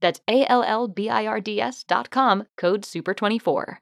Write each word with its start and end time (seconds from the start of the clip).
That's 0.00 0.20
A 0.28 0.46
L 0.50 0.62
L 0.62 0.88
B 0.88 1.08
I 1.10 1.26
R 1.26 1.40
D 1.40 1.60
S 1.60 1.84
dot 1.84 2.10
com, 2.10 2.46
code 2.56 2.82
SUPER24. 2.82 3.76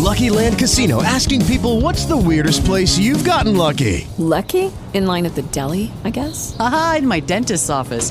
Lucky 0.00 0.30
Land 0.30 0.58
Casino 0.58 1.02
asking 1.02 1.44
people 1.44 1.80
what's 1.80 2.06
the 2.06 2.16
weirdest 2.16 2.64
place 2.64 2.98
you've 2.98 3.24
gotten 3.24 3.56
lucky? 3.56 4.08
Lucky? 4.18 4.72
In 4.94 5.06
line 5.06 5.26
at 5.26 5.34
the 5.34 5.42
deli, 5.42 5.92
I 6.04 6.10
guess? 6.10 6.56
Aha, 6.58 6.96
in 6.98 7.06
my 7.06 7.20
dentist's 7.20 7.70
office. 7.70 8.10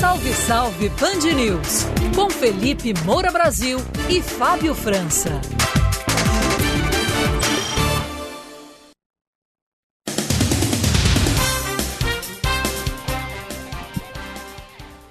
Salve, 0.00 0.32
salve 0.32 0.88
Band 0.98 1.30
News. 1.34 1.84
Com 2.16 2.30
Felipe 2.30 2.94
Moura 3.04 3.30
Brasil 3.30 3.78
e 4.08 4.22
Fábio 4.22 4.74
França. 4.74 5.38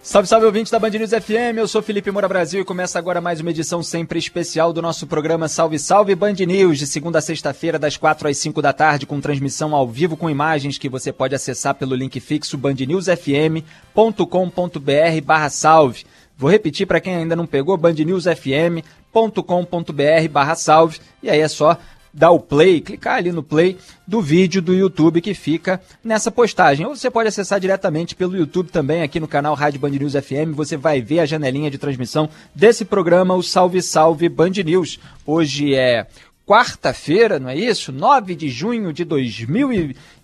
Salve, 0.09 0.27
salve 0.27 0.45
ouvintes 0.47 0.71
da 0.71 0.79
Band 0.79 0.89
News 0.89 1.11
FM, 1.11 1.57
eu 1.57 1.67
sou 1.67 1.83
Felipe 1.83 2.09
Moura 2.09 2.27
Brasil 2.27 2.59
e 2.59 2.65
começa 2.65 2.97
agora 2.97 3.21
mais 3.21 3.41
uma 3.41 3.51
edição 3.51 3.83
sempre 3.83 4.17
especial 4.17 4.73
do 4.73 4.81
nosso 4.81 5.05
programa 5.05 5.47
Salve 5.47 5.77
Salve 5.77 6.15
Band 6.15 6.33
News, 6.47 6.79
de 6.79 6.87
segunda 6.87 7.19
a 7.19 7.21
sexta-feira, 7.21 7.77
das 7.77 7.95
quatro 7.95 8.27
às 8.27 8.39
cinco 8.39 8.59
da 8.59 8.73
tarde, 8.73 9.05
com 9.05 9.21
transmissão 9.21 9.75
ao 9.75 9.87
vivo 9.87 10.17
com 10.17 10.27
imagens 10.27 10.79
que 10.79 10.89
você 10.89 11.13
pode 11.13 11.35
acessar 11.35 11.75
pelo 11.75 11.93
link 11.93 12.19
fixo 12.19 12.57
bandnewsfm.com.br 12.57 15.21
barra 15.23 15.49
salve. 15.51 16.05
Vou 16.35 16.49
repetir 16.49 16.87
para 16.87 16.99
quem 16.99 17.15
ainda 17.15 17.35
não 17.35 17.45
pegou, 17.45 17.77
bandnewsfm.com.br 17.77 20.29
barra 20.31 20.55
salve, 20.55 20.97
e 21.21 21.29
aí 21.29 21.39
é 21.39 21.47
só 21.47 21.77
dar 22.13 22.31
o 22.31 22.39
play, 22.39 22.81
clicar 22.81 23.15
ali 23.17 23.31
no 23.31 23.43
play 23.43 23.77
do 24.07 24.21
vídeo 24.21 24.61
do 24.61 24.73
YouTube 24.73 25.21
que 25.21 25.33
fica 25.33 25.81
nessa 26.03 26.31
postagem. 26.31 26.85
Ou 26.85 26.95
você 26.95 27.09
pode 27.09 27.29
acessar 27.29 27.59
diretamente 27.59 28.15
pelo 28.15 28.37
YouTube 28.37 28.71
também, 28.71 29.01
aqui 29.01 29.19
no 29.19 29.27
canal 29.27 29.55
Rádio 29.55 29.79
Band 29.79 29.91
News 29.91 30.13
FM. 30.13 30.53
Você 30.55 30.77
vai 30.77 31.01
ver 31.01 31.19
a 31.19 31.25
janelinha 31.25 31.69
de 31.69 31.77
transmissão 31.77 32.29
desse 32.53 32.85
programa, 32.85 33.35
o 33.35 33.43
Salve 33.43 33.81
Salve 33.81 34.29
Band 34.29 34.51
News. 34.65 34.99
Hoje 35.25 35.75
é 35.75 36.07
quarta-feira, 36.45 37.39
não 37.39 37.49
é 37.49 37.55
isso? 37.55 37.91
9 37.91 38.33
de 38.33 38.49
junho 38.49 38.91
de 38.91 39.05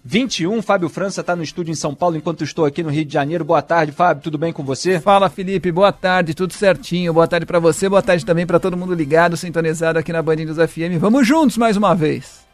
2021. 0.05 0.61
Fábio 0.61 0.87
França 0.87 1.21
está 1.21 1.35
no 1.35 1.41
estúdio 1.41 1.71
em 1.71 1.75
São 1.75 1.95
Paulo, 1.95 2.15
enquanto 2.15 2.43
estou 2.43 2.63
aqui 2.63 2.83
no 2.83 2.89
Rio 2.89 3.03
de 3.03 3.11
Janeiro. 3.11 3.43
Boa 3.43 3.61
tarde, 3.61 3.91
Fábio. 3.91 4.21
Tudo 4.21 4.37
bem 4.37 4.53
com 4.53 4.63
você? 4.63 4.99
Fala, 4.99 5.29
Felipe. 5.29 5.71
Boa 5.71 5.91
tarde. 5.91 6.35
Tudo 6.35 6.53
certinho. 6.53 7.11
Boa 7.11 7.27
tarde 7.27 7.45
para 7.45 7.59
você. 7.59 7.89
Boa 7.89 8.03
tarde 8.03 8.23
também 8.23 8.45
para 8.45 8.59
todo 8.59 8.77
mundo 8.77 8.93
ligado, 8.93 9.35
sintonizado 9.35 9.97
aqui 9.97 10.13
na 10.13 10.21
Band 10.21 10.37
FM. 10.67 10.99
Vamos 10.99 11.27
juntos 11.27 11.57
mais 11.57 11.75
uma 11.75 11.95
vez. 11.95 12.44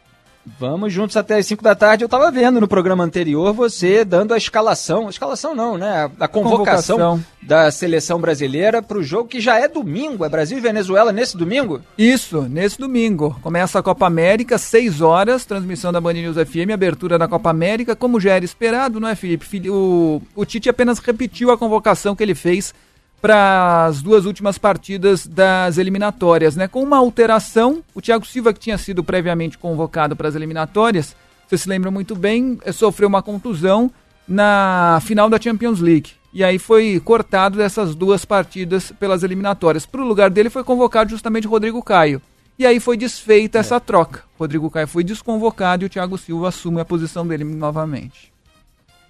Vamos 0.58 0.92
juntos 0.92 1.16
até 1.16 1.38
as 1.38 1.46
5 1.46 1.62
da 1.62 1.74
tarde. 1.74 2.02
Eu 2.02 2.06
estava 2.06 2.30
vendo 2.30 2.60
no 2.60 2.66
programa 2.66 3.04
anterior 3.04 3.52
você 3.52 4.04
dando 4.04 4.34
a 4.34 4.36
escalação, 4.36 5.08
escalação 5.08 5.54
não, 5.54 5.78
né? 5.78 6.10
A 6.18 6.26
convocação, 6.26 6.96
convocação. 6.96 7.24
da 7.40 7.70
seleção 7.70 8.20
brasileira 8.20 8.82
para 8.82 8.98
o 8.98 9.02
jogo 9.02 9.28
que 9.28 9.40
já 9.40 9.58
é 9.58 9.68
domingo. 9.68 10.24
É 10.24 10.28
Brasil 10.28 10.58
e 10.58 10.60
Venezuela 10.60 11.12
nesse 11.12 11.36
domingo? 11.36 11.80
Isso, 11.96 12.42
nesse 12.42 12.78
domingo. 12.78 13.36
Começa 13.40 13.78
a 13.78 13.82
Copa 13.82 14.06
América, 14.06 14.58
6 14.58 15.00
horas, 15.00 15.44
transmissão 15.44 15.92
da 15.92 16.00
Band 16.00 16.14
News 16.14 16.36
FM, 16.36 16.72
abertura 16.72 17.16
da 17.18 17.28
Copa 17.28 17.50
América. 17.50 17.94
Como 17.94 18.20
já 18.20 18.32
era 18.32 18.44
esperado, 18.44 18.98
não 18.98 19.08
é, 19.08 19.14
Felipe? 19.14 19.70
O, 19.70 20.20
o 20.34 20.44
Tite 20.44 20.68
apenas 20.68 20.98
repetiu 20.98 21.50
a 21.52 21.58
convocação 21.58 22.16
que 22.16 22.22
ele 22.22 22.34
fez 22.34 22.74
para 23.22 23.86
as 23.86 24.02
duas 24.02 24.26
últimas 24.26 24.58
partidas 24.58 25.28
das 25.28 25.78
eliminatórias, 25.78 26.56
né? 26.56 26.66
Com 26.66 26.82
uma 26.82 26.98
alteração, 26.98 27.84
o 27.94 28.02
Thiago 28.02 28.26
Silva, 28.26 28.52
que 28.52 28.58
tinha 28.58 28.76
sido 28.76 29.04
previamente 29.04 29.56
convocado 29.56 30.16
para 30.16 30.28
as 30.28 30.34
eliminatórias, 30.34 31.14
você 31.46 31.56
se 31.56 31.68
lembra 31.68 31.88
muito 31.88 32.16
bem, 32.16 32.58
eh, 32.64 32.72
sofreu 32.72 33.08
uma 33.08 33.22
contusão 33.22 33.88
na 34.26 34.98
final 35.02 35.30
da 35.30 35.40
Champions 35.40 35.78
League. 35.78 36.10
E 36.34 36.42
aí 36.42 36.58
foi 36.58 37.00
cortado 37.04 37.58
dessas 37.58 37.94
duas 37.94 38.24
partidas 38.24 38.90
pelas 38.98 39.22
eliminatórias. 39.22 39.86
Para 39.86 40.02
o 40.02 40.06
lugar 40.06 40.28
dele 40.28 40.50
foi 40.50 40.64
convocado 40.64 41.10
justamente 41.10 41.46
o 41.46 41.50
Rodrigo 41.50 41.80
Caio. 41.82 42.20
E 42.58 42.66
aí 42.66 42.80
foi 42.80 42.96
desfeita 42.96 43.58
é. 43.58 43.60
essa 43.60 43.78
troca. 43.78 44.24
Rodrigo 44.36 44.70
Caio 44.70 44.88
foi 44.88 45.04
desconvocado 45.04 45.84
e 45.84 45.86
o 45.86 45.90
Thiago 45.90 46.18
Silva 46.18 46.48
assume 46.48 46.80
a 46.80 46.84
posição 46.84 47.24
dele 47.26 47.44
novamente. 47.44 48.31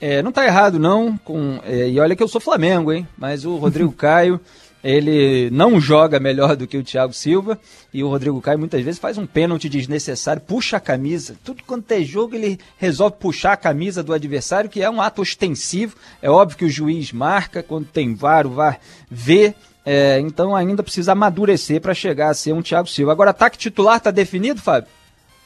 É, 0.03 0.21
não 0.21 0.33
tá 0.33 0.45
errado, 0.45 0.81
não. 0.81 1.17
Com, 1.19 1.61
é, 1.65 1.89
e 1.89 2.01
olha 2.01 2.17
que 2.17 2.23
eu 2.25 2.27
sou 2.27 2.41
Flamengo, 2.41 2.93
hein? 2.93 3.07
Mas 3.17 3.45
o 3.45 3.55
Rodrigo 3.55 3.93
Caio, 3.95 4.41
ele 4.83 5.49
não 5.53 5.81
joga 5.81 6.19
melhor 6.19 6.57
do 6.57 6.67
que 6.67 6.77
o 6.77 6.83
Thiago 6.83 7.13
Silva. 7.13 7.57
E 7.95 8.03
o 8.03 8.09
Rodrigo 8.09 8.41
Caio 8.41 8.59
muitas 8.59 8.83
vezes 8.83 8.99
faz 8.99 9.17
um 9.17 9.25
pênalti 9.25 9.69
desnecessário, 9.69 10.43
puxa 10.43 10.79
a 10.79 10.81
camisa. 10.81 11.37
Tudo 11.45 11.63
quanto 11.65 11.93
é 11.93 12.03
jogo, 12.03 12.35
ele 12.35 12.59
resolve 12.79 13.15
puxar 13.21 13.53
a 13.53 13.57
camisa 13.57 14.03
do 14.03 14.13
adversário, 14.13 14.69
que 14.69 14.83
é 14.83 14.91
um 14.91 15.01
ato 15.01 15.23
ostensivo. 15.23 15.95
É 16.21 16.29
óbvio 16.29 16.59
que 16.59 16.65
o 16.65 16.71
juiz 16.71 17.13
marca, 17.13 17.63
quando 17.63 17.87
tem 17.87 18.13
VAR, 18.13 18.45
o 18.45 18.51
VAR 18.51 18.81
vê. 19.09 19.55
É, 19.87 20.19
então 20.19 20.55
ainda 20.57 20.83
precisa 20.83 21.13
amadurecer 21.13 21.81
para 21.81 21.95
chegar 21.95 22.31
a 22.31 22.35
ser 22.35 22.53
um 22.53 22.63
Thiago 22.63 22.89
Silva. 22.89 23.13
Agora, 23.13 23.31
ataque 23.31 23.57
titular 23.57 24.01
tá 24.01 24.11
definido, 24.11 24.61
Fábio? 24.61 24.91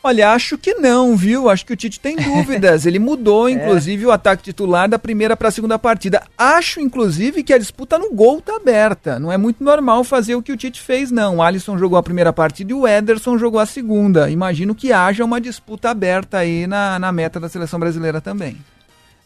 Olha, 0.06 0.30
acho 0.30 0.56
que 0.56 0.74
não, 0.74 1.16
viu? 1.16 1.48
Acho 1.50 1.66
que 1.66 1.72
o 1.72 1.76
Tite 1.76 1.98
tem 1.98 2.14
dúvidas. 2.14 2.86
Ele 2.86 3.00
mudou, 3.00 3.48
é. 3.50 3.50
inclusive, 3.50 4.04
é. 4.04 4.06
o 4.06 4.12
ataque 4.12 4.44
titular 4.44 4.88
da 4.88 5.00
primeira 5.00 5.36
para 5.36 5.48
a 5.48 5.50
segunda 5.50 5.76
partida. 5.80 6.22
Acho, 6.38 6.78
inclusive, 6.80 7.42
que 7.42 7.52
a 7.52 7.58
disputa 7.58 7.98
no 7.98 8.12
gol 8.12 8.40
tá 8.40 8.54
aberta. 8.54 9.18
Não 9.18 9.32
é 9.32 9.36
muito 9.36 9.64
normal 9.64 10.04
fazer 10.04 10.36
o 10.36 10.42
que 10.42 10.52
o 10.52 10.56
Tite 10.56 10.80
fez, 10.80 11.10
não. 11.10 11.38
O 11.38 11.42
Alisson 11.42 11.76
jogou 11.76 11.98
a 11.98 12.04
primeira 12.04 12.32
partida 12.32 12.70
e 12.70 12.74
o 12.74 12.86
Ederson 12.86 13.36
jogou 13.36 13.58
a 13.58 13.66
segunda. 13.66 14.30
Imagino 14.30 14.76
que 14.76 14.92
haja 14.92 15.24
uma 15.24 15.40
disputa 15.40 15.90
aberta 15.90 16.38
aí 16.38 16.68
na, 16.68 17.00
na 17.00 17.10
meta 17.10 17.40
da 17.40 17.48
seleção 17.48 17.80
brasileira 17.80 18.20
também. 18.20 18.56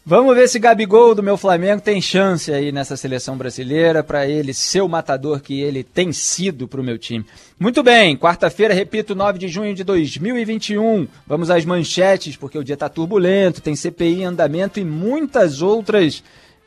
Vamos 0.03 0.35
ver 0.35 0.49
se 0.49 0.57
Gabigol 0.57 1.13
do 1.13 1.21
meu 1.21 1.37
Flamengo 1.37 1.79
tem 1.79 2.01
chance 2.01 2.51
aí 2.51 2.71
nessa 2.71 2.97
seleção 2.97 3.37
brasileira 3.37 4.03
para 4.03 4.27
ele 4.27 4.51
ser 4.51 4.81
o 4.81 4.89
matador 4.89 5.41
que 5.41 5.61
ele 5.61 5.83
tem 5.83 6.11
sido 6.11 6.67
para 6.67 6.81
o 6.81 6.83
meu 6.83 6.97
time. 6.97 7.23
Muito 7.59 7.83
bem, 7.83 8.17
quarta-feira, 8.17 8.73
repito, 8.73 9.13
9 9.13 9.37
de 9.37 9.47
junho 9.47 9.75
de 9.75 9.83
2021. 9.83 11.07
Vamos 11.27 11.51
às 11.51 11.65
manchetes, 11.65 12.35
porque 12.35 12.57
o 12.57 12.63
dia 12.63 12.73
está 12.73 12.89
turbulento, 12.89 13.61
tem 13.61 13.75
CPI 13.75 14.21
em 14.21 14.25
andamento 14.25 14.79
e 14.79 14.83
muitas 14.83 15.61
outras 15.61 16.23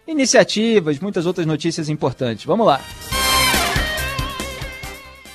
iniciativas, 0.07 1.01
muitas 1.01 1.27
outras 1.27 1.45
notícias 1.45 1.89
importantes. 1.89 2.45
Vamos 2.45 2.67
lá. 2.67 2.81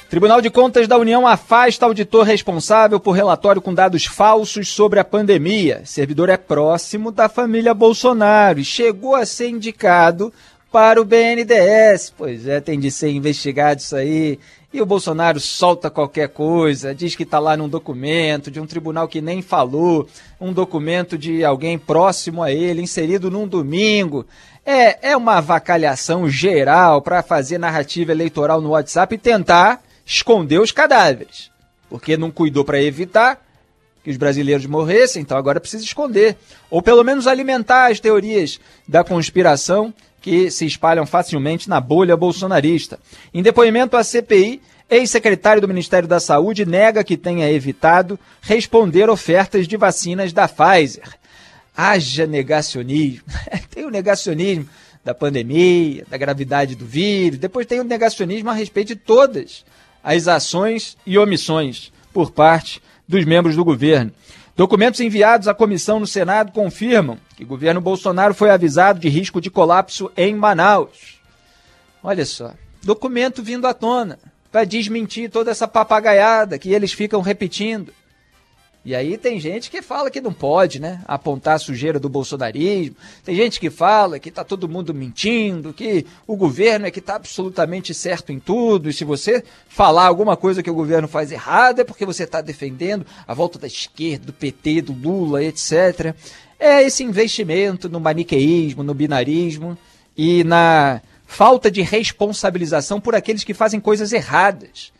Tribunal 0.09 0.41
de 0.41 0.49
Contas 0.49 0.87
da 0.87 0.97
União 0.97 1.27
afasta 1.27 1.85
auditor 1.85 2.25
responsável 2.25 2.99
por 2.99 3.11
relatório 3.11 3.61
com 3.61 3.71
dados 3.71 4.05
falsos 4.05 4.67
sobre 4.69 4.99
a 4.99 5.03
pandemia. 5.03 5.83
Servidor 5.85 6.29
é 6.29 6.37
próximo 6.37 7.11
da 7.11 7.29
família 7.29 7.75
Bolsonaro 7.75 8.59
e 8.59 8.65
chegou 8.65 9.13
a 9.13 9.23
ser 9.23 9.49
indicado 9.49 10.33
para 10.71 10.99
o 10.99 11.05
BNDES. 11.05 12.11
Pois 12.17 12.47
é, 12.47 12.59
tem 12.59 12.79
de 12.79 12.89
ser 12.89 13.11
investigado 13.11 13.81
isso 13.81 13.95
aí. 13.95 14.39
E 14.73 14.81
o 14.81 14.85
Bolsonaro 14.85 15.39
solta 15.39 15.91
qualquer 15.91 16.29
coisa, 16.29 16.93
diz 16.93 17.15
que 17.15 17.21
está 17.21 17.37
lá 17.37 17.55
num 17.55 17.69
documento 17.69 18.49
de 18.49 18.59
um 18.59 18.65
tribunal 18.65 19.07
que 19.07 19.21
nem 19.21 19.43
falou, 19.43 20.07
um 20.41 20.51
documento 20.51 21.19
de 21.19 21.45
alguém 21.45 21.77
próximo 21.77 22.41
a 22.41 22.51
ele, 22.51 22.81
inserido 22.81 23.29
num 23.29 23.47
domingo. 23.47 24.25
É, 24.65 25.11
é 25.11 25.15
uma 25.15 25.37
avacalhação 25.37 26.27
geral 26.27 26.99
para 26.99 27.21
fazer 27.21 27.59
narrativa 27.59 28.11
eleitoral 28.11 28.59
no 28.59 28.69
WhatsApp 28.69 29.13
e 29.13 29.19
tentar 29.19 29.83
esconder 30.09 30.59
os 30.59 30.71
cadáveres. 30.71 31.51
Porque 31.87 32.17
não 32.17 32.31
cuidou 32.31 32.65
para 32.65 32.81
evitar 32.81 33.45
que 34.03 34.09
os 34.09 34.17
brasileiros 34.17 34.65
morressem, 34.65 35.21
então 35.21 35.37
agora 35.37 35.59
precisa 35.59 35.83
esconder. 35.83 36.35
Ou 36.69 36.81
pelo 36.81 37.03
menos 37.03 37.27
alimentar 37.27 37.91
as 37.91 37.99
teorias 37.99 38.59
da 38.87 39.03
conspiração 39.03 39.93
que 40.19 40.49
se 40.49 40.65
espalham 40.65 41.05
facilmente 41.05 41.69
na 41.69 41.79
bolha 41.79 42.17
bolsonarista. 42.17 42.99
Em 43.33 43.41
depoimento 43.41 43.95
à 43.95 44.03
CPI, 44.03 44.61
ex-secretário 44.89 45.61
do 45.61 45.67
Ministério 45.67 46.07
da 46.07 46.19
Saúde 46.19 46.65
nega 46.65 47.03
que 47.03 47.15
tenha 47.15 47.49
evitado 47.51 48.19
responder 48.41 49.09
ofertas 49.09 49.67
de 49.67 49.77
vacinas 49.77 50.33
da 50.33 50.47
Pfizer. 50.47 51.07
Haja 51.75 52.25
negacionismo. 52.25 53.23
tem 53.69 53.85
o 53.85 53.91
negacionismo 53.91 54.67
da 55.05 55.13
pandemia, 55.13 56.05
da 56.09 56.17
gravidade 56.17 56.75
do 56.75 56.85
vírus, 56.85 57.39
depois 57.39 57.65
tem 57.65 57.79
o 57.79 57.85
negacionismo 57.85 58.49
a 58.49 58.53
respeito 58.53 58.89
de 58.89 58.95
todas 58.97 59.63
as 60.03 60.27
ações 60.27 60.97
e 61.05 61.17
omissões 61.17 61.91
por 62.13 62.31
parte 62.31 62.81
dos 63.07 63.25
membros 63.25 63.55
do 63.55 63.65
governo. 63.65 64.11
Documentos 64.55 64.99
enviados 64.99 65.47
à 65.47 65.53
comissão 65.53 65.99
no 65.99 66.07
Senado 66.07 66.51
confirmam 66.51 67.17
que 67.35 67.43
o 67.43 67.47
governo 67.47 67.79
Bolsonaro 67.79 68.33
foi 68.33 68.49
avisado 68.49 68.99
de 68.99 69.07
risco 69.07 69.39
de 69.39 69.49
colapso 69.49 70.11
em 70.17 70.35
Manaus. 70.35 71.19
Olha 72.03 72.25
só, 72.25 72.53
documento 72.83 73.41
vindo 73.41 73.65
à 73.65 73.73
tona 73.73 74.19
para 74.51 74.65
desmentir 74.65 75.29
toda 75.29 75.51
essa 75.51 75.67
papagaiada 75.67 76.57
que 76.57 76.73
eles 76.73 76.91
ficam 76.91 77.21
repetindo. 77.21 77.93
E 78.83 78.95
aí 78.95 79.17
tem 79.17 79.39
gente 79.39 79.69
que 79.69 79.81
fala 79.81 80.09
que 80.09 80.21
não 80.21 80.31
pode, 80.31 80.79
né? 80.79 81.01
Apontar 81.05 81.55
a 81.55 81.59
sujeira 81.59 81.99
do 81.99 82.07
bolsonarismo. 82.07 82.95
Tem 83.25 83.35
gente 83.35 83.59
que 83.59 83.69
fala 83.69 84.19
que 84.19 84.29
está 84.29 84.41
todo 84.43 84.69
mundo 84.69 84.93
mentindo, 84.93 85.73
que 85.73 86.05
o 86.25 86.37
governo 86.37 86.87
é 86.87 86.91
que 86.91 86.99
está 86.99 87.15
absolutamente 87.15 87.93
certo 87.93 88.31
em 88.31 88.39
tudo. 88.39 88.89
E 88.89 88.93
se 88.93 89.03
você 89.03 89.43
falar 89.67 90.05
alguma 90.05 90.37
coisa 90.37 90.63
que 90.63 90.71
o 90.71 90.73
governo 90.73 91.09
faz 91.09 91.29
errado, 91.31 91.81
é 91.81 91.83
porque 91.83 92.05
você 92.05 92.23
está 92.23 92.39
defendendo 92.39 93.05
a 93.27 93.33
volta 93.33 93.59
da 93.59 93.67
esquerda, 93.67 94.27
do 94.27 94.33
PT, 94.33 94.81
do 94.83 94.93
Lula, 94.93 95.43
etc. 95.43 96.15
É 96.57 96.81
esse 96.81 97.03
investimento 97.03 97.89
no 97.89 97.99
maniqueísmo, 97.99 98.81
no 98.81 98.93
binarismo 98.93 99.77
e 100.15 100.43
na 100.45 101.01
falta 101.27 101.69
de 101.69 101.81
responsabilização 101.81 102.99
por 103.01 103.13
aqueles 103.13 103.43
que 103.43 103.53
fazem 103.53 103.79
coisas 103.79 104.13
erradas 104.13 104.91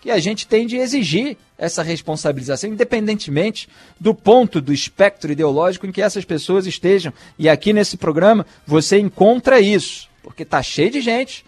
que 0.00 0.10
a 0.10 0.18
gente 0.18 0.46
tem 0.46 0.66
de 0.66 0.76
exigir 0.76 1.36
essa 1.56 1.82
responsabilização, 1.82 2.70
independentemente 2.70 3.68
do 3.98 4.14
ponto 4.14 4.60
do 4.60 4.72
espectro 4.72 5.32
ideológico 5.32 5.86
em 5.86 5.92
que 5.92 6.02
essas 6.02 6.24
pessoas 6.24 6.66
estejam. 6.66 7.12
E 7.38 7.48
aqui 7.48 7.72
nesse 7.72 7.96
programa 7.96 8.46
você 8.66 8.98
encontra 8.98 9.60
isso, 9.60 10.08
porque 10.22 10.44
tá 10.44 10.62
cheio 10.62 10.90
de 10.90 11.00
gente 11.00 11.44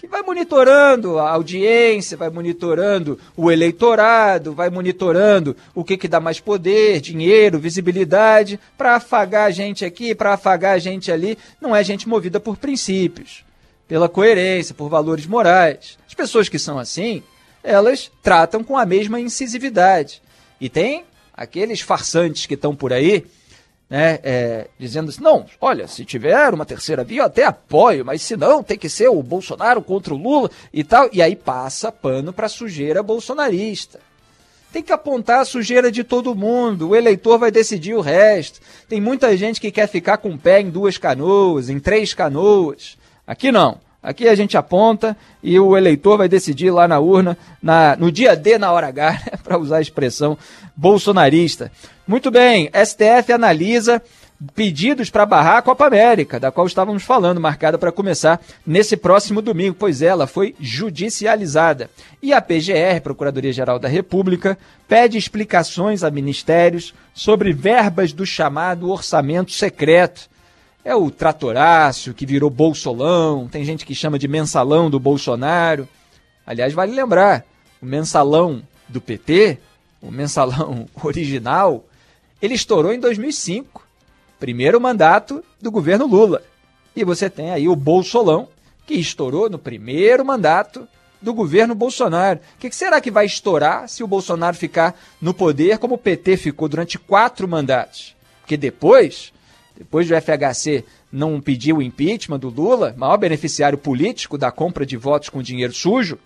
que 0.00 0.06
vai 0.06 0.22
monitorando 0.22 1.18
a 1.18 1.28
audiência, 1.28 2.16
vai 2.16 2.30
monitorando 2.30 3.18
o 3.36 3.50
eleitorado, 3.50 4.54
vai 4.54 4.70
monitorando 4.70 5.54
o 5.74 5.84
que, 5.84 5.98
que 5.98 6.08
dá 6.08 6.18
mais 6.18 6.40
poder, 6.40 7.02
dinheiro, 7.02 7.58
visibilidade, 7.58 8.58
para 8.78 8.96
afagar 8.96 9.46
a 9.46 9.50
gente 9.50 9.84
aqui, 9.84 10.14
para 10.14 10.32
afagar 10.32 10.74
a 10.74 10.78
gente 10.78 11.12
ali. 11.12 11.36
Não 11.60 11.76
é 11.76 11.84
gente 11.84 12.08
movida 12.08 12.40
por 12.40 12.56
princípios, 12.56 13.44
pela 13.86 14.08
coerência, 14.08 14.74
por 14.74 14.88
valores 14.88 15.26
morais. 15.26 15.98
As 16.08 16.14
pessoas 16.14 16.48
que 16.48 16.58
são 16.58 16.78
assim, 16.78 17.22
elas 17.62 18.10
tratam 18.22 18.62
com 18.64 18.76
a 18.76 18.86
mesma 18.86 19.20
incisividade. 19.20 20.22
E 20.60 20.68
tem 20.68 21.04
aqueles 21.32 21.80
farsantes 21.80 22.46
que 22.46 22.54
estão 22.54 22.74
por 22.74 22.92
aí, 22.92 23.24
né, 23.88 24.20
é, 24.22 24.68
dizendo 24.78 25.08
assim, 25.08 25.22
não, 25.22 25.46
olha, 25.60 25.88
se 25.88 26.04
tiver 26.04 26.54
uma 26.54 26.64
terceira 26.64 27.02
via 27.02 27.22
eu 27.22 27.24
até 27.24 27.44
apoio, 27.44 28.04
mas 28.04 28.22
se 28.22 28.36
não, 28.36 28.62
tem 28.62 28.78
que 28.78 28.88
ser 28.88 29.08
o 29.08 29.22
Bolsonaro 29.22 29.82
contra 29.82 30.14
o 30.14 30.16
Lula 30.16 30.50
e 30.72 30.84
tal. 30.84 31.08
E 31.12 31.20
aí 31.20 31.34
passa 31.34 31.90
pano 31.90 32.32
para 32.32 32.48
sujeira 32.48 33.02
bolsonarista. 33.02 33.98
Tem 34.72 34.82
que 34.82 34.92
apontar 34.92 35.40
a 35.40 35.44
sujeira 35.44 35.90
de 35.90 36.04
todo 36.04 36.34
mundo, 36.34 36.90
o 36.90 36.96
eleitor 36.96 37.38
vai 37.38 37.50
decidir 37.50 37.94
o 37.94 38.00
resto. 38.00 38.60
Tem 38.88 39.00
muita 39.00 39.36
gente 39.36 39.60
que 39.60 39.72
quer 39.72 39.88
ficar 39.88 40.18
com 40.18 40.30
o 40.30 40.38
pé 40.38 40.60
em 40.60 40.70
duas 40.70 40.96
canoas, 40.96 41.68
em 41.68 41.80
três 41.80 42.14
canoas. 42.14 42.96
Aqui 43.26 43.50
não. 43.50 43.80
Aqui 44.02 44.26
a 44.28 44.34
gente 44.34 44.56
aponta 44.56 45.14
e 45.42 45.58
o 45.60 45.76
eleitor 45.76 46.16
vai 46.16 46.28
decidir 46.28 46.70
lá 46.70 46.88
na 46.88 46.98
urna, 46.98 47.36
na, 47.62 47.94
no 47.96 48.10
dia 48.10 48.34
D, 48.34 48.56
na 48.56 48.72
hora 48.72 48.88
H, 48.88 49.20
para 49.44 49.58
usar 49.58 49.76
a 49.76 49.82
expressão 49.82 50.38
bolsonarista. 50.74 51.70
Muito 52.06 52.30
bem, 52.30 52.70
STF 52.72 53.32
analisa 53.32 54.02
pedidos 54.54 55.10
para 55.10 55.26
barrar 55.26 55.58
a 55.58 55.62
Copa 55.62 55.86
América, 55.86 56.40
da 56.40 56.50
qual 56.50 56.66
estávamos 56.66 57.02
falando, 57.02 57.38
marcada 57.38 57.76
para 57.76 57.92
começar 57.92 58.40
nesse 58.66 58.96
próximo 58.96 59.42
domingo, 59.42 59.76
pois 59.78 60.00
ela 60.00 60.26
foi 60.26 60.54
judicializada. 60.58 61.90
E 62.22 62.32
a 62.32 62.40
PGR, 62.40 63.02
Procuradoria-Geral 63.02 63.78
da 63.78 63.86
República, 63.86 64.56
pede 64.88 65.18
explicações 65.18 66.02
a 66.02 66.10
ministérios 66.10 66.94
sobre 67.12 67.52
verbas 67.52 68.14
do 68.14 68.24
chamado 68.24 68.90
orçamento 68.90 69.52
secreto 69.52 70.30
é 70.84 70.94
o 70.94 71.10
tratorácio 71.10 72.14
que 72.14 72.26
virou 72.26 72.50
bolsolão, 72.50 73.48
tem 73.48 73.64
gente 73.64 73.84
que 73.84 73.94
chama 73.94 74.18
de 74.18 74.26
mensalão 74.26 74.90
do 74.90 74.98
Bolsonaro. 74.98 75.88
Aliás, 76.46 76.72
vale 76.72 76.92
lembrar, 76.92 77.44
o 77.80 77.86
mensalão 77.86 78.62
do 78.88 79.00
PT, 79.00 79.58
o 80.00 80.10
mensalão 80.10 80.86
original, 81.02 81.84
ele 82.40 82.54
estourou 82.54 82.92
em 82.92 83.00
2005, 83.00 83.86
primeiro 84.38 84.80
mandato 84.80 85.44
do 85.60 85.70
governo 85.70 86.06
Lula. 86.06 86.42
E 86.96 87.04
você 87.04 87.28
tem 87.28 87.50
aí 87.50 87.68
o 87.68 87.76
bolsolão, 87.76 88.48
que 88.86 88.94
estourou 88.94 89.48
no 89.48 89.58
primeiro 89.58 90.24
mandato 90.24 90.88
do 91.20 91.34
governo 91.34 91.74
Bolsonaro. 91.74 92.40
O 92.56 92.58
que 92.58 92.72
será 92.72 93.00
que 93.00 93.10
vai 93.10 93.26
estourar 93.26 93.88
se 93.88 94.02
o 94.02 94.06
Bolsonaro 94.06 94.56
ficar 94.56 94.98
no 95.20 95.34
poder 95.34 95.78
como 95.78 95.94
o 95.94 95.98
PT 95.98 96.36
ficou 96.38 96.68
durante 96.68 96.98
quatro 96.98 97.46
mandatos? 97.46 98.16
Porque 98.40 98.56
depois 98.56 99.32
depois 99.80 100.06
do 100.06 100.14
FHC 100.14 100.84
não 101.10 101.40
pedir 101.40 101.72
o 101.72 101.80
impeachment 101.80 102.38
do 102.38 102.50
Lula, 102.50 102.94
maior 102.98 103.16
beneficiário 103.16 103.78
político 103.78 104.36
da 104.36 104.52
compra 104.52 104.84
de 104.84 104.94
votos 104.94 105.30
com 105.30 105.42
dinheiro 105.42 105.72
sujo, 105.72 106.18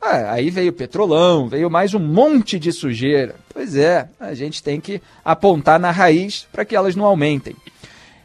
ah, 0.00 0.32
aí 0.32 0.48
veio 0.48 0.72
petrolão, 0.72 1.46
veio 1.46 1.70
mais 1.70 1.92
um 1.92 1.98
monte 1.98 2.58
de 2.58 2.72
sujeira. 2.72 3.34
Pois 3.52 3.76
é, 3.76 4.08
a 4.18 4.32
gente 4.32 4.62
tem 4.62 4.80
que 4.80 5.02
apontar 5.22 5.78
na 5.78 5.90
raiz 5.90 6.48
para 6.50 6.64
que 6.64 6.74
elas 6.74 6.96
não 6.96 7.04
aumentem. 7.04 7.54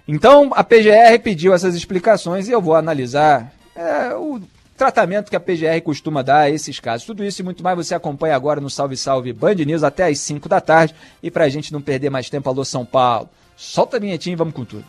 Então, 0.08 0.52
a 0.56 0.64
PGR 0.64 1.20
pediu 1.22 1.54
essas 1.54 1.76
explicações 1.76 2.48
e 2.48 2.52
eu 2.54 2.62
vou 2.62 2.76
analisar 2.76 3.54
é, 3.76 4.16
o 4.16 4.40
tratamento 4.78 5.30
que 5.30 5.36
a 5.36 5.40
PGR 5.40 5.82
costuma 5.84 6.22
dar 6.22 6.44
a 6.44 6.50
esses 6.50 6.80
casos. 6.80 7.06
Tudo 7.06 7.26
isso 7.26 7.42
e 7.42 7.44
muito 7.44 7.62
mais 7.62 7.76
você 7.76 7.94
acompanha 7.94 8.38
agora 8.38 8.62
no 8.62 8.70
Salve 8.70 8.96
Salve 8.96 9.34
Band 9.34 9.56
News 9.56 9.84
até 9.84 10.06
às 10.06 10.18
5 10.22 10.48
da 10.48 10.62
tarde. 10.62 10.96
E 11.22 11.30
para 11.30 11.44
a 11.44 11.50
gente 11.50 11.74
não 11.74 11.82
perder 11.82 12.10
mais 12.10 12.30
tempo, 12.30 12.50
alô 12.50 12.64
São 12.64 12.86
Paulo. 12.86 13.30
Solta 13.60 13.98
a 13.98 14.00
vinhetinha 14.00 14.34
e 14.34 14.38
vamos 14.38 14.54
com 14.54 14.64
tudo. 14.64 14.86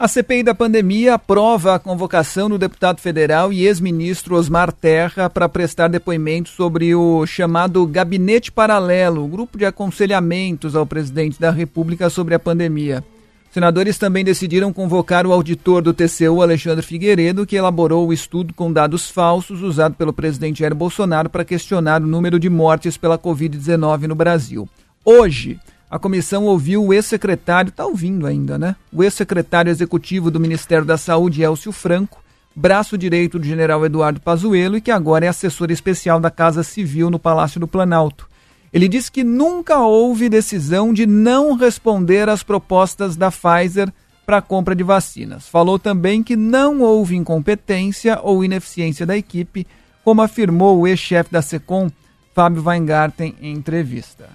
A 0.00 0.08
CPI 0.08 0.42
da 0.42 0.52
pandemia 0.52 1.14
aprova 1.14 1.76
a 1.76 1.78
convocação 1.78 2.50
do 2.50 2.58
deputado 2.58 3.00
federal 3.00 3.52
e 3.52 3.64
ex-ministro 3.64 4.34
Osmar 4.34 4.72
Terra 4.72 5.30
para 5.30 5.48
prestar 5.48 5.86
depoimento 5.86 6.48
sobre 6.48 6.92
o 6.92 7.24
chamado 7.24 7.86
Gabinete 7.86 8.50
Paralelo, 8.50 9.28
grupo 9.28 9.56
de 9.56 9.64
aconselhamentos 9.64 10.74
ao 10.74 10.84
presidente 10.84 11.38
da 11.38 11.52
República 11.52 12.10
sobre 12.10 12.34
a 12.34 12.40
pandemia. 12.40 13.04
Senadores 13.52 13.98
também 13.98 14.24
decidiram 14.24 14.72
convocar 14.72 15.26
o 15.26 15.32
auditor 15.32 15.82
do 15.82 15.92
TCU, 15.92 16.40
Alexandre 16.40 16.82
Figueiredo, 16.84 17.44
que 17.44 17.54
elaborou 17.54 18.08
o 18.08 18.12
estudo 18.12 18.54
com 18.54 18.72
dados 18.72 19.10
falsos 19.10 19.60
usado 19.60 19.94
pelo 19.94 20.10
presidente 20.10 20.60
Jair 20.60 20.74
Bolsonaro 20.74 21.28
para 21.28 21.44
questionar 21.44 22.00
o 22.00 22.06
número 22.06 22.40
de 22.40 22.48
mortes 22.48 22.96
pela 22.96 23.18
Covid-19 23.18 24.04
no 24.04 24.14
Brasil. 24.14 24.66
Hoje, 25.04 25.60
a 25.90 25.98
comissão 25.98 26.46
ouviu 26.46 26.82
o 26.82 26.94
ex-secretário, 26.94 27.68
está 27.68 27.84
ouvindo 27.84 28.26
ainda, 28.26 28.56
né? 28.56 28.74
O 28.90 29.04
ex-secretário 29.04 29.68
executivo 29.68 30.30
do 30.30 30.40
Ministério 30.40 30.86
da 30.86 30.96
Saúde, 30.96 31.42
Elcio 31.42 31.72
Franco, 31.72 32.24
braço 32.56 32.96
direito 32.96 33.38
do 33.38 33.44
general 33.44 33.84
Eduardo 33.84 34.18
Pazuello 34.18 34.78
e 34.78 34.80
que 34.80 34.90
agora 34.90 35.26
é 35.26 35.28
assessor 35.28 35.70
especial 35.70 36.18
da 36.18 36.30
Casa 36.30 36.62
Civil 36.62 37.10
no 37.10 37.18
Palácio 37.18 37.60
do 37.60 37.68
Planalto. 37.68 38.31
Ele 38.72 38.88
disse 38.88 39.12
que 39.12 39.22
nunca 39.22 39.80
houve 39.80 40.30
decisão 40.30 40.94
de 40.94 41.06
não 41.06 41.54
responder 41.54 42.28
às 42.28 42.42
propostas 42.42 43.16
da 43.16 43.30
Pfizer 43.30 43.92
para 44.24 44.38
a 44.38 44.42
compra 44.42 44.74
de 44.74 44.82
vacinas. 44.82 45.46
Falou 45.46 45.78
também 45.78 46.22
que 46.22 46.36
não 46.36 46.80
houve 46.80 47.14
incompetência 47.14 48.18
ou 48.22 48.42
ineficiência 48.42 49.04
da 49.04 49.16
equipe, 49.16 49.66
como 50.02 50.22
afirmou 50.22 50.80
o 50.80 50.86
ex-chefe 50.86 51.30
da 51.30 51.42
SECOM, 51.42 51.90
Fábio 52.34 52.62
Weingarten, 52.64 53.34
em 53.42 53.52
entrevista. 53.52 54.30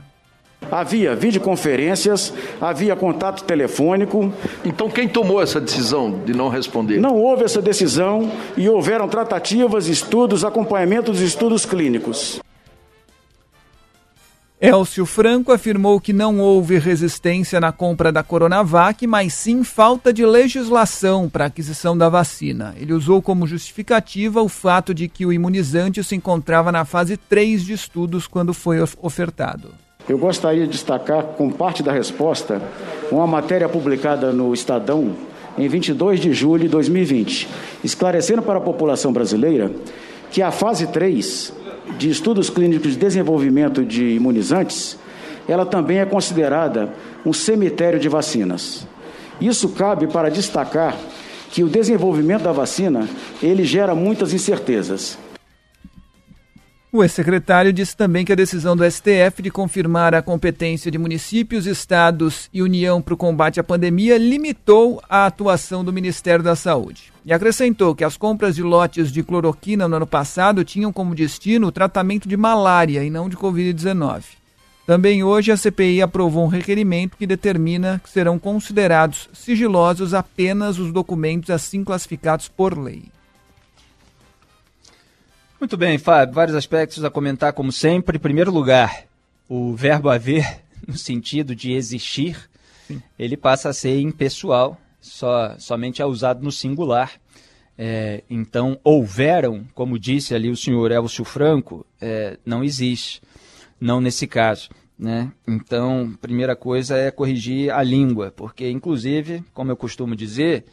Havia 0.70 1.16
videoconferências, 1.16 2.34
havia 2.60 2.96
contato 2.96 3.44
telefônico. 3.44 4.32
Então, 4.66 4.90
quem 4.90 5.08
tomou 5.08 5.42
essa 5.42 5.62
decisão 5.62 6.22
de 6.26 6.34
não 6.34 6.50
responder? 6.50 7.00
Não 7.00 7.16
houve 7.16 7.44
essa 7.44 7.62
decisão 7.62 8.32
e 8.56 8.68
houveram 8.68 9.08
tratativas, 9.08 9.88
estudos, 9.88 10.44
acompanhamento 10.44 11.12
dos 11.12 11.22
estudos 11.22 11.66
clínicos. 11.66 12.40
Elcio 14.60 15.06
Franco 15.06 15.52
afirmou 15.52 16.02
que 16.02 16.12
não 16.12 16.40
houve 16.40 16.80
resistência 16.80 17.60
na 17.60 17.72
compra 17.72 18.12
da 18.12 18.24
Coronavac, 18.24 19.06
mas 19.06 19.34
sim 19.34 19.64
falta 19.64 20.12
de 20.12 20.26
legislação 20.26 21.30
para 21.30 21.44
a 21.44 21.48
aquisição 21.48 21.96
da 21.96 22.10
vacina. 22.10 22.74
Ele 22.76 22.92
usou 22.92 23.22
como 23.22 23.46
justificativa 23.46 24.42
o 24.42 24.50
fato 24.50 24.96
de 24.96 25.08
que 25.08 25.28
o 25.28 25.32
imunizante 25.32 26.04
se 26.04 26.16
encontrava 26.16 26.72
na 26.72 26.86
fase 26.86 27.18
3 27.18 27.64
de 27.64 27.74
estudos 27.74 28.26
quando 28.26 28.52
foi 28.52 28.78
ofertado. 29.00 29.76
Eu 30.10 30.18
gostaria 30.18 30.66
de 30.66 30.72
destacar, 30.72 31.22
como 31.38 31.54
parte 31.54 31.84
da 31.84 31.92
resposta, 31.92 32.60
uma 33.12 33.28
matéria 33.28 33.70
publicada 33.70 34.34
no 34.34 34.52
Estadão 34.56 35.16
em 35.56 35.68
22 35.68 36.20
de 36.20 36.34
julho 36.34 36.64
de 36.64 36.70
2020, 36.70 37.48
esclarecendo 37.84 38.42
para 38.42 38.58
a 38.58 38.62
população 38.62 39.14
brasileira 39.14 39.72
que 40.32 40.42
a 40.42 40.50
fase 40.50 40.88
3 40.88 41.54
de 41.98 42.10
estudos 42.10 42.50
clínicos 42.50 42.92
de 42.92 42.98
desenvolvimento 42.98 43.84
de 43.84 44.16
imunizantes, 44.16 44.98
ela 45.48 45.66
também 45.66 46.00
é 46.00 46.06
considerada 46.06 46.94
um 47.26 47.32
cemitério 47.34 48.00
de 48.00 48.10
vacinas. 48.10 48.86
Isso 49.40 49.70
cabe 49.70 50.08
para 50.08 50.30
destacar 50.30 50.96
que 51.52 51.64
o 51.64 51.70
desenvolvimento 51.70 52.44
da 52.44 52.52
vacina, 52.52 53.08
ele 53.42 53.64
gera 53.64 53.96
muitas 53.96 54.34
incertezas. 54.34 55.18
O 56.98 57.04
ex-secretário 57.04 57.72
disse 57.72 57.96
também 57.96 58.26
que 58.26 58.32
a 58.32 58.36
decisão 58.36 58.76
do 58.76 58.84
STF 58.84 59.44
de 59.44 59.52
confirmar 59.52 60.16
a 60.16 60.22
competência 60.24 60.90
de 60.90 60.98
municípios, 60.98 61.68
estados 61.68 62.50
e 62.52 62.64
União 62.64 63.04
para 63.04 63.14
o 63.14 63.18
combate 63.18 63.60
à 63.60 63.64
pandemia 63.64 64.18
limitou 64.18 65.00
a 65.08 65.28
atuação 65.28 65.86
do 65.86 65.94
Ministério 65.94 66.44
da 66.44 66.56
Saúde. 66.56 67.14
E 67.24 67.32
acrescentou 67.32 67.94
que 67.94 68.04
as 68.04 68.18
compras 68.18 68.56
de 68.56 68.64
lotes 68.64 69.12
de 69.12 69.22
cloroquina 69.22 69.88
no 69.88 69.98
ano 69.98 70.08
passado 70.08 70.66
tinham 70.66 70.92
como 70.92 71.14
destino 71.14 71.68
o 71.68 71.72
tratamento 71.72 72.28
de 72.28 72.36
malária 72.36 73.04
e 73.04 73.12
não 73.12 73.30
de 73.30 73.38
Covid-19. 73.38 74.24
Também 74.88 75.24
hoje 75.24 75.52
a 75.52 75.58
CPI 75.58 76.02
aprovou 76.02 76.46
um 76.46 76.50
requerimento 76.50 77.16
que 77.16 77.28
determina 77.28 78.02
que 78.04 78.10
serão 78.10 78.40
considerados 78.40 79.30
sigilosos 79.34 80.16
apenas 80.16 80.80
os 80.80 80.92
documentos 80.92 81.52
assim 81.52 81.84
classificados 81.84 82.48
por 82.48 82.76
lei. 82.76 83.04
Muito 85.60 85.76
bem, 85.76 85.98
Fábio, 85.98 86.36
vários 86.36 86.56
aspectos 86.56 87.04
a 87.04 87.10
comentar, 87.10 87.52
como 87.52 87.72
sempre. 87.72 88.18
Em 88.18 88.20
primeiro 88.20 88.52
lugar, 88.52 89.06
o 89.50 89.74
verbo 89.74 90.08
haver, 90.08 90.62
no 90.88 90.96
sentido 90.96 91.56
de 91.56 91.72
existir, 91.72 92.38
Sim. 92.88 93.02
ele 93.18 93.36
passa 93.36 93.70
a 93.70 93.74
ser 93.74 94.00
impessoal, 94.00 94.80
só, 95.02 95.56
somente 95.58 96.00
é 96.00 96.06
usado 96.06 96.44
no 96.44 96.52
singular. 96.52 97.12
É, 97.76 98.24
então, 98.30 98.80
houveram, 98.84 99.66
como 99.74 99.98
disse 99.98 100.36
ali 100.36 100.52
o 100.52 100.56
senhor 100.56 100.92
Elcio 100.92 101.26
Franco, 101.26 101.84
é, 102.00 102.38
não 102.46 102.64
existe, 102.64 103.20
não 103.82 104.00
nesse 104.00 104.28
caso. 104.28 104.70
Né? 104.98 105.32
Então, 105.48 106.16
primeira 106.22 106.56
coisa 106.56 106.96
é 106.98 107.10
corrigir 107.10 107.72
a 107.72 107.82
língua, 107.82 108.32
porque, 108.32 108.70
inclusive, 108.70 109.44
como 109.56 109.72
eu 109.72 109.78
costumo 109.78 110.16
dizer, 110.16 110.66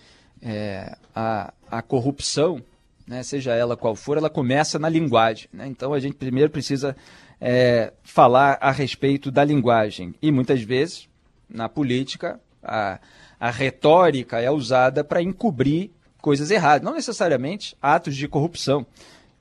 é, 0.42 0.94
a, 1.14 1.54
a 1.70 1.80
corrupção 1.80 2.62
né, 3.06 3.22
seja 3.22 3.54
ela 3.54 3.76
qual 3.76 3.94
for, 3.94 4.16
ela 4.16 4.30
começa 4.30 4.78
na 4.78 4.88
linguagem. 4.88 5.48
Né? 5.52 5.66
Então 5.66 5.92
a 5.92 6.00
gente 6.00 6.14
primeiro 6.14 6.50
precisa 6.50 6.96
é, 7.40 7.92
falar 8.02 8.58
a 8.60 8.70
respeito 8.70 9.30
da 9.30 9.44
linguagem. 9.44 10.14
E 10.22 10.32
muitas 10.32 10.62
vezes, 10.62 11.08
na 11.48 11.68
política, 11.68 12.40
a, 12.62 12.98
a 13.38 13.50
retórica 13.50 14.40
é 14.40 14.50
usada 14.50 15.04
para 15.04 15.22
encobrir 15.22 15.90
coisas 16.20 16.50
erradas, 16.50 16.84
não 16.84 16.94
necessariamente 16.94 17.76
atos 17.82 18.16
de 18.16 18.26
corrupção. 18.26 18.86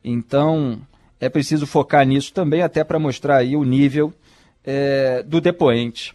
Então 0.03 0.81
é 1.19 1.29
preciso 1.29 1.65
focar 1.65 2.05
nisso 2.05 2.33
também, 2.33 2.61
até 2.61 2.83
para 2.83 2.99
mostrar 2.99 3.37
aí 3.37 3.55
o 3.55 3.63
nível 3.63 4.13
é, 4.63 5.23
do 5.23 5.39
depoente. 5.39 6.13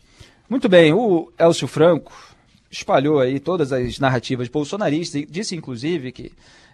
Muito 0.51 0.69
bem, 0.69 0.93
o 0.93 1.33
Elcio 1.39 1.67
Franco 1.67 2.13
espalhou 2.71 3.19
aí 3.19 3.41
todas 3.41 3.73
as 3.73 3.99
narrativas 3.99 4.49
bolsonaristas, 4.49 5.25
disse 5.29 5.57
inclusive 5.57 6.13
que 6.13 6.33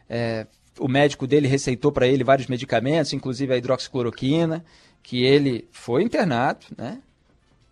é, 0.08 0.46
o 0.78 0.88
médico 0.88 1.26
dele 1.26 1.46
receitou 1.46 1.92
para 1.92 2.06
ele 2.06 2.24
vários 2.24 2.46
medicamentos, 2.46 3.12
inclusive 3.12 3.52
a 3.52 3.56
hidroxicloroquina, 3.56 4.64
que 5.02 5.22
ele 5.22 5.68
foi 5.70 6.02
internado, 6.02 6.66
né? 6.76 7.00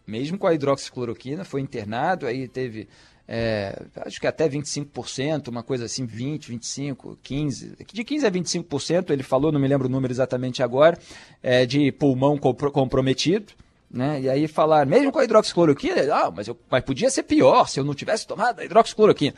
Mesmo 0.07 0.37
com 0.37 0.47
a 0.47 0.55
hidroxicloroquina, 0.55 1.45
foi 1.45 1.61
internado, 1.61 2.27
aí 2.27 2.49
teve, 2.49 2.89
é, 3.27 3.83
acho 4.05 4.21
que 4.21 4.27
até 4.27 4.49
25%, 4.49 5.49
uma 5.49 5.63
coisa 5.63 5.85
assim, 5.87 6.05
20, 6.05 6.49
25, 6.49 7.19
15, 7.23 7.77
de 7.93 8.05
15 8.05 8.27
a 8.27 8.31
25%, 8.31 9.11
ele 9.11 9.23
falou, 9.23 9.53
não 9.53 9.61
me 9.61 9.69
lembro 9.69 9.89
o 9.89 9.91
número 9.91 10.13
exatamente 10.13 10.63
agora, 10.63 10.99
é, 11.43 11.65
de 11.65 11.91
pulmão 11.93 12.37
comprometido, 12.37 13.53
né? 13.93 14.21
E 14.23 14.29
aí 14.29 14.49
falar, 14.49 14.87
mesmo 14.87 15.13
com 15.13 15.19
a 15.19 15.25
hidroxicloroquina, 15.25 16.03
ah, 16.15 16.31
mas, 16.31 16.49
eu, 16.49 16.59
mas 16.71 16.83
podia 16.83 17.11
ser 17.11 17.25
pior 17.25 17.69
se 17.69 17.79
eu 17.79 17.85
não 17.85 17.95
tivesse 17.95 18.27
tomado 18.27 18.61
a 18.61 18.65
hidroxicloroquina. 18.65 19.35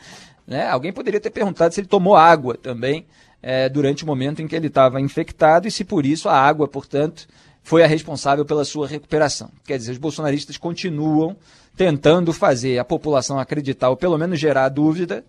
Né? 0.47 0.67
Alguém 0.67 0.93
poderia 0.93 1.19
ter 1.19 1.29
perguntado 1.29 1.73
se 1.73 1.81
ele 1.81 1.87
tomou 1.87 2.15
água 2.15 2.55
também, 2.55 3.05
é, 3.47 3.69
durante 3.69 4.03
o 4.03 4.07
momento 4.07 4.41
em 4.41 4.47
que 4.47 4.55
ele 4.55 4.65
estava 4.65 4.99
infectado 4.99 5.67
e 5.67 5.71
se 5.71 5.83
por 5.83 6.03
isso 6.03 6.27
a 6.27 6.35
água, 6.35 6.67
portanto, 6.67 7.27
foi 7.61 7.83
a 7.83 7.87
responsável 7.87 8.43
pela 8.43 8.65
sua 8.65 8.87
recuperação. 8.87 9.51
Quer 9.63 9.77
dizer, 9.77 9.91
os 9.91 9.99
bolsonaristas 9.99 10.57
continuam 10.57 11.37
tentando 11.77 12.33
fazer 12.33 12.79
a 12.79 12.83
população 12.83 13.37
acreditar, 13.37 13.89
ou 13.89 13.95
pelo 13.95 14.17
menos 14.17 14.39
gerar 14.39 14.65
a 14.65 14.69
dúvida, 14.69 15.23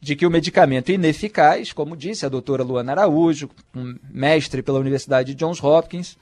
de 0.00 0.16
que 0.16 0.26
o 0.26 0.30
medicamento 0.30 0.90
ineficaz, 0.90 1.72
como 1.72 1.96
disse 1.96 2.26
a 2.26 2.28
doutora 2.28 2.64
Luana 2.64 2.90
Araújo, 2.90 3.48
um 3.72 3.94
mestre 4.10 4.60
pela 4.60 4.80
Universidade 4.80 5.32
de 5.32 5.38
Johns 5.38 5.62
Hopkins, 5.62 6.18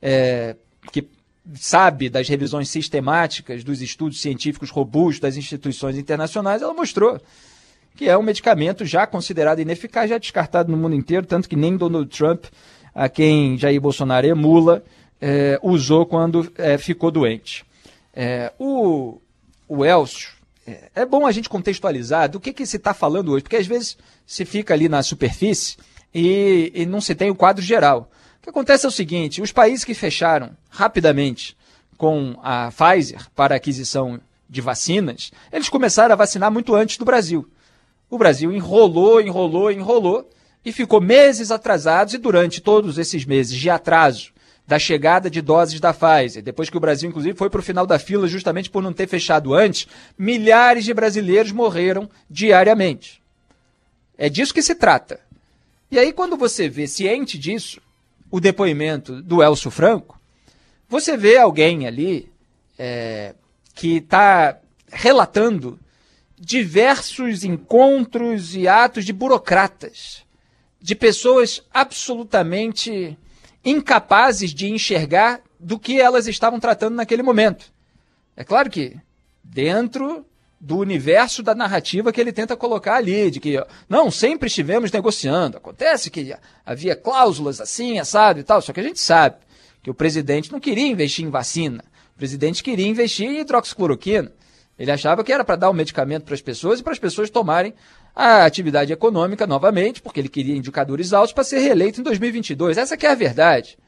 é, 0.00 0.56
que 0.90 1.06
sabe 1.54 2.08
das 2.08 2.30
revisões 2.30 2.70
sistemáticas, 2.70 3.62
dos 3.62 3.82
estudos 3.82 4.22
científicos 4.22 4.70
robustos 4.70 5.20
das 5.20 5.36
instituições 5.36 5.98
internacionais, 5.98 6.62
ela 6.62 6.72
mostrou 6.72 7.20
que 7.96 8.08
é 8.08 8.16
um 8.16 8.22
medicamento 8.22 8.84
já 8.84 9.06
considerado 9.06 9.60
ineficaz, 9.60 10.10
já 10.10 10.18
descartado 10.18 10.70
no 10.70 10.78
mundo 10.78 10.94
inteiro, 10.94 11.26
tanto 11.26 11.48
que 11.48 11.56
nem 11.56 11.76
Donald 11.76 12.08
Trump, 12.16 12.46
a 12.94 13.08
quem 13.08 13.56
Jair 13.56 13.80
Bolsonaro 13.80 14.26
emula, 14.26 14.82
é, 15.20 15.58
usou 15.62 16.04
quando 16.04 16.50
é, 16.56 16.76
ficou 16.78 17.10
doente. 17.10 17.64
É, 18.14 18.52
o, 18.58 19.20
o 19.68 19.84
Elcio, 19.84 20.30
é, 20.94 21.04
bom 21.04 21.26
a 21.26 21.32
gente 21.32 21.48
contextualizar 21.48 22.28
do 22.28 22.40
que, 22.40 22.52
que 22.52 22.66
se 22.66 22.76
está 22.76 22.94
falando 22.94 23.32
hoje, 23.32 23.42
porque 23.42 23.56
às 23.56 23.66
vezes 23.66 23.96
se 24.26 24.44
fica 24.44 24.74
ali 24.74 24.88
na 24.88 25.02
superfície 25.02 25.76
e, 26.14 26.70
e 26.74 26.86
não 26.86 27.00
se 27.00 27.14
tem 27.14 27.30
o 27.30 27.34
quadro 27.34 27.62
geral. 27.62 28.10
O 28.38 28.42
que 28.42 28.50
acontece 28.50 28.84
é 28.84 28.88
o 28.88 28.92
seguinte: 28.92 29.42
os 29.42 29.52
países 29.52 29.84
que 29.84 29.94
fecharam 29.94 30.50
rapidamente 30.70 31.56
com 31.96 32.36
a 32.42 32.70
Pfizer 32.70 33.28
para 33.34 33.54
aquisição 33.54 34.20
de 34.48 34.60
vacinas, 34.60 35.30
eles 35.52 35.68
começaram 35.68 36.12
a 36.12 36.16
vacinar 36.16 36.50
muito 36.50 36.74
antes 36.74 36.96
do 36.96 37.04
Brasil. 37.04 37.48
O 38.12 38.18
Brasil 38.18 38.52
enrolou, 38.52 39.22
enrolou, 39.22 39.72
enrolou 39.72 40.28
e 40.62 40.70
ficou 40.70 41.00
meses 41.00 41.50
atrasados. 41.50 42.12
E 42.12 42.18
durante 42.18 42.60
todos 42.60 42.98
esses 42.98 43.24
meses 43.24 43.56
de 43.56 43.70
atraso 43.70 44.34
da 44.68 44.78
chegada 44.78 45.30
de 45.30 45.40
doses 45.40 45.80
da 45.80 45.94
Pfizer, 45.94 46.42
depois 46.42 46.68
que 46.68 46.76
o 46.76 46.80
Brasil, 46.80 47.08
inclusive, 47.08 47.34
foi 47.34 47.48
para 47.48 47.60
o 47.60 47.62
final 47.62 47.86
da 47.86 47.98
fila 47.98 48.28
justamente 48.28 48.68
por 48.68 48.82
não 48.82 48.92
ter 48.92 49.08
fechado 49.08 49.54
antes, 49.54 49.88
milhares 50.18 50.84
de 50.84 50.92
brasileiros 50.92 51.52
morreram 51.52 52.06
diariamente. 52.28 53.22
É 54.18 54.28
disso 54.28 54.52
que 54.52 54.60
se 54.60 54.74
trata. 54.74 55.18
E 55.90 55.98
aí, 55.98 56.12
quando 56.12 56.36
você 56.36 56.68
vê, 56.68 56.86
ciente 56.86 57.38
disso, 57.38 57.80
o 58.30 58.40
depoimento 58.40 59.22
do 59.22 59.42
Elcio 59.42 59.70
Franco, 59.70 60.20
você 60.86 61.16
vê 61.16 61.38
alguém 61.38 61.86
ali 61.86 62.30
é, 62.78 63.34
que 63.74 63.96
está 63.96 64.58
relatando 64.92 65.80
diversos 66.44 67.44
encontros 67.44 68.56
e 68.56 68.66
atos 68.66 69.04
de 69.04 69.12
burocratas, 69.12 70.24
de 70.80 70.96
pessoas 70.96 71.62
absolutamente 71.72 73.16
incapazes 73.64 74.52
de 74.52 74.68
enxergar 74.68 75.40
do 75.58 75.78
que 75.78 76.00
elas 76.00 76.26
estavam 76.26 76.58
tratando 76.58 76.96
naquele 76.96 77.22
momento. 77.22 77.72
É 78.36 78.42
claro 78.42 78.68
que 78.68 78.96
dentro 79.44 80.26
do 80.60 80.78
universo 80.78 81.44
da 81.44 81.54
narrativa 81.54 82.12
que 82.12 82.20
ele 82.20 82.32
tenta 82.32 82.56
colocar 82.56 82.96
ali, 82.96 83.30
de 83.30 83.38
que 83.38 83.64
não, 83.88 84.10
sempre 84.10 84.48
estivemos 84.48 84.90
negociando. 84.90 85.58
Acontece 85.58 86.10
que 86.10 86.34
havia 86.66 86.96
cláusulas 86.96 87.60
assim, 87.60 88.02
sabe 88.02 88.40
e 88.40 88.44
tal, 88.44 88.60
só 88.60 88.72
que 88.72 88.80
a 88.80 88.84
gente 88.84 89.00
sabe 89.00 89.36
que 89.80 89.90
o 89.90 89.94
presidente 89.94 90.50
não 90.50 90.58
queria 90.58 90.88
investir 90.88 91.24
em 91.24 91.30
vacina. 91.30 91.84
O 92.16 92.18
presidente 92.18 92.64
queria 92.64 92.88
investir 92.88 93.28
em 93.28 93.38
hidroxicloroquina. 93.38 94.32
Ele 94.78 94.90
achava 94.90 95.22
que 95.22 95.32
era 95.32 95.44
para 95.44 95.56
dar 95.56 95.68
o 95.68 95.72
um 95.72 95.76
medicamento 95.76 96.24
para 96.24 96.34
as 96.34 96.40
pessoas 96.40 96.80
e 96.80 96.82
para 96.82 96.92
as 96.92 96.98
pessoas 96.98 97.30
tomarem 97.30 97.74
a 98.14 98.44
atividade 98.44 98.92
econômica 98.92 99.46
novamente, 99.46 100.02
porque 100.02 100.20
ele 100.20 100.28
queria 100.28 100.56
indicadores 100.56 101.12
altos 101.12 101.32
para 101.32 101.44
ser 101.44 101.58
reeleito 101.58 102.00
em 102.00 102.02
2022. 102.02 102.78
Essa 102.78 102.94
é 102.94 103.06
a 103.06 103.14
verdade. 103.14 103.78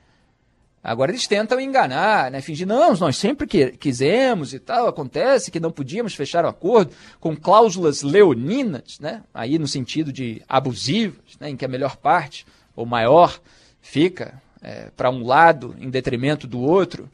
Agora 0.84 1.10
eles 1.10 1.26
tentam 1.26 1.58
enganar, 1.58 2.30
né? 2.30 2.42
Fingir, 2.42 2.66
não, 2.66 2.94
nós 2.94 3.16
sempre 3.16 3.46
que, 3.46 3.70
quisemos 3.70 4.52
e 4.52 4.58
tal, 4.58 4.86
acontece 4.86 5.50
que 5.50 5.58
não 5.58 5.72
podíamos 5.72 6.14
fechar 6.14 6.44
o 6.44 6.46
um 6.46 6.50
acordo 6.50 6.92
com 7.18 7.34
cláusulas 7.34 8.02
leoninas, 8.02 8.98
né? 9.00 9.22
Aí 9.32 9.58
no 9.58 9.66
sentido 9.66 10.12
de 10.12 10.42
abusivas, 10.46 11.38
né? 11.40 11.48
em 11.48 11.56
que 11.56 11.64
a 11.64 11.68
melhor 11.68 11.96
parte, 11.96 12.44
ou 12.76 12.84
maior, 12.84 13.40
fica 13.80 14.34
é, 14.60 14.90
para 14.94 15.08
um 15.08 15.24
lado 15.24 15.74
em 15.78 15.88
detrimento 15.88 16.46
do 16.46 16.60
outro, 16.60 17.08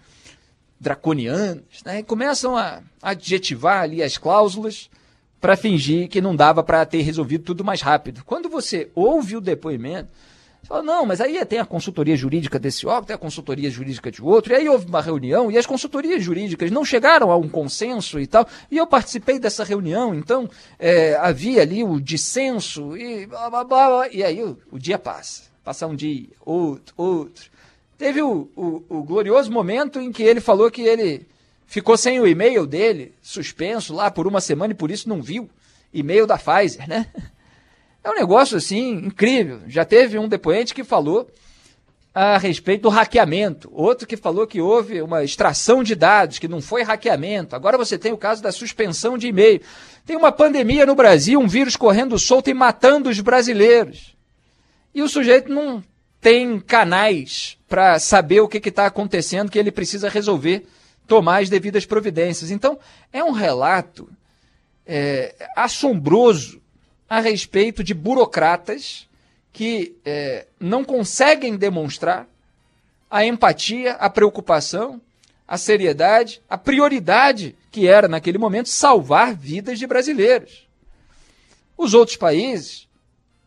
draconianos, 0.81 1.83
né? 1.85 2.03
Começam 2.03 2.57
a 2.57 2.81
adjetivar 3.03 3.83
ali 3.83 4.03
as 4.03 4.17
cláusulas 4.17 4.89
para 5.39 5.57
fingir 5.57 6.09
que 6.09 6.21
não 6.21 6.35
dava 6.35 6.63
para 6.63 6.85
ter 6.87 7.03
resolvido 7.03 7.45
tudo 7.45 7.63
mais 7.63 7.83
rápido. 7.83 8.23
Quando 8.25 8.49
você 8.49 8.91
ouve 8.95 9.37
o 9.37 9.41
depoimento, 9.41 10.09
você 10.63 10.69
fala, 10.69 10.83
não, 10.83 11.07
mas 11.07 11.21
aí 11.21 11.43
tem 11.45 11.59
a 11.59 11.65
consultoria 11.65 12.17
jurídica 12.17 12.59
desse 12.59 12.87
órgão, 12.87 13.05
tem 13.05 13.15
a 13.15 13.19
consultoria 13.19 13.71
jurídica 13.71 14.11
de 14.11 14.23
outro, 14.23 14.53
e 14.53 14.57
aí 14.57 14.69
houve 14.69 14.87
uma 14.87 15.01
reunião, 15.01 15.51
e 15.51 15.57
as 15.57 15.65
consultorias 15.65 16.23
jurídicas 16.23 16.71
não 16.71 16.85
chegaram 16.85 17.31
a 17.31 17.37
um 17.37 17.49
consenso 17.49 18.21
e 18.21 18.27
tal, 18.27 18.47
e 18.71 18.77
eu 18.77 18.87
participei 18.87 19.39
dessa 19.39 19.65
reunião, 19.65 20.15
então 20.15 20.49
é, 20.79 21.15
havia 21.17 21.63
ali 21.63 21.83
o 21.83 21.99
dissenso, 21.99 22.95
e 22.97 23.27
blá, 23.27 23.49
blá, 23.49 23.65
blá, 23.65 24.09
e 24.09 24.23
aí 24.23 24.43
o, 24.43 24.59
o 24.71 24.79
dia 24.79 24.99
passa. 24.99 25.51
Passa 25.65 25.87
um 25.87 25.95
dia, 25.95 26.29
outro, 26.41 26.95
outro. 26.97 27.51
Teve 28.01 28.23
o, 28.23 28.49
o, 28.57 28.83
o 28.89 29.03
glorioso 29.03 29.53
momento 29.53 30.01
em 30.01 30.11
que 30.11 30.23
ele 30.23 30.41
falou 30.41 30.71
que 30.71 30.81
ele 30.81 31.27
ficou 31.67 31.99
sem 31.99 32.19
o 32.19 32.27
e-mail 32.27 32.67
dele, 32.67 33.13
suspenso 33.21 33.93
lá 33.93 34.11
por 34.11 34.27
uma 34.27 34.41
semana, 34.41 34.73
e 34.73 34.75
por 34.75 34.91
isso 34.91 35.07
não 35.07 35.21
viu 35.21 35.51
e-mail 35.93 36.27
da 36.27 36.39
Pfizer, 36.39 36.89
né? 36.89 37.09
É 38.03 38.09
um 38.09 38.15
negócio 38.15 38.57
assim 38.57 38.93
incrível. 38.93 39.61
Já 39.67 39.85
teve 39.85 40.19
um 40.19 40.29
depoente 40.29 40.75
que 40.75 40.83
falou 40.83 41.31
a 42.15 42.39
respeito 42.39 42.85
do 42.85 42.89
hackeamento, 42.89 43.71
outro 43.71 44.07
que 44.07 44.17
falou 44.17 44.47
que 44.47 44.63
houve 44.63 45.03
uma 45.03 45.23
extração 45.23 45.83
de 45.83 45.95
dados, 45.95 46.39
que 46.39 46.49
não 46.49 46.63
foi 46.63 46.83
hackeamento. 46.83 47.55
Agora 47.55 47.77
você 47.77 47.99
tem 47.99 48.15
o 48.15 48.17
caso 48.17 48.43
da 48.43 48.51
suspensão 48.51 49.19
de 49.19 49.27
e-mail. 49.27 49.61
Tem 50.07 50.17
uma 50.17 50.33
pandemia 50.33 50.87
no 50.87 50.95
Brasil, 50.95 51.39
um 51.39 51.47
vírus 51.47 51.77
correndo 51.77 52.19
solto 52.19 52.49
e 52.49 52.55
matando 52.55 53.11
os 53.11 53.21
brasileiros. 53.21 54.17
E 54.95 55.03
o 55.03 55.09
sujeito 55.09 55.53
não 55.53 55.85
tem 56.19 56.59
canais 56.59 57.60
para 57.71 58.01
saber 58.01 58.41
o 58.41 58.49
que 58.49 58.59
está 58.69 58.85
acontecendo, 58.87 59.49
que 59.49 59.59
ele 59.59 59.71
precisa 59.71 60.09
resolver, 60.09 60.67
tomar 61.07 61.41
as 61.41 61.49
devidas 61.49 61.87
providências. 61.87 62.51
Então, 62.51 62.77
é 63.13 63.23
um 63.23 63.31
relato 63.31 64.11
é, 64.85 65.33
assombroso 65.55 66.61
a 67.09 67.21
respeito 67.21 67.85
de 67.85 67.95
burocratas 67.95 69.09
que 69.53 69.95
é, 70.05 70.49
não 70.59 70.83
conseguem 70.83 71.57
demonstrar 71.57 72.27
a 73.09 73.25
empatia, 73.25 73.93
a 73.93 74.11
preocupação, 74.11 75.01
a 75.47 75.57
seriedade, 75.57 76.43
a 76.51 76.59
prioridade 76.59 77.55
que 77.71 77.87
era, 77.87 78.09
naquele 78.09 78.39
momento, 78.39 78.69
salvar 78.69 79.33
vidas 79.33 79.79
de 79.79 79.87
brasileiros. 79.87 80.67
Os 81.79 81.95
outros 81.95 82.17
países, 82.17 82.89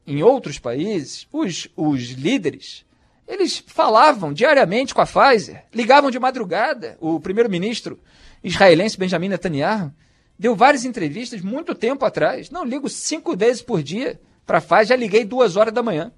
em 0.07 0.23
outros 0.23 0.59
países, 0.59 1.27
os, 1.29 1.67
os 1.75 2.11
líderes, 2.11 2.85
eles 3.27 3.63
falavam 3.65 4.33
diariamente 4.33 4.93
com 4.93 5.01
a 5.01 5.05
Pfizer, 5.05 5.63
ligavam 5.73 6.11
de 6.11 6.19
madrugada. 6.19 6.97
O 6.99 7.19
primeiro-ministro 7.19 7.99
israelense 8.43 8.97
Benjamin 8.97 9.29
Netanyahu 9.29 9.91
deu 10.37 10.55
várias 10.55 10.83
entrevistas 10.83 11.41
muito 11.41 11.73
tempo 11.73 12.05
atrás. 12.05 12.49
Não, 12.49 12.65
ligo 12.65 12.89
cinco 12.89 13.35
vezes 13.35 13.61
por 13.61 13.81
dia 13.81 14.19
para 14.45 14.57
a 14.57 14.61
Pfizer, 14.61 14.87
já 14.87 14.95
liguei 14.95 15.23
duas 15.23 15.55
horas 15.55 15.73
da 15.73 15.81
manhã. 15.81 16.11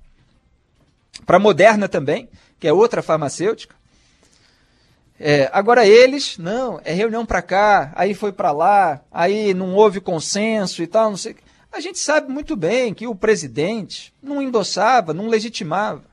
Para 1.25 1.37
a 1.37 1.39
Moderna 1.39 1.87
também, 1.87 2.27
que 2.59 2.67
é 2.67 2.73
outra 2.73 3.01
farmacêutica. 3.01 3.75
É, 5.17 5.49
agora 5.53 5.87
eles, 5.87 6.37
não, 6.37 6.81
é 6.83 6.91
reunião 6.91 7.25
para 7.25 7.41
cá, 7.41 7.93
aí 7.95 8.13
foi 8.13 8.33
para 8.33 8.51
lá, 8.51 9.01
aí 9.09 9.53
não 9.53 9.73
houve 9.73 10.01
consenso 10.01 10.83
e 10.83 10.87
tal, 10.87 11.09
não 11.11 11.17
sei. 11.17 11.37
A 11.71 11.79
gente 11.79 11.99
sabe 11.99 12.31
muito 12.31 12.55
bem 12.55 12.93
que 12.93 13.07
o 13.07 13.15
presidente 13.15 14.13
não 14.21 14.41
endossava, 14.41 15.13
não 15.13 15.27
legitimava. 15.27 16.03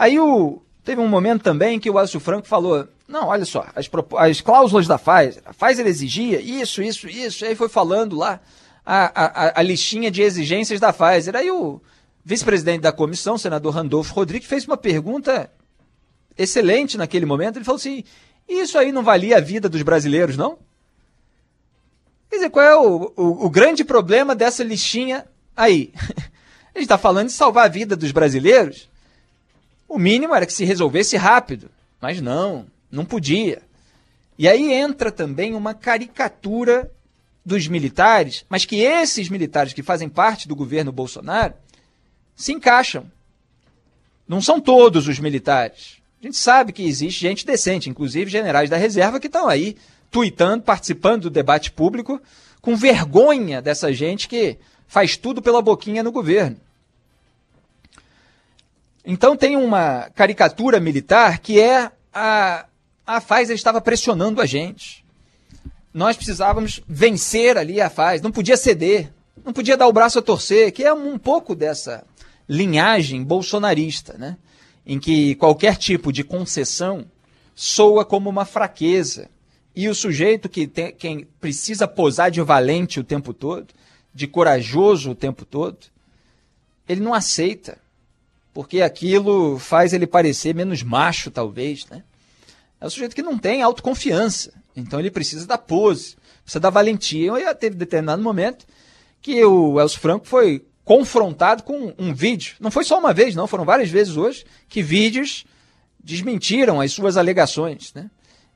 Aí 0.00 0.18
o, 0.18 0.62
teve 0.82 0.98
um 0.98 1.06
momento 1.06 1.42
também 1.42 1.78
que 1.78 1.90
o 1.90 2.00
Elcio 2.00 2.18
Franco 2.18 2.48
falou: 2.48 2.88
não, 3.06 3.28
olha 3.28 3.44
só, 3.44 3.66
as, 3.76 3.86
as 4.16 4.40
cláusulas 4.40 4.86
da 4.86 4.98
Pfizer, 4.98 5.42
a 5.44 5.52
Pfizer 5.52 5.86
exigia 5.86 6.40
isso, 6.40 6.82
isso, 6.82 7.06
isso, 7.06 7.44
aí 7.44 7.54
foi 7.54 7.68
falando 7.68 8.16
lá 8.16 8.40
a, 8.84 9.24
a, 9.24 9.60
a 9.60 9.62
listinha 9.62 10.10
de 10.10 10.22
exigências 10.22 10.80
da 10.80 10.90
Pfizer. 10.90 11.36
Aí 11.36 11.50
o 11.50 11.82
vice-presidente 12.24 12.80
da 12.80 12.92
comissão, 12.92 13.36
senador 13.36 13.74
Randolfo 13.74 14.14
Rodrigues, 14.14 14.48
fez 14.48 14.64
uma 14.64 14.78
pergunta 14.78 15.50
excelente 16.38 16.96
naquele 16.96 17.26
momento. 17.26 17.58
Ele 17.58 17.64
falou 17.66 17.76
assim: 17.76 18.02
isso 18.48 18.78
aí 18.78 18.92
não 18.92 19.02
valia 19.02 19.36
a 19.36 19.40
vida 19.40 19.68
dos 19.68 19.82
brasileiros, 19.82 20.34
não? 20.34 20.56
Quer 22.30 22.36
dizer, 22.36 22.48
qual 22.48 22.64
é 22.64 22.74
o, 22.74 23.12
o, 23.14 23.44
o 23.44 23.50
grande 23.50 23.84
problema 23.84 24.34
dessa 24.34 24.64
listinha 24.64 25.26
aí? 25.54 25.92
a 26.74 26.78
gente 26.78 26.84
está 26.84 26.96
falando 26.96 27.26
de 27.26 27.34
salvar 27.34 27.66
a 27.66 27.68
vida 27.68 27.94
dos 27.94 28.12
brasileiros. 28.12 28.88
O 29.90 29.98
mínimo 29.98 30.32
era 30.32 30.46
que 30.46 30.52
se 30.52 30.64
resolvesse 30.64 31.16
rápido. 31.16 31.68
Mas 32.00 32.20
não, 32.20 32.64
não 32.88 33.04
podia. 33.04 33.60
E 34.38 34.48
aí 34.48 34.72
entra 34.72 35.10
também 35.10 35.52
uma 35.52 35.74
caricatura 35.74 36.88
dos 37.44 37.66
militares, 37.66 38.46
mas 38.48 38.64
que 38.64 38.76
esses 38.76 39.28
militares 39.28 39.72
que 39.72 39.82
fazem 39.82 40.08
parte 40.08 40.46
do 40.46 40.54
governo 40.54 40.92
Bolsonaro 40.92 41.54
se 42.36 42.52
encaixam. 42.52 43.10
Não 44.28 44.40
são 44.40 44.60
todos 44.60 45.08
os 45.08 45.18
militares. 45.18 45.96
A 46.22 46.26
gente 46.26 46.36
sabe 46.36 46.72
que 46.72 46.84
existe 46.84 47.20
gente 47.20 47.44
decente, 47.44 47.90
inclusive 47.90 48.30
generais 48.30 48.70
da 48.70 48.76
reserva 48.76 49.18
que 49.18 49.26
estão 49.26 49.48
aí 49.48 49.76
tuitando, 50.08 50.62
participando 50.62 51.22
do 51.22 51.30
debate 51.30 51.72
público, 51.72 52.22
com 52.62 52.76
vergonha 52.76 53.60
dessa 53.60 53.92
gente 53.92 54.28
que 54.28 54.56
faz 54.86 55.16
tudo 55.16 55.42
pela 55.42 55.60
boquinha 55.60 56.04
no 56.04 56.12
governo. 56.12 56.56
Então 59.10 59.36
tem 59.36 59.56
uma 59.56 60.08
caricatura 60.14 60.78
militar 60.78 61.40
que 61.40 61.60
é 61.60 61.90
a 62.14 62.64
a 63.04 63.20
Pfizer 63.20 63.56
estava 63.56 63.80
pressionando 63.80 64.40
a 64.40 64.46
gente. 64.46 65.04
Nós 65.92 66.16
precisávamos 66.16 66.80
vencer 66.86 67.58
ali 67.58 67.80
a 67.80 67.90
Pfizer, 67.90 68.22
não 68.22 68.30
podia 68.30 68.56
ceder, 68.56 69.12
não 69.44 69.52
podia 69.52 69.76
dar 69.76 69.88
o 69.88 69.92
braço 69.92 70.20
a 70.20 70.22
torcer, 70.22 70.70
que 70.70 70.84
é 70.84 70.92
um 70.92 71.18
pouco 71.18 71.56
dessa 71.56 72.04
linhagem 72.48 73.24
bolsonarista, 73.24 74.16
né? 74.16 74.36
em 74.86 75.00
que 75.00 75.34
qualquer 75.34 75.76
tipo 75.76 76.12
de 76.12 76.22
concessão 76.22 77.04
soa 77.52 78.04
como 78.04 78.30
uma 78.30 78.44
fraqueza. 78.44 79.28
E 79.74 79.88
o 79.88 79.94
sujeito 79.94 80.48
que 80.48 80.68
tem, 80.68 80.92
quem 80.92 81.26
precisa 81.40 81.88
posar 81.88 82.30
de 82.30 82.40
valente 82.40 83.00
o 83.00 83.04
tempo 83.04 83.34
todo, 83.34 83.74
de 84.14 84.28
corajoso 84.28 85.10
o 85.10 85.16
tempo 85.16 85.44
todo, 85.44 85.78
ele 86.88 87.00
não 87.00 87.12
aceita, 87.12 87.76
porque 88.52 88.82
aquilo 88.82 89.58
faz 89.58 89.92
ele 89.92 90.06
parecer 90.06 90.54
menos 90.54 90.82
macho, 90.82 91.30
talvez, 91.30 91.86
né? 91.86 92.02
É 92.80 92.86
um 92.86 92.90
sujeito 92.90 93.14
que 93.14 93.22
não 93.22 93.38
tem 93.38 93.62
autoconfiança. 93.62 94.52
Então 94.74 94.98
ele 94.98 95.10
precisa 95.10 95.46
da 95.46 95.58
pose, 95.58 96.16
precisa 96.42 96.60
da 96.60 96.70
valentia. 96.70 97.32
E 97.38 97.54
teve 97.54 97.76
determinado 97.76 98.22
momento 98.22 98.66
que 99.20 99.44
o 99.44 99.78
Elcio 99.78 100.00
Franco 100.00 100.26
foi 100.26 100.64
confrontado 100.84 101.62
com 101.62 101.94
um 101.98 102.14
vídeo. 102.14 102.56
Não 102.58 102.70
foi 102.70 102.84
só 102.84 102.98
uma 102.98 103.12
vez, 103.12 103.34
não, 103.34 103.46
foram 103.46 103.64
várias 103.64 103.90
vezes 103.90 104.16
hoje 104.16 104.44
que 104.68 104.82
vídeos 104.82 105.44
desmentiram 106.02 106.80
as 106.80 106.92
suas 106.92 107.16
alegações. 107.16 107.92
Né? 107.94 108.10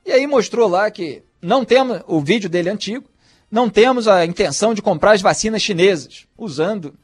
E 0.05 0.11
aí 0.11 0.25
mostrou 0.25 0.67
lá 0.67 0.89
que 0.89 1.23
não 1.41 1.63
temos 1.63 2.01
o 2.07 2.19
vídeo 2.19 2.49
dele 2.49 2.69
antigo, 2.69 3.07
não 3.49 3.69
temos 3.69 4.07
a 4.07 4.25
intenção 4.25 4.73
de 4.73 4.81
comprar 4.81 5.11
as 5.11 5.21
vacinas 5.21 5.61
chinesas, 5.61 6.25
usando 6.37 6.95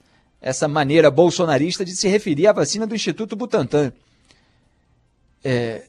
essa 0.42 0.68
maneira 0.68 1.12
bolsonarista 1.12 1.86
de 1.86 1.96
se 1.96 2.08
referir 2.08 2.48
à 2.48 2.54
vacina 2.54 2.88
do 2.88 2.96
Instituto 2.96 3.36
Butantan. 3.36 3.94
É, 5.44 5.84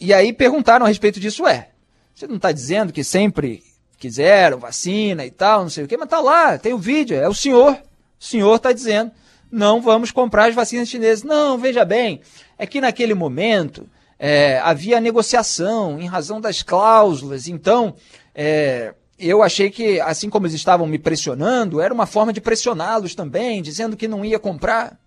e 0.00 0.12
aí 0.12 0.32
perguntaram 0.32 0.86
a 0.86 0.88
respeito 0.88 1.20
disso, 1.20 1.42
ué, 1.44 1.68
você 2.14 2.26
não 2.26 2.36
está 2.36 2.50
dizendo 2.50 2.92
que 2.92 3.04
sempre 3.04 3.62
quiseram 3.98 4.58
vacina 4.58 5.24
e 5.24 5.30
tal, 5.30 5.62
não 5.62 5.70
sei 5.70 5.84
o 5.84 5.88
quê, 5.88 5.96
mas 5.96 6.06
está 6.06 6.20
lá, 6.20 6.58
tem 6.58 6.72
o 6.72 6.78
vídeo, 6.78 7.16
é 7.16 7.28
o 7.28 7.34
senhor, 7.34 7.74
o 7.74 8.24
senhor 8.24 8.56
está 8.56 8.72
dizendo, 8.72 9.12
não 9.50 9.80
vamos 9.80 10.10
comprar 10.10 10.48
as 10.48 10.54
vacinas 10.54 10.88
chinesas. 10.88 11.22
Não, 11.22 11.58
veja 11.58 11.84
bem, 11.84 12.20
é 12.58 12.66
que 12.66 12.80
naquele 12.80 13.14
momento 13.14 13.86
é, 14.18 14.58
havia 14.60 15.00
negociação 15.00 16.00
em 16.00 16.06
razão 16.06 16.40
das 16.40 16.62
cláusulas, 16.62 17.46
então 17.46 17.94
é, 18.34 18.94
eu 19.28 19.42
achei 19.42 19.70
que, 19.70 20.00
assim 20.00 20.28
como 20.28 20.46
eles 20.46 20.54
estavam 20.54 20.86
me 20.86 20.98
pressionando, 20.98 21.80
era 21.80 21.94
uma 21.94 22.06
forma 22.06 22.32
de 22.32 22.40
pressioná-los 22.40 23.14
também, 23.14 23.62
dizendo 23.62 23.96
que 23.96 24.08
não 24.08 24.24
ia 24.24 24.38
comprar. 24.38 24.98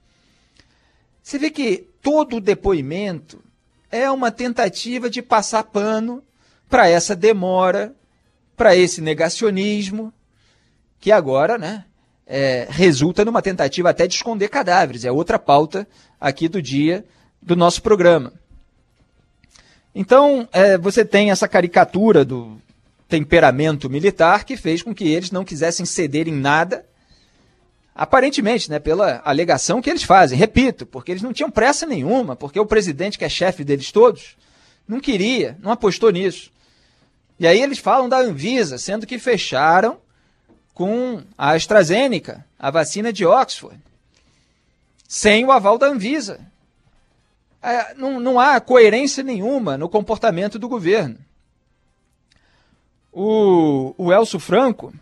Você 1.21 1.37
vê 1.37 1.49
que 1.49 1.87
todo 2.01 2.37
o 2.37 2.41
depoimento 2.41 3.43
é 3.91 4.09
uma 4.09 4.31
tentativa 4.31 5.09
de 5.09 5.21
passar 5.21 5.63
pano 5.63 6.23
para 6.69 6.87
essa 6.87 7.15
demora, 7.15 7.93
para 8.55 8.75
esse 8.75 9.01
negacionismo, 9.01 10.13
que 10.99 11.11
agora 11.11 11.57
né, 11.57 11.85
é, 12.25 12.67
resulta 12.69 13.25
numa 13.25 13.41
tentativa 13.41 13.89
até 13.89 14.07
de 14.07 14.15
esconder 14.15 14.49
cadáveres. 14.49 15.05
É 15.05 15.11
outra 15.11 15.37
pauta 15.37 15.87
aqui 16.19 16.47
do 16.47 16.61
dia 16.61 17.05
do 17.41 17.55
nosso 17.55 17.81
programa. 17.81 18.33
Então, 19.93 20.47
é, 20.51 20.77
você 20.77 21.05
tem 21.05 21.31
essa 21.31 21.47
caricatura 21.47 22.25
do 22.25 22.59
temperamento 23.07 23.89
militar 23.89 24.43
que 24.43 24.57
fez 24.57 24.81
com 24.81 24.93
que 24.93 25.07
eles 25.07 25.31
não 25.31 25.45
quisessem 25.45 25.85
ceder 25.85 26.27
em 26.27 26.33
nada, 26.33 26.85
aparentemente, 27.93 28.69
né, 28.69 28.79
pela 28.79 29.21
alegação 29.23 29.81
que 29.81 29.89
eles 29.89 30.03
fazem. 30.03 30.37
Repito, 30.37 30.85
porque 30.85 31.11
eles 31.11 31.23
não 31.23 31.33
tinham 31.33 31.51
pressa 31.51 31.85
nenhuma, 31.85 32.35
porque 32.35 32.59
o 32.59 32.65
presidente, 32.65 33.17
que 33.17 33.25
é 33.25 33.29
chefe 33.29 33.63
deles 33.63 33.91
todos, 33.91 34.35
não 34.87 34.99
queria, 34.99 35.57
não 35.61 35.71
apostou 35.71 36.11
nisso. 36.11 36.51
E 37.39 37.45
aí 37.45 37.61
eles 37.61 37.79
falam 37.79 38.09
da 38.09 38.19
Anvisa, 38.19 38.77
sendo 38.77 39.05
que 39.05 39.19
fecharam 39.19 39.97
com 40.73 41.23
a 41.37 41.51
AstraZeneca, 41.51 42.45
a 42.59 42.69
vacina 42.69 43.11
de 43.11 43.25
Oxford, 43.25 43.79
sem 45.07 45.45
o 45.45 45.51
aval 45.51 45.77
da 45.77 45.87
Anvisa. 45.87 46.39
É, 47.61 47.93
não, 47.95 48.19
não 48.19 48.39
há 48.39 48.59
coerência 48.59 49.23
nenhuma 49.23 49.77
no 49.77 49.89
comportamento 49.89 50.59
do 50.59 50.69
governo. 50.69 51.17
O, 53.17 53.95
o 53.97 54.11
Elcio 54.11 54.39
Franco, 54.41 54.93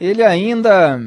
ele 0.00 0.24
ainda 0.24 1.00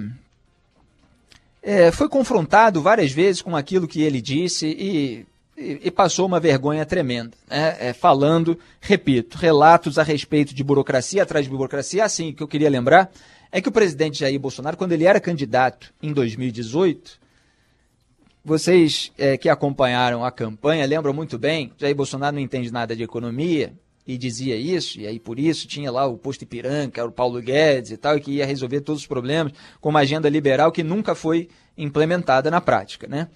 é, 1.61 1.91
foi 1.91 2.07
confrontado 2.07 2.81
várias 2.81 3.11
vezes 3.11 3.41
com 3.41 3.53
aquilo 3.53 3.85
que 3.85 4.01
ele 4.01 4.21
disse 4.21 4.65
e, 4.65 5.25
e, 5.57 5.81
e 5.83 5.91
passou 5.91 6.25
uma 6.25 6.39
vergonha 6.39 6.85
tremenda, 6.85 7.35
né? 7.49 7.75
é, 7.81 7.91
falando, 7.91 8.57
repito, 8.79 9.37
relatos 9.37 9.99
a 9.99 10.03
respeito 10.03 10.55
de 10.55 10.63
burocracia 10.63 11.21
atrás 11.21 11.43
de 11.43 11.51
burocracia. 11.51 12.05
Assim, 12.05 12.29
o 12.29 12.33
que 12.33 12.43
eu 12.43 12.47
queria 12.47 12.69
lembrar 12.69 13.11
é 13.51 13.59
que 13.59 13.67
o 13.67 13.71
presidente 13.71 14.19
Jair 14.19 14.39
Bolsonaro, 14.39 14.77
quando 14.77 14.93
ele 14.93 15.03
era 15.03 15.19
candidato 15.19 15.93
em 16.01 16.13
2018, 16.13 17.19
vocês 18.41 19.11
é, 19.17 19.37
que 19.37 19.49
acompanharam 19.49 20.23
a 20.23 20.31
campanha 20.31 20.85
lembram 20.85 21.13
muito 21.13 21.37
bem, 21.37 21.73
Jair 21.77 21.93
Bolsonaro 21.93 22.37
não 22.37 22.41
entende 22.41 22.71
nada 22.71 22.95
de 22.95 23.03
economia 23.03 23.73
e 24.07 24.17
dizia 24.17 24.55
isso, 24.55 24.99
e 24.99 25.07
aí 25.07 25.19
por 25.19 25.39
isso 25.39 25.67
tinha 25.67 25.91
lá 25.91 26.05
o 26.05 26.17
posto 26.17 26.43
Ipiranga, 26.43 26.91
que 26.91 26.99
era 26.99 27.09
o 27.09 27.11
Paulo 27.11 27.41
Guedes 27.41 27.91
e 27.91 27.97
tal, 27.97 28.17
e 28.17 28.21
que 28.21 28.31
ia 28.33 28.45
resolver 28.45 28.81
todos 28.81 29.01
os 29.01 29.07
problemas 29.07 29.51
com 29.81 29.89
uma 29.89 30.01
agenda 30.01 30.29
liberal 30.29 30.71
que 30.71 30.83
nunca 30.83 31.15
foi 31.15 31.49
implementada 31.77 32.51
na 32.51 32.61
prática, 32.61 33.07
né? 33.07 33.27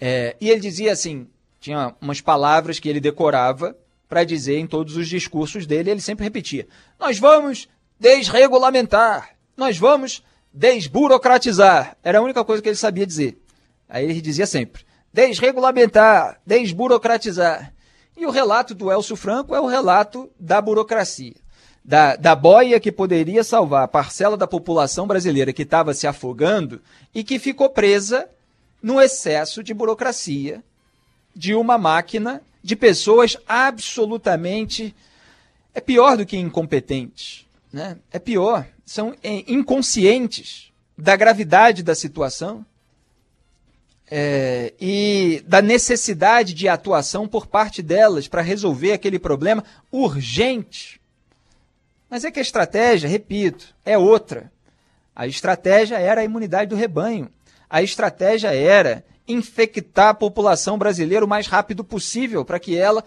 É, 0.00 0.36
e 0.40 0.50
ele 0.50 0.60
dizia 0.60 0.92
assim, 0.92 1.26
tinha 1.60 1.94
umas 2.00 2.20
palavras 2.20 2.78
que 2.78 2.88
ele 2.88 3.00
decorava 3.00 3.76
para 4.08 4.24
dizer 4.24 4.58
em 4.58 4.66
todos 4.66 4.96
os 4.96 5.08
discursos 5.08 5.66
dele, 5.66 5.90
ele 5.90 6.00
sempre 6.00 6.24
repetia: 6.24 6.66
Nós 6.98 7.18
vamos 7.18 7.68
desregulamentar, 7.98 9.36
nós 9.56 9.76
vamos 9.76 10.22
desburocratizar. 10.52 11.96
Era 12.02 12.18
a 12.18 12.22
única 12.22 12.44
coisa 12.44 12.62
que 12.62 12.68
ele 12.68 12.76
sabia 12.76 13.06
dizer. 13.06 13.38
Aí 13.88 14.04
ele 14.04 14.20
dizia 14.20 14.46
sempre: 14.46 14.84
desregulamentar, 15.12 16.40
desburocratizar. 16.46 17.72
E 18.18 18.26
o 18.26 18.30
relato 18.30 18.74
do 18.74 18.90
Elcio 18.90 19.14
Franco 19.14 19.54
é 19.54 19.60
o 19.60 19.66
relato 19.66 20.28
da 20.38 20.60
burocracia. 20.60 21.36
Da, 21.84 22.16
da 22.16 22.34
boia 22.34 22.80
que 22.80 22.90
poderia 22.90 23.44
salvar 23.44 23.84
a 23.84 23.88
parcela 23.88 24.36
da 24.36 24.46
população 24.46 25.06
brasileira 25.06 25.52
que 25.52 25.62
estava 25.62 25.94
se 25.94 26.06
afogando 26.06 26.82
e 27.14 27.22
que 27.22 27.38
ficou 27.38 27.70
presa 27.70 28.28
no 28.82 29.00
excesso 29.00 29.62
de 29.62 29.72
burocracia 29.72 30.62
de 31.34 31.54
uma 31.54 31.78
máquina 31.78 32.42
de 32.62 32.74
pessoas 32.74 33.38
absolutamente. 33.46 34.94
É 35.72 35.80
pior 35.80 36.16
do 36.16 36.26
que 36.26 36.36
incompetentes. 36.36 37.46
Né? 37.72 37.96
É 38.10 38.18
pior 38.18 38.66
são 38.84 39.14
é, 39.22 39.44
inconscientes 39.46 40.72
da 40.96 41.14
gravidade 41.14 41.82
da 41.82 41.94
situação 41.94 42.64
é, 44.10 44.72
e 44.80 45.42
da 45.46 45.60
necessidade 45.60 46.54
de 46.54 46.68
atuação 46.68 47.28
por 47.28 47.46
parte 47.46 47.82
delas 47.82 48.26
para 48.26 48.42
resolver 48.42 48.92
aquele 48.92 49.18
problema 49.18 49.62
urgente. 49.92 51.00
Mas 52.08 52.24
é 52.24 52.30
que 52.30 52.38
a 52.38 52.42
estratégia, 52.42 53.08
repito, 53.08 53.74
é 53.84 53.98
outra. 53.98 54.50
A 55.14 55.26
estratégia 55.26 55.98
era 55.98 56.22
a 56.22 56.24
imunidade 56.24 56.70
do 56.70 56.76
rebanho. 56.76 57.30
A 57.68 57.82
estratégia 57.82 58.54
era 58.54 59.04
infectar 59.26 60.08
a 60.08 60.14
população 60.14 60.78
brasileira 60.78 61.24
o 61.24 61.28
mais 61.28 61.46
rápido 61.46 61.84
possível 61.84 62.44
para 62.44 62.58
que 62.58 62.76
ela, 62.76 63.04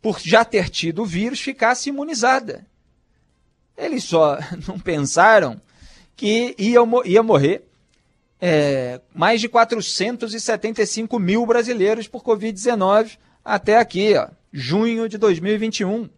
por 0.00 0.18
já 0.18 0.42
ter 0.42 0.70
tido 0.70 1.02
o 1.02 1.06
vírus, 1.06 1.40
ficasse 1.40 1.90
imunizada. 1.90 2.66
Eles 3.76 4.04
só 4.04 4.38
não 4.66 4.78
pensaram 4.78 5.60
que 6.16 6.54
ia, 6.56 6.80
ia 7.04 7.22
morrer 7.22 7.69
é, 8.40 9.00
mais 9.14 9.40
de 9.40 9.48
475 9.48 11.18
mil 11.18 11.44
brasileiros 11.44 12.08
por 12.08 12.22
Covid-19 12.22 13.18
até 13.44 13.76
aqui, 13.76 14.14
ó, 14.16 14.28
junho 14.52 15.08
de 15.08 15.18
2021. 15.18 16.08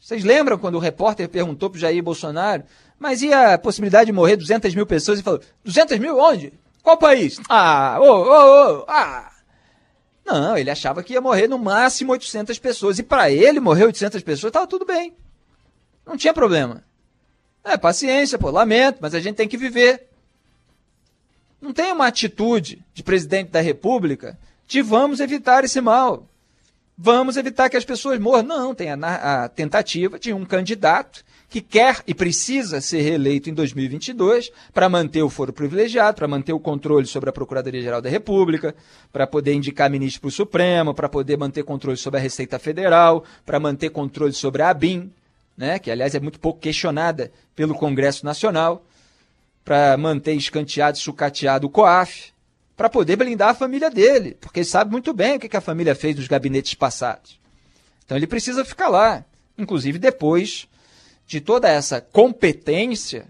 Vocês 0.00 0.24
lembram 0.24 0.58
quando 0.58 0.76
o 0.76 0.78
repórter 0.78 1.28
perguntou 1.28 1.68
para 1.68 1.80
Jair 1.80 2.02
Bolsonaro, 2.02 2.62
mas 2.98 3.22
e 3.22 3.32
a 3.32 3.58
possibilidade 3.58 4.06
de 4.06 4.12
morrer 4.12 4.36
200 4.36 4.74
mil 4.74 4.86
pessoas? 4.86 5.18
E 5.18 5.22
falou, 5.22 5.40
200 5.64 5.98
mil 5.98 6.18
onde? 6.18 6.52
Qual 6.82 6.96
país? 6.96 7.38
Ah, 7.48 7.98
ô, 8.00 8.04
ô, 8.04 8.78
ô, 8.80 8.84
ah. 8.88 9.30
Não, 10.24 10.56
ele 10.56 10.70
achava 10.70 11.02
que 11.02 11.14
ia 11.14 11.20
morrer 11.20 11.48
no 11.48 11.58
máximo 11.58 12.12
800 12.12 12.58
pessoas. 12.58 12.98
E 12.98 13.02
para 13.02 13.30
ele 13.30 13.60
morrer 13.60 13.84
800 13.84 14.22
pessoas, 14.22 14.50
estava 14.50 14.66
tudo 14.66 14.86
bem. 14.86 15.14
Não 16.06 16.16
tinha 16.16 16.32
problema. 16.32 16.82
É, 17.62 17.76
paciência, 17.76 18.38
pô, 18.38 18.50
lamento, 18.50 18.98
mas 19.00 19.14
a 19.14 19.20
gente 19.20 19.36
tem 19.36 19.48
que 19.48 19.56
viver. 19.56 20.09
Não 21.60 21.72
tem 21.72 21.92
uma 21.92 22.06
atitude 22.06 22.82
de 22.94 23.02
presidente 23.02 23.50
da 23.50 23.60
República 23.60 24.38
de 24.66 24.80
vamos 24.82 25.20
evitar 25.20 25.64
esse 25.64 25.80
mal. 25.80 26.26
Vamos 26.96 27.36
evitar 27.36 27.68
que 27.68 27.76
as 27.76 27.84
pessoas 27.84 28.18
morram. 28.18 28.42
Não, 28.42 28.74
tem 28.74 28.90
a, 28.90 29.44
a 29.44 29.48
tentativa 29.48 30.18
de 30.18 30.32
um 30.32 30.44
candidato 30.44 31.24
que 31.48 31.60
quer 31.60 32.02
e 32.06 32.14
precisa 32.14 32.80
ser 32.80 33.00
reeleito 33.00 33.50
em 33.50 33.54
2022 33.54 34.52
para 34.72 34.88
manter 34.88 35.22
o 35.22 35.28
foro 35.28 35.52
privilegiado, 35.52 36.16
para 36.16 36.28
manter 36.28 36.52
o 36.52 36.60
controle 36.60 37.06
sobre 37.06 37.28
a 37.28 37.32
Procuradoria-Geral 37.32 38.00
da 38.00 38.08
República, 38.08 38.74
para 39.12 39.26
poder 39.26 39.54
indicar 39.54 39.90
ministro 39.90 40.20
para 40.20 40.28
o 40.28 40.30
Supremo, 40.30 40.94
para 40.94 41.08
poder 41.08 41.36
manter 41.36 41.64
controle 41.64 41.96
sobre 41.96 42.20
a 42.20 42.22
Receita 42.22 42.58
Federal, 42.58 43.24
para 43.44 43.58
manter 43.58 43.90
controle 43.90 44.32
sobre 44.32 44.62
a 44.62 44.70
ABIN 44.70 45.10
né, 45.60 45.78
que 45.78 45.90
aliás 45.90 46.14
é 46.14 46.20
muito 46.20 46.40
pouco 46.40 46.58
questionada 46.58 47.30
pelo 47.54 47.74
Congresso 47.74 48.24
Nacional, 48.24 48.82
para 49.64 49.96
manter 49.96 50.34
escanteado 50.34 50.98
sucateado 50.98 51.66
o 51.66 51.70
COAF, 51.70 52.32
para 52.76 52.88
poder 52.88 53.16
blindar 53.16 53.50
a 53.50 53.54
família 53.54 53.90
dele, 53.90 54.36
porque 54.40 54.60
ele 54.60 54.66
sabe 54.66 54.90
muito 54.90 55.12
bem 55.12 55.36
o 55.36 55.40
que 55.40 55.56
a 55.56 55.60
família 55.60 55.94
fez 55.94 56.16
nos 56.16 56.26
gabinetes 56.26 56.74
passados. 56.74 57.38
Então 58.04 58.16
ele 58.16 58.26
precisa 58.26 58.64
ficar 58.64 58.88
lá, 58.88 59.24
inclusive 59.56 59.98
depois 59.98 60.66
de 61.26 61.40
toda 61.40 61.68
essa 61.68 62.00
competência, 62.00 63.26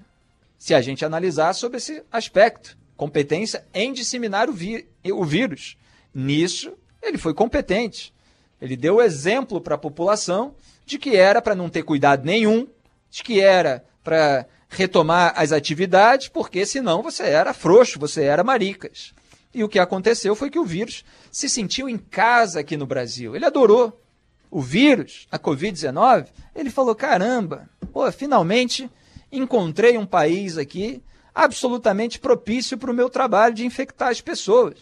se 0.58 0.72
a 0.72 0.80
gente 0.80 1.04
analisar 1.04 1.52
sobre 1.54 1.78
esse 1.78 2.02
aspecto, 2.10 2.78
competência 2.96 3.64
em 3.74 3.92
disseminar 3.92 4.48
o, 4.48 4.52
o 4.52 5.24
vírus. 5.24 5.76
Nisso, 6.14 6.72
ele 7.02 7.18
foi 7.18 7.34
competente. 7.34 8.12
Ele 8.60 8.76
deu 8.76 9.00
exemplo 9.00 9.60
para 9.60 9.74
a 9.74 9.78
população 9.78 10.54
de 10.86 10.98
que 10.98 11.16
era 11.16 11.42
para 11.42 11.54
não 11.54 11.68
ter 11.68 11.82
cuidado 11.82 12.24
nenhum, 12.24 12.66
de 13.10 13.22
que 13.22 13.40
era 13.40 13.84
para 14.04 14.46
retomar 14.70 15.35
as 15.37 15.52
atividades, 15.52 16.28
porque 16.28 16.64
senão 16.64 17.02
você 17.02 17.24
era 17.24 17.52
frouxo, 17.52 17.98
você 17.98 18.22
era 18.22 18.44
maricas. 18.44 19.12
E 19.52 19.64
o 19.64 19.68
que 19.68 19.80
aconteceu 19.80 20.37
foi 20.37 20.48
que 20.48 20.59
o 20.59 20.64
vírus 20.64 21.04
se 21.30 21.48
sentiu 21.48 21.88
em 21.88 21.98
casa 21.98 22.61
aqui 22.61 22.76
no 22.76 22.87
Brasil. 22.87 23.35
Ele 23.35 23.44
adorou 23.44 24.00
o 24.48 24.61
vírus, 24.61 25.26
a 25.30 25.38
Covid-19. 25.38 26.28
Ele 26.54 26.70
falou: 26.70 26.94
caramba, 26.94 27.68
pô, 27.92 28.11
finalmente 28.12 28.88
encontrei 29.30 29.98
um 29.98 30.06
país 30.06 30.56
aqui 30.56 31.02
absolutamente 31.35 32.20
propício 32.20 32.78
para 32.78 32.90
o 32.90 32.94
meu 32.94 33.11
trabalho 33.11 33.54
de 33.54 33.66
infectar 33.66 34.09
as 34.09 34.20
pessoas. 34.20 34.74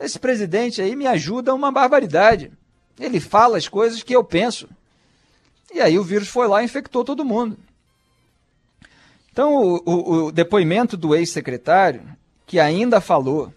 Esse 0.00 0.18
presidente 0.18 0.80
aí 0.80 0.96
me 0.96 1.06
ajuda 1.06 1.54
uma 1.54 1.72
barbaridade. 1.72 2.52
Ele 2.98 3.20
fala 3.20 3.58
as 3.58 3.68
coisas 3.68 4.02
que 4.02 4.14
eu 4.14 4.24
penso. 4.24 4.68
E 5.72 5.80
aí 5.80 5.98
o 5.98 6.04
vírus 6.04 6.28
foi 6.28 6.48
lá 6.48 6.62
e 6.62 6.64
infectou 6.64 7.04
todo 7.04 7.24
mundo. 7.24 7.58
Então, 9.38 9.54
o, 9.54 9.82
o, 9.86 10.24
o 10.24 10.32
depoimento 10.32 10.96
do 10.96 11.14
ex-secretário, 11.14 12.02
que 12.44 12.58
ainda 12.58 13.00
falou 13.00 13.52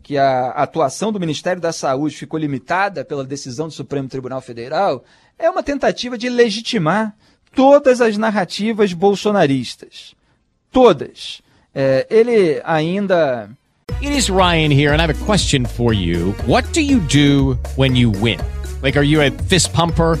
que 0.00 0.16
a 0.16 0.50
atuação 0.50 1.10
do 1.10 1.18
Ministério 1.18 1.60
da 1.60 1.72
Saúde 1.72 2.16
ficou 2.16 2.38
limitada 2.38 3.04
pela 3.04 3.24
decisão 3.24 3.66
do 3.66 3.74
Supremo 3.74 4.06
Tribunal 4.06 4.40
Federal, 4.40 5.04
é 5.36 5.50
uma 5.50 5.64
tentativa 5.64 6.16
de 6.16 6.28
legitimar 6.28 7.12
todas 7.56 8.00
as 8.00 8.16
narrativas 8.16 8.92
bolsonaristas. 8.92 10.14
Todas. 10.70 11.42
É, 11.74 12.06
ele 12.08 12.62
ainda. 12.64 13.50
It 14.00 14.16
is 14.16 14.28
Ryan 14.28 14.70
here, 14.72 14.94
and 14.94 15.00
I 15.00 15.02
have 15.02 15.10
a 15.10 15.26
question 15.26 15.64
for 15.64 15.92
you. 15.92 16.36
What 16.46 16.72
do 16.72 16.80
you 16.80 17.00
do 17.00 17.58
when 17.76 17.96
you 17.96 18.12
win? 18.12 18.38
Like, 18.80 18.96
are 18.96 19.04
you 19.04 19.20
a 19.20 19.32
fist 19.48 19.72
pumper? 19.72 20.20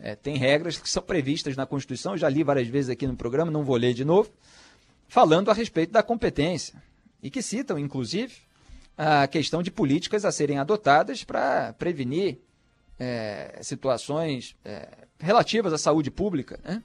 é, 0.00 0.14
tem 0.14 0.36
regras 0.36 0.78
que 0.78 0.88
são 0.88 1.02
previstas 1.02 1.56
na 1.56 1.66
Constituição, 1.66 2.12
eu 2.12 2.18
já 2.18 2.28
li 2.28 2.42
várias 2.42 2.68
vezes 2.68 2.90
aqui 2.90 3.06
no 3.06 3.16
programa, 3.16 3.50
não 3.50 3.64
vou 3.64 3.76
ler 3.76 3.94
de 3.94 4.04
novo, 4.04 4.30
falando 5.08 5.50
a 5.50 5.54
respeito 5.54 5.92
da 5.92 6.02
competência. 6.02 6.82
E 7.22 7.30
que 7.30 7.42
citam, 7.42 7.78
inclusive, 7.78 8.34
a 8.96 9.26
questão 9.26 9.62
de 9.62 9.70
políticas 9.70 10.24
a 10.24 10.32
serem 10.32 10.58
adotadas 10.58 11.24
para 11.24 11.72
prevenir 11.74 12.38
é, 12.98 13.58
situações 13.62 14.56
é, 14.64 14.88
relativas 15.18 15.72
à 15.72 15.78
saúde 15.78 16.10
pública. 16.10 16.58
Né? 16.64 16.82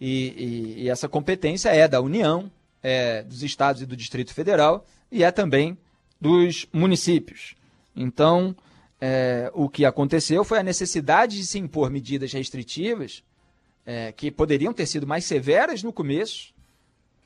E, 0.00 0.76
e, 0.78 0.82
e, 0.82 0.88
essa 0.88 1.08
competência 1.08 1.68
é 1.70 1.86
da 1.86 2.00
União, 2.00 2.50
é 2.82 3.22
dos 3.22 3.42
estados 3.42 3.82
e 3.82 3.86
do 3.86 3.96
Distrito 3.96 4.32
Federal 4.32 4.86
e 5.12 5.22
é 5.22 5.30
também 5.30 5.76
dos 6.20 6.66
municípios. 6.72 7.54
Então, 7.94 8.56
é, 9.00 9.50
o 9.54 9.68
que 9.68 9.84
aconteceu 9.84 10.44
foi 10.44 10.58
a 10.58 10.62
necessidade 10.62 11.36
de 11.36 11.46
se 11.46 11.58
impor 11.58 11.90
medidas 11.90 12.32
restritivas 12.32 13.22
é, 13.86 14.12
que 14.12 14.30
poderiam 14.30 14.72
ter 14.72 14.86
sido 14.86 15.06
mais 15.06 15.24
severas 15.24 15.82
no 15.82 15.92
começo, 15.92 16.52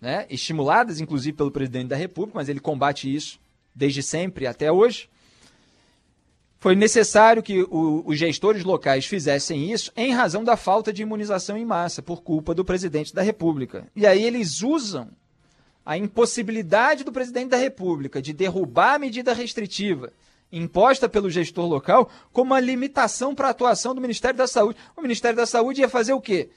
né, 0.00 0.26
estimuladas 0.30 1.00
inclusive 1.00 1.36
pelo 1.36 1.50
presidente 1.50 1.88
da 1.88 1.96
República, 1.96 2.38
mas 2.38 2.48
ele 2.48 2.60
combate 2.60 3.12
isso 3.12 3.40
desde 3.74 4.02
sempre 4.02 4.46
até 4.46 4.70
hoje. 4.70 5.08
Foi 6.60 6.74
necessário 6.74 7.42
que 7.42 7.60
o, 7.62 8.02
os 8.06 8.18
gestores 8.18 8.64
locais 8.64 9.04
fizessem 9.04 9.70
isso 9.70 9.92
em 9.96 10.12
razão 10.12 10.44
da 10.44 10.56
falta 10.56 10.92
de 10.92 11.02
imunização 11.02 11.58
em 11.58 11.64
massa, 11.64 12.00
por 12.00 12.22
culpa 12.22 12.54
do 12.54 12.64
presidente 12.64 13.14
da 13.14 13.20
República. 13.20 13.86
E 13.94 14.06
aí 14.06 14.22
eles 14.22 14.62
usam 14.62 15.10
a 15.84 15.98
impossibilidade 15.98 17.04
do 17.04 17.12
presidente 17.12 17.50
da 17.50 17.58
República 17.58 18.22
de 18.22 18.32
derrubar 18.32 18.94
a 18.94 18.98
medida 18.98 19.34
restritiva 19.34 20.10
imposta 20.56 21.08
pelo 21.08 21.30
gestor 21.30 21.66
local 21.66 22.10
como 22.32 22.52
uma 22.52 22.60
limitação 22.60 23.34
para 23.34 23.48
a 23.48 23.50
atuação 23.50 23.94
do 23.94 24.00
Ministério 24.00 24.36
da 24.36 24.46
Saúde. 24.46 24.78
O 24.96 25.02
Ministério 25.02 25.36
da 25.36 25.46
Saúde 25.46 25.80
ia 25.80 25.88
fazer 25.88 26.12
o 26.12 26.20
quê? 26.20 26.50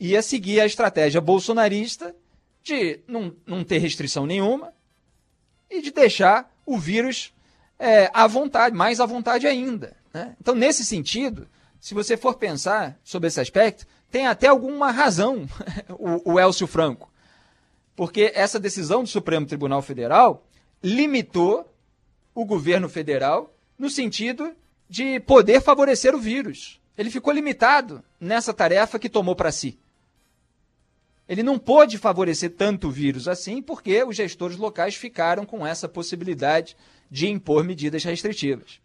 Ia 0.00 0.22
seguir 0.22 0.60
a 0.60 0.66
estratégia 0.66 1.20
bolsonarista 1.20 2.14
de 2.62 3.00
não, 3.06 3.34
não 3.46 3.64
ter 3.64 3.78
restrição 3.78 4.26
nenhuma 4.26 4.72
e 5.70 5.82
de 5.82 5.90
deixar 5.90 6.50
o 6.64 6.78
vírus 6.78 7.32
é, 7.78 8.10
à 8.12 8.26
vontade, 8.26 8.74
mais 8.74 9.00
à 9.00 9.06
vontade 9.06 9.46
ainda. 9.46 9.96
Né? 10.12 10.34
Então, 10.40 10.54
nesse 10.54 10.84
sentido, 10.84 11.48
se 11.80 11.94
você 11.94 12.16
for 12.16 12.34
pensar 12.34 12.98
sobre 13.04 13.28
esse 13.28 13.40
aspecto, 13.40 13.86
tem 14.10 14.26
até 14.26 14.46
alguma 14.46 14.90
razão 14.90 15.46
o, 15.98 16.32
o 16.32 16.40
Elcio 16.40 16.66
Franco. 16.66 17.10
Porque 17.94 18.32
essa 18.34 18.58
decisão 18.58 19.02
do 19.02 19.08
Supremo 19.08 19.46
Tribunal 19.46 19.82
Federal 19.82 20.46
limitou 20.82 21.67
o 22.40 22.44
governo 22.44 22.88
federal 22.88 23.52
no 23.76 23.90
sentido 23.90 24.52
de 24.88 25.18
poder 25.18 25.60
favorecer 25.60 26.14
o 26.14 26.20
vírus. 26.20 26.80
Ele 26.96 27.10
ficou 27.10 27.32
limitado 27.32 28.00
nessa 28.20 28.54
tarefa 28.54 28.96
que 28.96 29.08
tomou 29.08 29.34
para 29.34 29.50
si. 29.50 29.76
Ele 31.28 31.42
não 31.42 31.58
pôde 31.58 31.98
favorecer 31.98 32.50
tanto 32.50 32.86
o 32.86 32.92
vírus 32.92 33.26
assim, 33.26 33.60
porque 33.60 34.04
os 34.04 34.14
gestores 34.14 34.56
locais 34.56 34.94
ficaram 34.94 35.44
com 35.44 35.66
essa 35.66 35.88
possibilidade 35.88 36.76
de 37.10 37.28
impor 37.28 37.64
medidas 37.64 38.04
restritivas. 38.04 38.80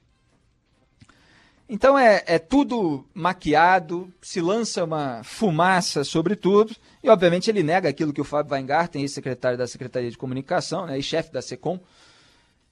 Então 1.70 1.98
é, 1.98 2.24
é, 2.26 2.39
tudo 2.39 3.06
maquiado, 3.13 4.12
se 4.20 4.42
lança 4.42 4.84
uma 4.84 5.24
fumaça 5.24 6.04
sobre 6.04 6.36
tudo, 6.36 6.76
e 7.04 7.10
obviamente 7.10 7.52
ele 7.52 7.62
nega 7.62 7.88
aquilo 7.88 8.12
que 8.12 8.20
o 8.20 8.26
Fábio 8.26 8.54
Weingarten, 8.54 9.04
ex-secretário 9.04 9.60
da 9.60 9.68
Secretaria 9.68 10.10
de 10.10 10.18
Comunicação, 10.18 10.88
né, 10.88 10.98
e 10.98 11.04
chefe 11.04 11.32
da 11.32 11.42
SECOM, 11.42 11.80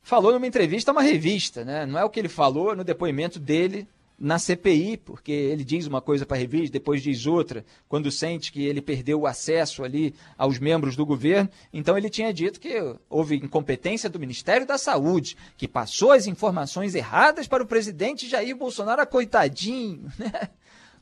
falou 0.01 0.31
numa 0.31 0.47
entrevista 0.47 0.91
a 0.91 0.93
uma 0.93 1.01
revista, 1.01 1.63
né? 1.63 1.85
Não 1.85 1.99
é 1.99 2.03
o 2.03 2.09
que 2.09 2.19
ele 2.19 2.29
falou 2.29 2.75
no 2.75 2.83
depoimento 2.83 3.39
dele 3.39 3.87
na 4.21 4.37
CPI, 4.37 4.97
porque 4.97 5.31
ele 5.31 5.63
diz 5.63 5.87
uma 5.87 5.99
coisa 5.99 6.27
para 6.27 6.37
a 6.37 6.39
revista, 6.39 6.73
depois 6.73 7.01
diz 7.01 7.25
outra, 7.25 7.65
quando 7.89 8.11
sente 8.11 8.51
que 8.51 8.63
ele 8.63 8.79
perdeu 8.79 9.21
o 9.21 9.25
acesso 9.25 9.83
ali 9.83 10.13
aos 10.37 10.59
membros 10.59 10.95
do 10.95 11.03
governo. 11.03 11.49
Então 11.73 11.97
ele 11.97 12.07
tinha 12.07 12.31
dito 12.31 12.59
que 12.59 12.71
houve 13.09 13.37
incompetência 13.37 14.07
do 14.07 14.19
Ministério 14.19 14.67
da 14.67 14.77
Saúde, 14.77 15.35
que 15.57 15.67
passou 15.67 16.11
as 16.11 16.27
informações 16.27 16.93
erradas 16.93 17.47
para 17.47 17.63
o 17.63 17.65
presidente 17.65 18.29
Jair 18.29 18.55
Bolsonaro, 18.55 19.05
coitadinho, 19.07 20.11
né? 20.19 20.49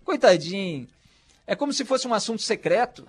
Coitadinho. 0.05 0.87
É 1.45 1.55
como 1.55 1.73
se 1.73 1.83
fosse 1.83 2.07
um 2.07 2.13
assunto 2.13 2.41
secreto, 2.41 3.05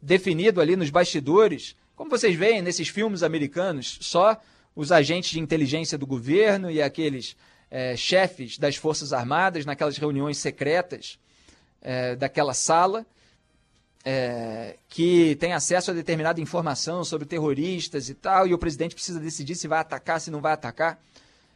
definido 0.00 0.60
ali 0.60 0.74
nos 0.74 0.90
bastidores, 0.90 1.76
como 1.94 2.10
vocês 2.10 2.34
veem 2.34 2.62
nesses 2.62 2.88
filmes 2.88 3.22
americanos, 3.22 3.98
só 4.00 4.40
os 4.74 4.90
agentes 4.90 5.30
de 5.30 5.40
inteligência 5.40 5.98
do 5.98 6.06
governo 6.06 6.70
e 6.70 6.80
aqueles 6.80 7.36
é, 7.70 7.96
chefes 7.96 8.58
das 8.58 8.76
Forças 8.76 9.12
Armadas 9.12 9.64
naquelas 9.64 9.96
reuniões 9.96 10.38
secretas 10.38 11.18
é, 11.80 12.14
daquela 12.16 12.54
sala, 12.54 13.04
é, 14.04 14.76
que 14.88 15.36
tem 15.36 15.52
acesso 15.52 15.90
a 15.90 15.94
determinada 15.94 16.40
informação 16.40 17.04
sobre 17.04 17.26
terroristas 17.26 18.08
e 18.08 18.14
tal, 18.14 18.46
e 18.46 18.54
o 18.54 18.58
presidente 18.58 18.94
precisa 18.94 19.20
decidir 19.20 19.54
se 19.54 19.68
vai 19.68 19.78
atacar, 19.78 20.20
se 20.20 20.30
não 20.30 20.40
vai 20.40 20.52
atacar. 20.52 21.00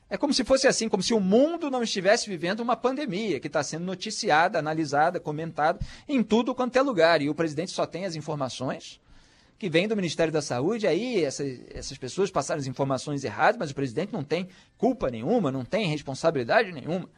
É 0.09 0.17
como 0.17 0.33
se 0.33 0.45
fosse 0.45 0.69
assim, 0.69 0.89
como 0.89 1.03
se 1.03 1.13
o 1.13 1.19
mundo 1.19 1.69
não 1.69 1.83
estivesse 1.83 2.31
vivendo 2.31 2.61
uma 2.61 2.77
pandemia 2.77 3.41
que 3.41 3.49
está 3.49 3.63
sendo 3.63 3.85
noticiada, 3.85 4.59
analisada, 4.59 5.19
comentada 5.19 5.81
em 6.09 6.23
tudo 6.23 6.55
quanto 6.55 6.77
é 6.77 6.83
lugar. 6.83 7.21
E 7.21 7.29
o 7.29 7.35
presidente 7.35 7.73
só 7.73 7.85
tem 7.85 8.05
as 8.05 8.15
informações 8.15 9.01
que 9.59 9.69
vem 9.69 9.89
do 9.89 9.97
Ministério 9.97 10.33
da 10.33 10.43
Saúde, 10.43 10.87
aí 10.87 11.25
essas, 11.25 11.61
essas 11.71 11.97
pessoas 11.97 12.31
passaram 12.31 12.61
as 12.61 12.67
informações 12.67 13.25
erradas, 13.25 13.57
mas 13.57 13.71
o 13.71 13.75
presidente 13.75 14.13
não 14.13 14.23
tem 14.23 14.49
culpa 14.77 15.11
nenhuma, 15.11 15.51
não 15.51 15.65
tem 15.65 15.87
responsabilidade 15.89 16.73
nenhuma. 16.73 17.09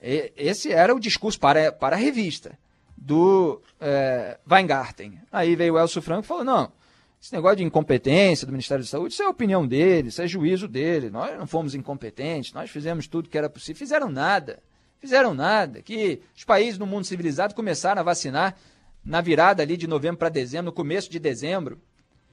E, 0.00 0.32
esse 0.36 0.70
era 0.70 0.94
o 0.94 1.00
discurso 1.00 1.40
para, 1.40 1.72
para 1.72 1.96
a 1.96 1.98
revista 1.98 2.58
do 2.96 3.60
é, 3.80 4.38
Weingarten. 4.48 5.18
Aí 5.32 5.56
veio 5.56 5.74
o 5.74 5.78
Elcio 5.78 6.00
Franco 6.00 6.24
e 6.24 6.28
falou: 6.28 6.44
não, 6.44 6.72
esse 7.20 7.32
negócio 7.32 7.56
de 7.56 7.64
incompetência 7.64 8.46
do 8.46 8.52
Ministério 8.52 8.84
da 8.84 8.88
Saúde, 8.88 9.14
isso 9.14 9.22
é 9.22 9.26
a 9.26 9.30
opinião 9.30 9.66
dele, 9.66 10.08
isso 10.08 10.22
é 10.22 10.28
juízo 10.28 10.68
dele. 10.68 11.10
Nós 11.10 11.36
não 11.38 11.46
fomos 11.46 11.74
incompetentes, 11.74 12.52
nós 12.52 12.70
fizemos 12.70 13.06
tudo 13.06 13.28
que 13.28 13.38
era 13.38 13.50
possível. 13.50 13.78
Fizeram 13.78 14.08
nada. 14.08 14.62
Fizeram 15.00 15.34
nada. 15.34 15.82
Que 15.82 16.20
os 16.36 16.44
países 16.44 16.78
do 16.78 16.86
mundo 16.86 17.04
civilizado 17.04 17.54
começaram 17.54 18.00
a 18.00 18.04
vacinar 18.04 18.56
na 19.04 19.20
virada 19.20 19.62
ali 19.62 19.76
de 19.76 19.86
novembro 19.86 20.18
para 20.18 20.28
dezembro, 20.28 20.66
no 20.66 20.72
começo 20.72 21.10
de 21.10 21.18
dezembro, 21.18 21.78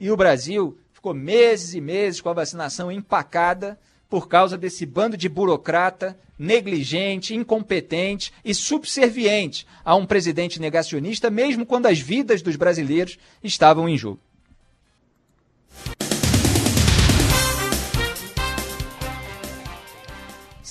e 0.00 0.10
o 0.10 0.16
Brasil 0.16 0.78
ficou 0.92 1.12
meses 1.12 1.74
e 1.74 1.80
meses 1.80 2.20
com 2.20 2.28
a 2.28 2.34
vacinação 2.34 2.90
empacada 2.90 3.78
por 4.08 4.28
causa 4.28 4.58
desse 4.58 4.84
bando 4.84 5.16
de 5.16 5.28
burocrata 5.28 6.18
negligente, 6.38 7.34
incompetente 7.34 8.32
e 8.44 8.54
subserviente 8.54 9.66
a 9.84 9.94
um 9.94 10.04
presidente 10.04 10.60
negacionista, 10.60 11.30
mesmo 11.30 11.64
quando 11.64 11.86
as 11.86 11.98
vidas 11.98 12.42
dos 12.42 12.56
brasileiros 12.56 13.18
estavam 13.42 13.88
em 13.88 13.96
jogo. 13.96 14.20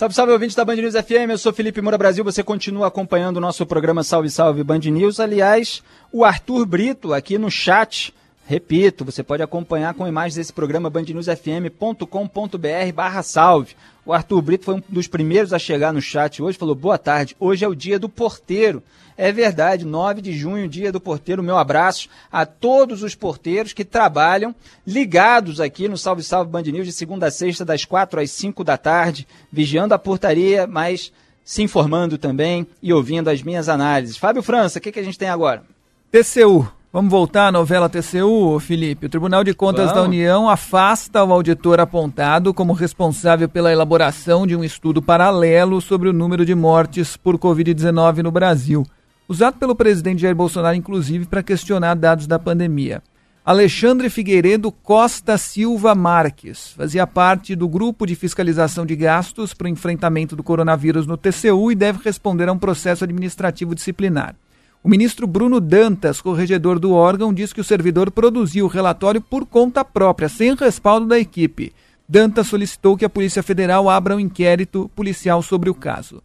Salve, 0.01 0.15
salve, 0.15 0.33
ouvintes 0.33 0.55
da 0.55 0.65
Band 0.65 0.77
News 0.77 0.95
FM, 0.95 1.29
eu 1.29 1.37
sou 1.37 1.53
Felipe 1.53 1.79
Moura 1.79 1.95
Brasil, 1.95 2.23
você 2.23 2.41
continua 2.41 2.87
acompanhando 2.87 3.37
o 3.37 3.39
nosso 3.39 3.67
programa 3.67 4.03
Salve, 4.03 4.31
Salve 4.31 4.63
Band 4.63 4.79
News. 4.79 5.19
Aliás, 5.19 5.83
o 6.11 6.25
Arthur 6.25 6.65
Brito 6.65 7.13
aqui 7.13 7.37
no 7.37 7.51
chat, 7.51 8.11
repito, 8.43 9.05
você 9.05 9.21
pode 9.21 9.43
acompanhar 9.43 9.93
com 9.93 10.07
imagens 10.07 10.33
desse 10.33 10.51
programa 10.51 10.89
bandnewsfm.com.br 10.89 12.93
barra 12.95 13.21
salve. 13.21 13.75
O 14.05 14.13
Arthur 14.13 14.41
Brito 14.41 14.65
foi 14.65 14.75
um 14.75 14.83
dos 14.89 15.07
primeiros 15.07 15.53
a 15.53 15.59
chegar 15.59 15.93
no 15.93 16.01
chat 16.01 16.41
hoje, 16.41 16.57
falou 16.57 16.73
boa 16.73 16.97
tarde, 16.97 17.35
hoje 17.39 17.63
é 17.63 17.67
o 17.67 17.75
dia 17.75 17.99
do 17.99 18.09
porteiro. 18.09 18.81
É 19.15 19.31
verdade, 19.31 19.85
9 19.85 20.21
de 20.21 20.33
junho, 20.33 20.67
dia 20.67 20.91
do 20.91 20.99
porteiro. 20.99 21.43
Meu 21.43 21.55
abraço 21.55 22.09
a 22.31 22.43
todos 22.43 23.03
os 23.03 23.13
porteiros 23.13 23.73
que 23.73 23.85
trabalham 23.85 24.55
ligados 24.87 25.59
aqui 25.59 25.87
no 25.87 25.97
Salve 25.97 26.23
Salve 26.23 26.49
Band 26.49 26.63
News 26.63 26.87
de 26.87 26.91
segunda 26.91 27.27
a 27.27 27.31
sexta, 27.31 27.63
das 27.63 27.85
4 27.85 28.19
às 28.19 28.31
5 28.31 28.63
da 28.63 28.77
tarde, 28.77 29.27
vigiando 29.51 29.93
a 29.93 29.99
portaria, 29.99 30.65
mas 30.65 31.11
se 31.45 31.61
informando 31.61 32.17
também 32.17 32.65
e 32.81 32.91
ouvindo 32.91 33.29
as 33.29 33.43
minhas 33.43 33.69
análises. 33.69 34.17
Fábio 34.17 34.41
França, 34.41 34.79
o 34.79 34.81
que, 34.81 34.91
que 34.91 34.99
a 34.99 35.03
gente 35.03 35.19
tem 35.19 35.29
agora? 35.29 35.63
TCU. 36.11 36.80
Vamos 36.93 37.09
voltar 37.09 37.47
à 37.47 37.51
novela 37.53 37.87
TCU, 37.87 38.59
Felipe. 38.59 39.05
O 39.05 39.09
Tribunal 39.09 39.45
de 39.45 39.53
Contas 39.53 39.85
Vamos. 39.85 39.95
da 39.95 40.01
União 40.01 40.49
afasta 40.49 41.23
o 41.23 41.31
auditor 41.31 41.79
apontado 41.79 42.53
como 42.53 42.73
responsável 42.73 43.47
pela 43.47 43.71
elaboração 43.71 44.45
de 44.45 44.57
um 44.57 44.63
estudo 44.63 45.01
paralelo 45.01 45.79
sobre 45.79 46.09
o 46.09 46.13
número 46.13 46.45
de 46.45 46.53
mortes 46.53 47.15
por 47.15 47.37
Covid-19 47.37 48.17
no 48.17 48.29
Brasil. 48.29 48.85
usado 49.25 49.57
pelo 49.57 49.73
presidente 49.73 50.21
Jair 50.21 50.35
Bolsonaro, 50.35 50.75
inclusive, 50.75 51.25
para 51.25 51.41
questionar 51.41 51.95
dados 51.95 52.27
da 52.27 52.37
pandemia. 52.37 53.01
Alexandre 53.45 54.09
Figueiredo 54.09 54.69
Costa 54.69 55.37
Silva 55.37 55.95
Marques 55.95 56.73
fazia 56.75 57.07
parte 57.07 57.55
do 57.55 57.69
grupo 57.69 58.05
de 58.05 58.15
fiscalização 58.15 58.85
de 58.85 58.97
gastos 58.97 59.53
para 59.53 59.67
o 59.67 59.69
enfrentamento 59.69 60.35
do 60.35 60.43
coronavírus 60.43 61.07
no 61.07 61.15
TCU 61.15 61.71
e 61.71 61.75
deve 61.75 61.99
responder 62.03 62.49
a 62.49 62.51
um 62.51 62.59
processo 62.59 63.05
administrativo 63.05 63.73
disciplinar. 63.73 64.35
O 64.83 64.89
ministro 64.89 65.27
Bruno 65.27 65.59
Dantas, 65.59 66.19
corregedor 66.21 66.79
do 66.79 66.91
órgão, 66.91 67.31
diz 67.31 67.53
que 67.53 67.61
o 67.61 67.63
servidor 67.63 68.09
produziu 68.09 68.65
o 68.65 68.67
relatório 68.67 69.21
por 69.21 69.45
conta 69.45 69.85
própria, 69.85 70.27
sem 70.27 70.55
respaldo 70.55 71.05
da 71.05 71.19
equipe. 71.19 71.71
Dantas 72.09 72.47
solicitou 72.47 72.97
que 72.97 73.05
a 73.05 73.09
Polícia 73.09 73.43
Federal 73.43 73.87
abra 73.87 74.15
um 74.15 74.19
inquérito 74.19 74.89
policial 74.95 75.43
sobre 75.43 75.69
o 75.69 75.75
caso. 75.75 76.23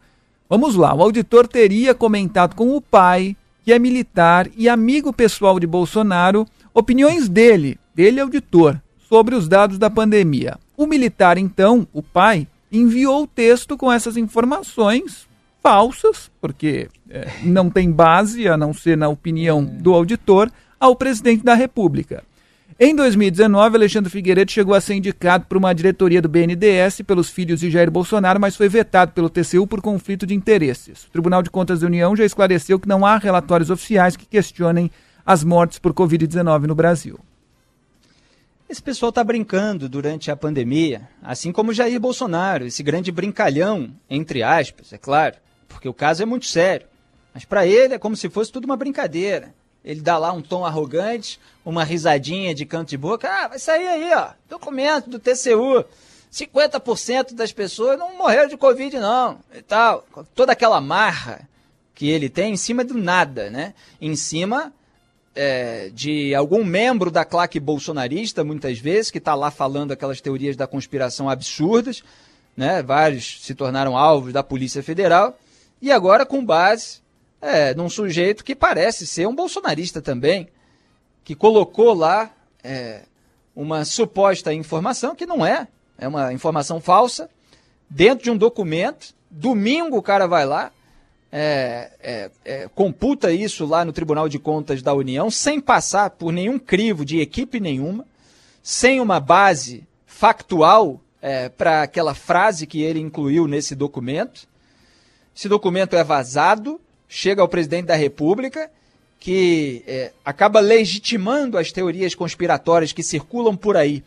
Vamos 0.49 0.75
lá, 0.75 0.95
o 0.95 1.03
auditor 1.03 1.47
teria 1.47 1.95
comentado 1.95 2.55
com 2.55 2.75
o 2.75 2.81
pai, 2.81 3.37
que 3.63 3.75
é 3.75 3.79
militar 3.79 4.49
e 4.57 4.71
amigo 4.71 5.13
pessoal 5.13 5.61
de 5.61 5.67
Bolsonaro, 5.67 6.47
opiniões 6.73 7.29
dele, 7.29 7.79
dele 7.95 8.21
auditor, 8.21 8.81
sobre 9.07 9.35
os 9.35 9.47
dados 9.49 9.77
da 9.77 9.91
pandemia. 9.91 10.57
O 10.79 10.87
militar, 10.87 11.37
então, 11.37 11.87
o 11.93 12.03
pai, 12.03 12.49
enviou 12.73 13.25
o 13.25 13.27
texto 13.27 13.77
com 13.77 13.93
essas 13.93 14.17
informações 14.17 15.26
falsas, 15.67 16.31
porque 16.41 16.89
é, 17.11 17.29
não 17.43 17.69
tem 17.69 17.91
base, 17.91 18.47
a 18.47 18.57
não 18.57 18.73
ser 18.73 18.97
na 18.97 19.09
opinião 19.09 19.65
do 19.65 19.95
auditor, 19.95 20.49
ao 20.79 20.95
presidente 20.95 21.43
da 21.43 21.55
República. 21.55 22.23
Em 22.79 22.95
2019, 22.95 23.77
Alexandre 23.77 24.09
Figueiredo 24.09 24.53
chegou 24.53 24.77
a 24.77 24.81
ser 24.81 24.95
indicado 24.95 25.45
para 25.47 25.59
uma 25.59 25.75
diretoria 25.75 26.23
do 26.23 26.29
BNDES 26.29 27.01
pelos 27.05 27.31
filhos 27.31 27.59
de 27.59 27.69
Jair 27.69 27.91
Bolsonaro, 27.91 28.41
mas 28.41 28.55
foi 28.55 28.69
vetado 28.69 29.11
pelo 29.11 29.29
TCU 29.29 29.67
por 29.67 29.81
conflito 29.81 30.25
de 30.25 30.35
interesses. 30.35 31.03
O 31.03 31.11
Tribunal 31.11 31.43
de 31.43 31.51
Contas 31.51 31.81
da 31.81 31.89
União 31.89 32.15
já 32.15 32.25
esclareceu 32.25 32.79
que 32.79 32.87
não 32.87 33.05
há 33.05 33.19
relatórios 33.19 33.69
oficiais 33.69 34.17
que 34.17 34.25
questionem 34.25 34.89
as 35.25 35.43
mortes 35.43 35.81
por 35.81 35.93
Covid-19 35.93 36.69
no 36.69 36.77
Brasil. 36.77 37.19
Esse 38.71 38.83
pessoal 38.83 39.09
está 39.09 39.25
brincando 39.25 39.89
durante 39.89 40.31
a 40.31 40.37
pandemia, 40.37 41.09
assim 41.21 41.51
como 41.51 41.73
Jair 41.73 41.99
Bolsonaro, 41.99 42.67
esse 42.67 42.85
grande 42.85 43.11
brincalhão, 43.11 43.91
entre 44.09 44.45
aspas, 44.45 44.93
é 44.93 44.99
claro, 44.99 45.35
porque 45.69 45.89
o 45.89 45.95
caso 45.95 46.23
é 46.23 46.27
muito 46.27 46.47
sério. 46.47 46.87
Mas 47.35 47.45
para 47.45 47.67
ele 47.67 47.95
é 47.95 47.99
como 47.99 48.17
se 48.17 48.29
fosse 48.29 48.51
tudo 48.51 48.65
uma 48.65 48.77
brincadeira. 48.77 49.55
Ele 49.85 50.01
dá 50.01 50.19
lá 50.19 50.33
um 50.33 50.43
tom 50.43 50.65
arrogante, 50.65 51.39
uma 51.65 51.85
risadinha 51.85 52.55
de 52.55 52.67
canto 52.67 52.89
de 52.89 52.97
boca. 52.97 53.29
Ah, 53.31 53.49
vai 53.49 53.59
sair 53.59 53.87
aí, 53.87 54.13
ó, 54.15 54.31
documento 54.49 55.09
do 55.09 55.19
TCU. 55.19 55.85
50% 56.33 57.35
das 57.35 57.53
pessoas 57.53 57.99
não 57.99 58.17
morreram 58.17 58.49
de 58.49 58.57
Covid, 58.57 58.99
não, 58.99 59.39
e 59.55 59.63
tal. 59.63 60.05
Toda 60.35 60.53
aquela 60.53 60.81
marra 60.81 61.49
que 61.95 62.11
ele 62.11 62.29
tem 62.29 62.53
em 62.53 62.57
cima 62.57 62.85
do 62.85 62.95
nada, 62.95 63.49
né? 63.49 63.75
Em 64.01 64.17
cima 64.17 64.73
é, 65.35 65.91
de 65.95 66.35
algum 66.35 66.65
membro 66.65 67.11
da 67.11 67.25
claque 67.25 67.61
bolsonarista, 67.61 68.43
muitas 68.43 68.79
vezes, 68.79 69.11
que 69.11 69.19
está 69.19 69.35
lá 69.35 69.51
falando 69.51 69.93
aquelas 69.93 70.21
teorias 70.21 70.57
da 70.57 70.67
conspiração 70.67 71.29
absurdas, 71.31 72.03
né? 72.57 72.83
Vários 72.83 73.41
se 73.43 73.55
tornaram 73.55 73.97
alvos 73.97 74.33
da 74.33 74.43
Polícia 74.43 74.83
Federal, 74.83 75.39
e 75.81 75.93
agora 75.93 76.25
com 76.25 76.45
base 76.45 77.01
é, 77.41 77.75
num 77.75 77.89
sujeito 77.89 78.45
que 78.45 78.55
parece 78.55 79.07
ser 79.07 79.27
um 79.27 79.35
bolsonarista 79.35 80.01
também, 80.01 80.49
que 81.23 81.35
colocou 81.35 81.93
lá 81.93 82.31
é, 82.63 83.03
uma 83.55 83.85
suposta 83.85 84.53
informação 84.53 85.15
que 85.15 85.27
não 85.27 85.45
é, 85.45 85.69
é 85.99 86.09
uma 86.09 86.33
informação 86.33 86.81
falsa, 86.81 87.29
dentro 87.89 88.25
de 88.25 88.31
um 88.31 88.37
documento. 88.37 89.15
Domingo 89.31 89.97
o 89.97 90.03
cara 90.03 90.27
vai 90.27 90.45
lá, 90.45 90.73
é, 91.31 91.91
é, 92.01 92.31
é, 92.45 92.69
computa 92.75 93.33
isso 93.33 93.67
lá 93.67 93.85
no 93.85 93.93
Tribunal 93.93 94.29
de 94.29 94.39
Contas 94.39 94.83
da 94.83 94.95
União, 94.95 95.31
sem 95.31 95.61
passar 95.61 96.11
por 96.11 96.33
nenhum 96.33 96.59
crivo 96.59 97.05
de 97.05 97.21
equipe 97.21 97.61
nenhuma, 97.61 98.07
sem 98.63 99.01
uma 99.01 99.21
base 99.21 99.87
factual 100.07 101.01
é, 101.21 101.49
para 101.49 101.83
aquela 101.83 102.15
frase 102.15 102.67
que 102.67 102.83
ele 102.83 103.01
incluiu 103.01 103.47
nesse 103.47 103.75
documento. 103.75 104.49
Esse 105.37 105.51
documento 105.51 105.95
é 105.95 106.03
vazado, 106.03 106.81
chega 107.07 107.43
ao 107.43 107.49
presidente 107.49 107.87
da 107.87 107.95
República, 107.95 108.71
que 109.21 109.83
é, 109.87 110.13
acaba 110.25 110.61
legitimando 110.61 111.59
as 111.59 111.71
teorias 111.71 112.15
conspiratórias 112.15 112.93
que 112.93 113.03
circulam 113.03 113.55
por 113.55 113.77
aí 113.77 114.03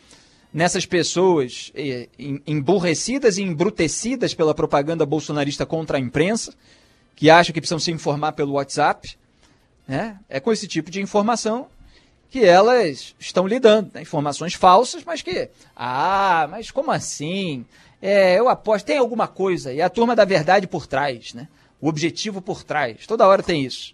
nessas 0.51 0.87
pessoas 0.87 1.71
é, 1.75 2.07
emburrecidas 2.47 3.37
e 3.37 3.43
embrutecidas 3.43 4.33
pela 4.33 4.55
propaganda 4.55 5.05
bolsonarista 5.05 5.67
contra 5.67 5.97
a 5.97 6.01
imprensa 6.01 6.51
que 7.15 7.29
acham 7.29 7.53
que 7.53 7.61
precisam 7.61 7.77
se 7.77 7.91
informar 7.91 8.31
pelo 8.31 8.53
WhatsApp. 8.53 9.15
Né? 9.87 10.17
É 10.27 10.39
com 10.39 10.51
esse 10.51 10.67
tipo 10.67 10.89
de 10.89 10.99
informação 10.99 11.67
que 12.31 12.43
elas 12.43 13.13
estão 13.19 13.45
lidando. 13.45 13.91
Né? 13.93 14.01
Informações 14.01 14.53
falsas, 14.53 15.03
mas 15.03 15.21
que. 15.21 15.49
Ah, 15.75 16.47
mas 16.49 16.71
como 16.71 16.91
assim? 16.91 17.65
É, 18.01 18.39
eu 18.39 18.47
aposto, 18.47 18.85
tem 18.85 18.97
alguma 18.97 19.27
coisa. 19.27 19.73
E 19.73 19.81
a 19.81 19.89
turma 19.89 20.15
da 20.15 20.25
verdade 20.25 20.67
por 20.67 20.87
trás, 20.87 21.33
né? 21.33 21.47
O 21.81 21.87
objetivo 21.87 22.41
por 22.41 22.63
trás. 22.63 23.05
Toda 23.07 23.27
hora 23.27 23.43
tem 23.43 23.63
isso. 23.63 23.93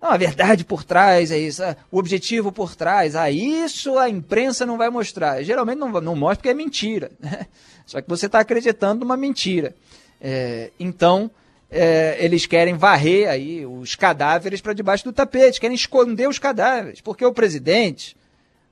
Não, 0.00 0.10
a 0.10 0.16
verdade 0.16 0.64
por 0.64 0.82
trás 0.82 1.30
é 1.30 1.38
isso. 1.38 1.62
O 1.90 1.98
objetivo 1.98 2.50
por 2.50 2.74
trás. 2.74 3.14
Ah, 3.14 3.30
isso 3.30 3.98
a 3.98 4.08
imprensa 4.08 4.66
não 4.66 4.76
vai 4.76 4.90
mostrar. 4.90 5.42
Geralmente 5.42 5.78
não, 5.78 5.88
não 6.00 6.16
mostra 6.16 6.36
porque 6.36 6.48
é 6.48 6.54
mentira. 6.54 7.10
Né? 7.20 7.46
Só 7.86 8.00
que 8.00 8.08
você 8.08 8.26
está 8.26 8.40
acreditando 8.40 9.00
numa 9.00 9.16
mentira. 9.16 9.74
É, 10.20 10.70
então, 10.78 11.30
é, 11.70 12.16
eles 12.20 12.46
querem 12.46 12.74
varrer 12.74 13.28
aí 13.28 13.66
os 13.66 13.94
cadáveres 13.94 14.60
para 14.60 14.72
debaixo 14.72 15.04
do 15.04 15.12
tapete, 15.12 15.60
querem 15.60 15.74
esconder 15.74 16.28
os 16.28 16.38
cadáveres, 16.38 17.00
porque 17.00 17.24
o 17.24 17.32
presidente 17.32 18.16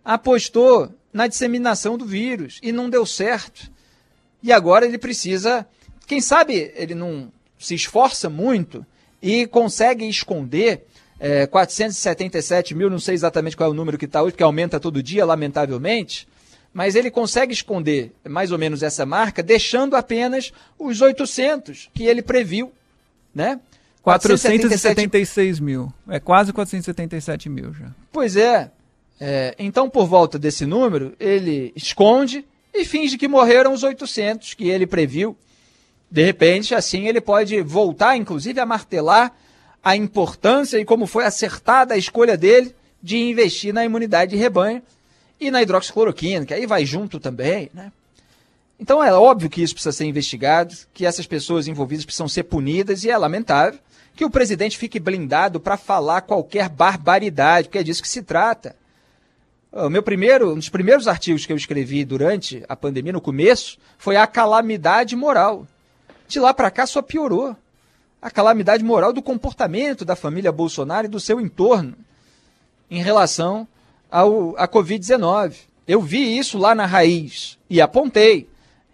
apostou 0.04 0.92
na 1.12 1.26
disseminação 1.26 1.98
do 1.98 2.04
vírus 2.04 2.60
e 2.62 2.70
não 2.70 2.88
deu 2.88 3.04
certo. 3.04 3.70
E 4.42 4.52
agora 4.52 4.86
ele 4.86 4.98
precisa, 4.98 5.66
quem 6.06 6.20
sabe 6.20 6.72
ele 6.74 6.94
não 6.94 7.30
se 7.58 7.74
esforça 7.74 8.28
muito 8.30 8.84
e 9.22 9.46
consegue 9.46 10.08
esconder 10.08 10.86
é, 11.18 11.46
477 11.46 12.74
mil, 12.74 12.88
não 12.88 12.98
sei 12.98 13.14
exatamente 13.14 13.56
qual 13.56 13.68
é 13.68 13.72
o 13.72 13.76
número 13.76 13.98
que 13.98 14.06
está 14.06 14.22
hoje, 14.22 14.32
porque 14.32 14.42
aumenta 14.42 14.80
todo 14.80 15.02
dia, 15.02 15.26
lamentavelmente, 15.26 16.26
mas 16.72 16.94
ele 16.94 17.10
consegue 17.10 17.52
esconder 17.52 18.12
mais 18.26 18.50
ou 18.52 18.58
menos 18.58 18.82
essa 18.82 19.04
marca, 19.04 19.42
deixando 19.42 19.96
apenas 19.96 20.52
os 20.78 21.00
800 21.00 21.90
que 21.92 22.04
ele 22.04 22.22
previu 22.22 22.72
né? 23.34 23.60
476 24.02 25.60
mil. 25.60 25.92
É 26.08 26.18
quase 26.18 26.52
477 26.52 27.48
mil 27.48 27.72
já. 27.72 27.90
Pois 28.12 28.36
é. 28.36 28.70
é. 29.20 29.54
Então, 29.58 29.88
por 29.88 30.06
volta 30.06 30.38
desse 30.38 30.64
número, 30.66 31.14
ele 31.20 31.72
esconde 31.76 32.44
e 32.72 32.84
finge 32.84 33.18
que 33.18 33.28
morreram 33.28 33.72
os 33.72 33.82
800 33.82 34.54
que 34.54 34.68
ele 34.68 34.86
previu. 34.86 35.36
De 36.10 36.24
repente, 36.24 36.74
assim, 36.74 37.06
ele 37.06 37.20
pode 37.20 37.60
voltar, 37.62 38.16
inclusive, 38.16 38.58
a 38.60 38.66
martelar 38.66 39.34
a 39.82 39.96
importância 39.96 40.78
e 40.78 40.84
como 40.84 41.06
foi 41.06 41.24
acertada 41.24 41.94
a 41.94 41.98
escolha 41.98 42.36
dele 42.36 42.74
de 43.02 43.16
investir 43.16 43.72
na 43.72 43.84
imunidade 43.84 44.32
de 44.32 44.36
rebanho 44.36 44.82
e 45.38 45.50
na 45.50 45.62
hidroxicloroquina, 45.62 46.44
que 46.44 46.52
aí 46.52 46.66
vai 46.66 46.84
junto 46.84 47.18
também, 47.18 47.70
né? 47.72 47.90
Então 48.78 49.02
é 49.04 49.12
óbvio 49.12 49.50
que 49.50 49.62
isso 49.62 49.74
precisa 49.74 49.92
ser 49.92 50.06
investigado, 50.06 50.74
que 50.92 51.04
essas 51.04 51.26
pessoas 51.26 51.68
envolvidas 51.68 52.04
precisam 52.04 52.28
ser 52.28 52.44
punidas 52.44 53.04
e 53.04 53.10
é 53.10 53.16
lamentável 53.16 53.78
que 54.16 54.24
o 54.24 54.30
presidente 54.30 54.76
fique 54.76 54.98
blindado 54.98 55.60
para 55.60 55.76
falar 55.76 56.22
qualquer 56.22 56.68
barbaridade, 56.68 57.68
porque 57.68 57.78
é 57.78 57.82
disso 57.82 58.02
que 58.02 58.08
se 58.08 58.22
trata. 58.22 58.76
O 59.72 59.88
meu 59.88 60.02
primeiro, 60.02 60.52
um 60.52 60.56
dos 60.56 60.68
primeiros 60.68 61.06
artigos 61.06 61.46
que 61.46 61.52
eu 61.52 61.56
escrevi 61.56 62.04
durante 62.04 62.64
a 62.68 62.74
pandemia, 62.74 63.12
no 63.12 63.20
começo, 63.20 63.78
foi 63.96 64.16
a 64.16 64.26
calamidade 64.26 65.14
moral. 65.14 65.64
De 66.26 66.40
lá 66.40 66.52
para 66.52 66.72
cá 66.72 66.86
só 66.86 67.00
piorou. 67.00 67.56
A 68.20 68.30
calamidade 68.30 68.82
moral 68.82 69.12
do 69.12 69.22
comportamento 69.22 70.04
da 70.04 70.16
família 70.16 70.50
Bolsonaro 70.50 71.06
e 71.06 71.10
do 71.10 71.20
seu 71.20 71.40
entorno 71.40 71.96
em 72.90 73.00
relação 73.00 73.66
ao, 74.10 74.56
à 74.58 74.66
Covid-19. 74.66 75.54
Eu 75.86 76.00
vi 76.02 76.36
isso 76.36 76.58
lá 76.58 76.74
na 76.74 76.84
raiz 76.84 77.56
e 77.68 77.80
apontei. 77.80 78.48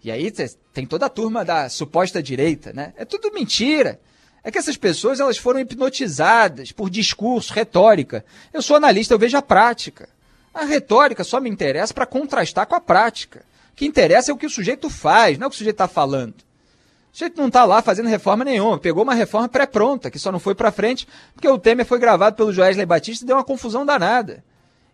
E 0.04 0.10
aí 0.10 0.30
tem 0.74 0.86
toda 0.86 1.06
a 1.06 1.10
turma 1.10 1.42
da 1.42 1.70
suposta 1.70 2.22
direita, 2.22 2.72
né? 2.74 2.92
É 2.96 3.04
tudo 3.04 3.32
mentira. 3.32 3.98
É 4.44 4.50
que 4.50 4.58
essas 4.58 4.76
pessoas 4.76 5.20
elas 5.20 5.38
foram 5.38 5.58
hipnotizadas 5.58 6.70
por 6.70 6.90
discurso, 6.90 7.52
retórica. 7.52 8.24
Eu 8.52 8.60
sou 8.60 8.76
analista, 8.76 9.14
eu 9.14 9.18
vejo 9.18 9.36
a 9.36 9.42
prática. 9.42 10.08
A 10.56 10.64
retórica 10.64 11.22
só 11.22 11.38
me 11.38 11.50
interessa 11.50 11.92
para 11.92 12.06
contrastar 12.06 12.66
com 12.66 12.74
a 12.74 12.80
prática. 12.80 13.44
O 13.74 13.76
que 13.76 13.84
interessa 13.84 14.30
é 14.30 14.34
o 14.34 14.38
que 14.38 14.46
o 14.46 14.50
sujeito 14.50 14.88
faz, 14.88 15.36
não 15.36 15.44
é 15.44 15.48
o 15.48 15.50
que 15.50 15.56
o 15.56 15.58
sujeito 15.58 15.74
está 15.74 15.86
falando. 15.86 16.32
O 16.32 17.12
sujeito 17.12 17.38
não 17.38 17.48
está 17.48 17.66
lá 17.66 17.82
fazendo 17.82 18.08
reforma 18.08 18.42
nenhuma. 18.42 18.78
Pegou 18.78 19.02
uma 19.02 19.12
reforma 19.12 19.50
pré-pronta, 19.50 20.10
que 20.10 20.18
só 20.18 20.32
não 20.32 20.38
foi 20.38 20.54
para 20.54 20.72
frente, 20.72 21.06
porque 21.34 21.46
o 21.46 21.58
Temer 21.58 21.84
foi 21.84 21.98
gravado 21.98 22.36
pelo 22.36 22.54
Joesley 22.54 22.86
Batista 22.86 23.22
e 23.22 23.26
deu 23.26 23.36
uma 23.36 23.44
confusão 23.44 23.84
danada. 23.84 24.42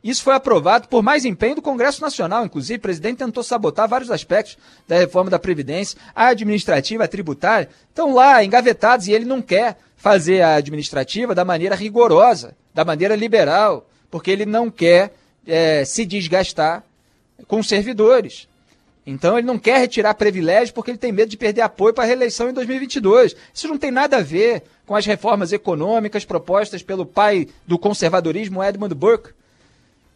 Isso 0.03 0.25
foi 0.25 0.35
aprovado 0.35 0.89
por 0.89 1.01
mais 1.01 1.25
empenho 1.25 1.55
do 1.55 1.63
Congresso 1.63 2.03
Nacional. 2.03 2.45
Inclusive, 2.45 2.79
o 2.79 2.83
presidente 2.83 3.19
tentou 3.19 3.45
sabotar 3.45 3.89
vários 3.89 4.11
aspectos 4.11 4.59
da 4.89 4.97
reforma 4.99 5.31
da 5.31 5.39
Previdência, 5.39 5.97
a 6.13 6.27
administrativa, 6.27 7.05
a 7.05 7.09
tributária, 7.09 7.69
estão 7.89 8.13
lá 8.13 8.43
engavetados 8.43 9.07
e 9.07 9.13
ele 9.13 9.25
não 9.25 9.41
quer 9.41 9.79
fazer 9.97 10.43
a 10.43 10.57
administrativa 10.57 11.37
da 11.37 11.45
maneira 11.45 11.77
rigorosa, 11.77 12.57
da 12.75 12.85
maneira 12.85 13.15
liberal, 13.15 13.89
porque 14.11 14.33
ele 14.33 14.45
não 14.45 14.69
quer 14.69 15.15
é, 15.47 15.85
se 15.85 16.05
desgastar 16.05 16.85
com 17.47 17.63
servidores. 17.63 18.49
Então 19.07 19.37
ele 19.37 19.47
não 19.47 19.59
quer 19.59 19.79
retirar 19.79 20.15
privilégios 20.15 20.71
porque 20.71 20.91
ele 20.91 20.99
tem 20.99 21.11
medo 21.11 21.29
de 21.29 21.37
perder 21.37 21.63
apoio 21.63 21.93
para 21.93 22.05
a 22.05 22.07
reeleição 22.07 22.49
em 22.49 22.53
2022. 22.53 23.35
Isso 23.53 23.69
não 23.69 23.77
tem 23.77 23.91
nada 23.91 24.19
a 24.19 24.23
ver 24.23 24.63
com 24.87 24.95
as 24.95 25.05
reformas 25.05 25.53
econômicas 25.53 26.25
propostas 26.25 26.83
pelo 26.83 27.05
pai 27.05 27.49
do 27.67 27.79
conservadorismo, 27.79 28.63
Edmund 28.63 28.95
Burke, 28.95 29.31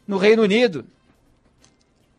no 0.06 0.18
Reino 0.18 0.42
Unido. 0.42 0.84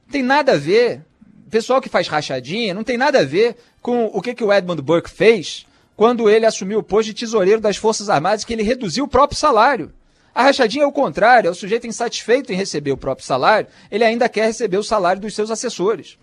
Não 0.05 0.11
tem 0.11 0.23
nada 0.23 0.53
a 0.53 0.57
ver. 0.57 1.01
Pessoal 1.49 1.79
que 1.79 1.87
faz 1.87 2.09
rachadinha 2.09 2.73
não 2.73 2.83
tem 2.83 2.97
nada 2.97 3.19
a 3.19 3.23
ver 3.23 3.55
com 3.81 4.05
o 4.07 4.21
que, 4.21 4.35
que 4.35 4.43
o 4.43 4.51
Edmund 4.51 4.81
Burke 4.81 5.09
fez 5.09 5.65
quando 5.95 6.29
ele 6.29 6.45
assumiu 6.45 6.79
o 6.79 6.83
posto 6.83 7.07
de 7.07 7.13
tesoureiro 7.13 7.61
das 7.61 7.77
Forças 7.77 8.09
Armadas, 8.09 8.43
que 8.43 8.51
ele 8.51 8.63
reduziu 8.63 9.05
o 9.05 9.07
próprio 9.07 9.39
salário. 9.39 9.91
A 10.37 10.43
rachadinha 10.43 10.83
é 10.83 10.87
o 10.87 10.91
contrário, 10.91 11.47
é 11.47 11.51
o 11.51 11.55
sujeito 11.55 11.87
insatisfeito 11.87 12.53
em 12.53 12.55
receber 12.55 12.91
o 12.91 12.97
próprio 12.97 13.25
salário, 13.25 13.67
ele 13.89 14.03
ainda 14.03 14.29
quer 14.29 14.45
receber 14.45 14.77
o 14.77 14.83
salário 14.83 15.19
dos 15.19 15.33
seus 15.33 15.49
assessores. 15.49 16.15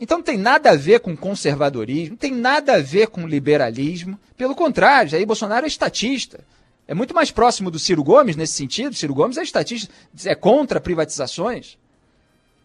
Então 0.00 0.16
não 0.16 0.24
tem 0.24 0.38
nada 0.38 0.70
a 0.70 0.74
ver 0.74 1.00
com 1.00 1.14
conservadorismo, 1.14 2.12
não 2.12 2.16
tem 2.16 2.32
nada 2.32 2.76
a 2.76 2.78
ver 2.80 3.08
com 3.08 3.28
liberalismo. 3.28 4.18
Pelo 4.38 4.54
contrário, 4.54 5.14
aí 5.14 5.26
Bolsonaro 5.26 5.66
é 5.66 5.68
estatista. 5.68 6.40
É 6.88 6.94
muito 6.94 7.14
mais 7.14 7.30
próximo 7.30 7.70
do 7.70 7.78
Ciro 7.78 8.02
Gomes 8.02 8.36
nesse 8.36 8.54
sentido. 8.54 8.96
Ciro 8.96 9.14
Gomes 9.14 9.36
é 9.36 9.42
estatista, 9.42 9.92
é 10.24 10.34
contra 10.34 10.80
privatizações. 10.80 11.76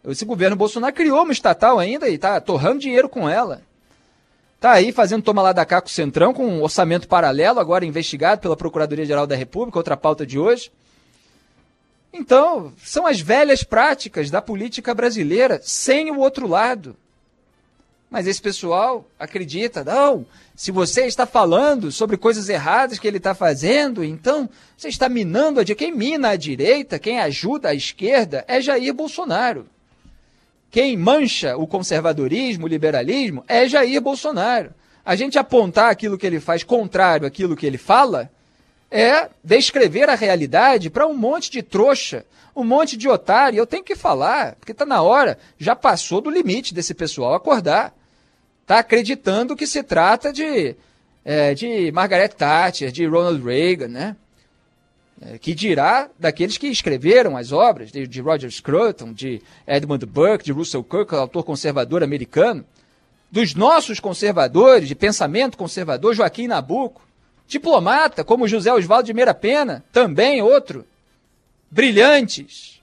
Esse 0.06 0.24
governo 0.24 0.56
Bolsonaro 0.56 0.94
criou 0.94 1.22
uma 1.22 1.34
estatal 1.34 1.78
ainda 1.78 2.08
e 2.08 2.14
está 2.14 2.40
torrando 2.40 2.80
dinheiro 2.80 3.10
com 3.10 3.28
ela. 3.28 3.60
Está 4.58 4.72
aí 4.72 4.90
fazendo 4.90 5.22
toma 5.22 5.40
lá 5.40 5.52
da 5.52 5.64
cá 5.64 5.80
com 5.80 5.86
o 5.86 5.90
Centrão, 5.90 6.34
com 6.34 6.44
um 6.44 6.64
orçamento 6.64 7.06
paralelo, 7.06 7.60
agora 7.60 7.86
investigado 7.86 8.40
pela 8.40 8.56
Procuradoria-Geral 8.56 9.24
da 9.24 9.36
República, 9.36 9.78
outra 9.78 9.96
pauta 9.96 10.26
de 10.26 10.36
hoje. 10.36 10.72
Então, 12.12 12.72
são 12.82 13.06
as 13.06 13.20
velhas 13.20 13.62
práticas 13.62 14.32
da 14.32 14.42
política 14.42 14.92
brasileira, 14.92 15.60
sem 15.62 16.10
o 16.10 16.18
outro 16.18 16.48
lado. 16.48 16.96
Mas 18.10 18.26
esse 18.26 18.42
pessoal 18.42 19.06
acredita, 19.16 19.84
não, 19.84 20.26
se 20.56 20.72
você 20.72 21.06
está 21.06 21.24
falando 21.24 21.92
sobre 21.92 22.16
coisas 22.16 22.48
erradas 22.48 22.98
que 22.98 23.06
ele 23.06 23.18
está 23.18 23.36
fazendo, 23.36 24.02
então 24.02 24.50
você 24.76 24.88
está 24.88 25.08
minando 25.08 25.60
a 25.60 25.62
direita. 25.62 25.84
Quem 25.84 25.94
mina 25.94 26.30
a 26.30 26.36
direita, 26.36 26.98
quem 26.98 27.20
ajuda 27.20 27.68
a 27.68 27.74
esquerda 27.74 28.44
é 28.48 28.60
Jair 28.60 28.92
Bolsonaro. 28.92 29.68
Quem 30.70 30.96
mancha 30.96 31.56
o 31.56 31.66
conservadorismo, 31.66 32.66
o 32.66 32.68
liberalismo, 32.68 33.44
é 33.48 33.68
Jair 33.68 34.00
Bolsonaro. 34.00 34.70
A 35.04 35.16
gente 35.16 35.38
apontar 35.38 35.90
aquilo 35.90 36.18
que 36.18 36.26
ele 36.26 36.40
faz 36.40 36.62
contrário 36.62 37.26
àquilo 37.26 37.56
que 37.56 37.66
ele 37.66 37.78
fala 37.78 38.30
é 38.90 39.28
descrever 39.42 40.08
a 40.08 40.14
realidade 40.14 40.90
para 40.90 41.06
um 41.06 41.14
monte 41.14 41.50
de 41.50 41.62
trouxa, 41.62 42.24
um 42.54 42.64
monte 42.64 42.96
de 42.96 43.08
otário. 43.08 43.58
Eu 43.58 43.66
tenho 43.66 43.84
que 43.84 43.96
falar, 43.96 44.56
porque 44.56 44.72
está 44.72 44.84
na 44.84 45.00
hora, 45.02 45.38
já 45.58 45.74
passou 45.74 46.20
do 46.20 46.30
limite 46.30 46.74
desse 46.74 46.94
pessoal 46.94 47.34
acordar 47.34 47.94
está 48.68 48.80
acreditando 48.80 49.56
que 49.56 49.66
se 49.66 49.82
trata 49.82 50.30
de, 50.30 50.76
é, 51.24 51.54
de 51.54 51.90
Margaret 51.90 52.28
Thatcher, 52.28 52.92
de 52.92 53.06
Ronald 53.06 53.42
Reagan, 53.42 53.88
né? 53.88 54.16
É, 55.20 55.36
que 55.36 55.52
dirá 55.52 56.08
daqueles 56.16 56.56
que 56.56 56.68
escreveram 56.68 57.36
as 57.36 57.50
obras, 57.50 57.90
de, 57.90 58.20
Roger 58.20 58.48
Scruton, 58.50 59.12
de 59.12 59.42
Edmund 59.66 60.06
Burke, 60.06 60.44
de 60.44 60.52
Russell 60.52 60.84
Kirk, 60.84 61.12
autor 61.12 61.42
conservador 61.42 62.04
americano, 62.04 62.64
dos 63.30 63.52
nossos 63.54 63.98
conservadores, 63.98 64.86
de 64.86 64.94
pensamento 64.94 65.58
conservador, 65.58 66.14
Joaquim 66.14 66.46
Nabuco, 66.46 67.02
diplomata, 67.48 68.22
como 68.22 68.46
José 68.46 68.72
Oswaldo 68.72 69.06
de 69.06 69.14
Meira 69.14 69.34
Pena, 69.34 69.84
também 69.92 70.40
outro, 70.40 70.86
brilhantes. 71.68 72.80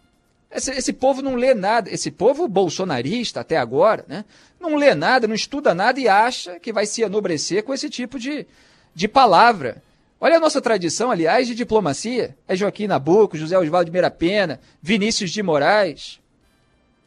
Esse, 0.52 0.72
esse 0.72 0.92
povo 0.92 1.22
não 1.22 1.36
lê 1.36 1.54
nada, 1.54 1.90
esse 1.90 2.12
povo 2.12 2.50
bolsonarista 2.50 3.40
até 3.40 3.56
agora, 3.56 4.04
né? 4.10 4.26
não 4.60 4.76
lê 4.76 4.94
nada, 4.94 5.26
não 5.26 5.36
estuda 5.36 5.74
nada 5.74 6.00
e 6.00 6.08
acha 6.08 6.60
que 6.60 6.74
vai 6.74 6.86
se 6.86 7.02
enobrecer 7.02 7.64
com 7.64 7.74
esse 7.74 7.90
tipo 7.90 8.20
de, 8.20 8.46
de 8.94 9.08
palavra. 9.08 9.82
Olha 10.26 10.38
a 10.38 10.40
nossa 10.40 10.60
tradição, 10.60 11.12
aliás, 11.12 11.46
de 11.48 11.54
diplomacia. 11.54 12.36
É 12.48 12.56
Joaquim 12.56 12.88
Nabuco, 12.88 13.38
José 13.38 13.56
Osvaldo 13.60 13.86
de 13.86 13.92
Meira 13.92 14.10
Pena, 14.10 14.60
Vinícius 14.82 15.30
de 15.30 15.44
Moraes. 15.44 16.20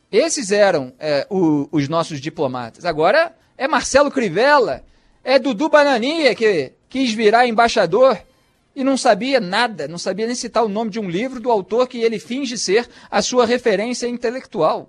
Esses 0.09 0.53
eram 0.53 0.93
é, 1.01 1.27
o, 1.29 1.69
os 1.73 1.89
nossos 1.89 2.21
diplomatas. 2.21 2.85
Agora 2.85 3.35
é 3.57 3.66
Marcelo 3.66 4.09
Crivella, 4.09 4.85
é 5.25 5.37
Dudu 5.37 5.69
Bananinha, 5.69 6.33
que 6.33 6.73
quis 6.89 7.12
virar 7.12 7.45
embaixador 7.45 8.16
e 8.73 8.85
não 8.85 8.97
sabia 8.97 9.41
nada, 9.41 9.89
não 9.89 9.99
sabia 9.99 10.27
nem 10.27 10.37
citar 10.37 10.64
o 10.64 10.69
nome 10.69 10.89
de 10.89 11.01
um 11.01 11.11
livro 11.11 11.41
do 11.41 11.51
autor 11.51 11.89
que 11.89 11.99
ele 11.99 12.21
finge 12.21 12.57
ser 12.57 12.89
a 13.11 13.21
sua 13.21 13.45
referência 13.45 14.07
intelectual. 14.07 14.89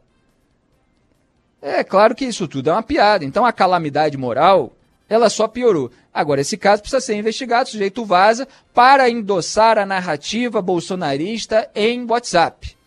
É 1.59 1.83
claro 1.83 2.13
que 2.13 2.25
isso 2.25 2.47
tudo 2.47 2.69
é 2.69 2.73
uma 2.73 2.83
piada. 2.83 3.25
Então 3.25 3.43
a 3.43 3.51
calamidade 3.51 4.15
moral, 4.19 4.71
ela 5.09 5.29
só 5.29 5.47
piorou. 5.47 5.91
Agora, 6.13 6.41
esse 6.41 6.55
caso 6.55 6.81
precisa 6.81 7.01
ser 7.01 7.15
investigado, 7.15 7.67
o 7.67 7.71
sujeito 7.71 8.05
vaza 8.05 8.47
para 8.73 9.09
endossar 9.09 9.77
a 9.77 9.85
narrativa 9.85 10.61
bolsonarista 10.61 11.69
em 11.73 12.05
WhatsApp, 12.05 12.77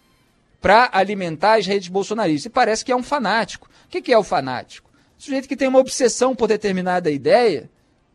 para 0.60 0.88
alimentar 0.92 1.58
as 1.58 1.66
redes 1.66 1.88
bolsonaristas. 1.88 2.46
E 2.46 2.50
parece 2.50 2.84
que 2.84 2.92
é 2.92 2.96
um 2.96 3.02
fanático. 3.02 3.68
O 3.86 3.88
que 3.88 4.12
é 4.12 4.16
o 4.16 4.22
fanático? 4.22 4.88
O 5.18 5.22
sujeito 5.22 5.48
que 5.48 5.56
tem 5.56 5.68
uma 5.68 5.80
obsessão 5.80 6.34
por 6.34 6.46
determinada 6.46 7.10
ideia, 7.10 7.68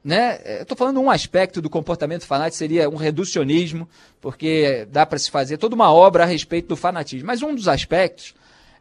né? 0.04 0.40
Estou 0.62 0.78
falando 0.78 1.02
um 1.02 1.12
aspecto 1.12 1.62
do 1.62 1.70
comportamento 1.70 2.26
fanático, 2.26 2.58
seria 2.58 2.90
um 2.90 2.96
reducionismo, 2.96 3.88
porque 4.22 4.88
dá 4.90 5.06
para 5.06 5.20
se 5.20 5.30
fazer 5.30 5.58
toda 5.58 5.76
uma 5.76 5.92
obra 5.92 6.24
a 6.24 6.26
respeito 6.26 6.70
do 6.70 6.78
fanatismo. 6.78 7.28
Mas 7.28 7.42
um 7.42 7.54
dos 7.54 7.68
aspectos 7.68 8.34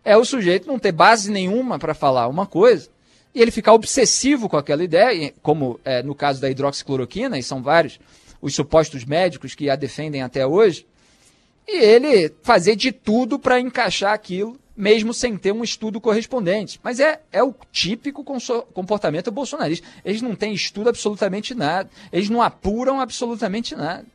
é 0.04 0.16
o 0.16 0.24
sujeito 0.24 0.68
não 0.68 0.78
ter 0.78 0.92
base 0.92 1.30
nenhuma 1.30 1.78
para 1.78 1.94
falar 1.94 2.28
uma 2.28 2.46
coisa 2.46 2.88
e 3.36 3.42
ele 3.42 3.50
ficar 3.50 3.74
obsessivo 3.74 4.48
com 4.48 4.56
aquela 4.56 4.82
ideia, 4.82 5.34
como 5.42 5.78
é, 5.84 6.02
no 6.02 6.14
caso 6.14 6.40
da 6.40 6.48
hidroxicloroquina, 6.48 7.38
e 7.38 7.42
são 7.42 7.62
vários 7.62 8.00
os 8.40 8.54
supostos 8.54 9.04
médicos 9.04 9.54
que 9.54 9.68
a 9.68 9.76
defendem 9.76 10.22
até 10.22 10.46
hoje, 10.46 10.86
e 11.68 11.76
ele 11.84 12.32
fazer 12.42 12.76
de 12.76 12.92
tudo 12.92 13.38
para 13.38 13.60
encaixar 13.60 14.14
aquilo, 14.14 14.58
mesmo 14.74 15.12
sem 15.12 15.36
ter 15.36 15.52
um 15.52 15.62
estudo 15.62 16.00
correspondente. 16.00 16.80
Mas 16.82 16.98
é, 16.98 17.20
é 17.30 17.42
o 17.42 17.54
típico 17.70 18.24
comportamento 18.72 19.30
bolsonarista. 19.30 19.86
Eles 20.02 20.22
não 20.22 20.34
têm 20.34 20.54
estudo 20.54 20.88
absolutamente 20.88 21.54
nada, 21.54 21.90
eles 22.10 22.30
não 22.30 22.40
apuram 22.40 23.02
absolutamente 23.02 23.74
nada. 23.74 24.06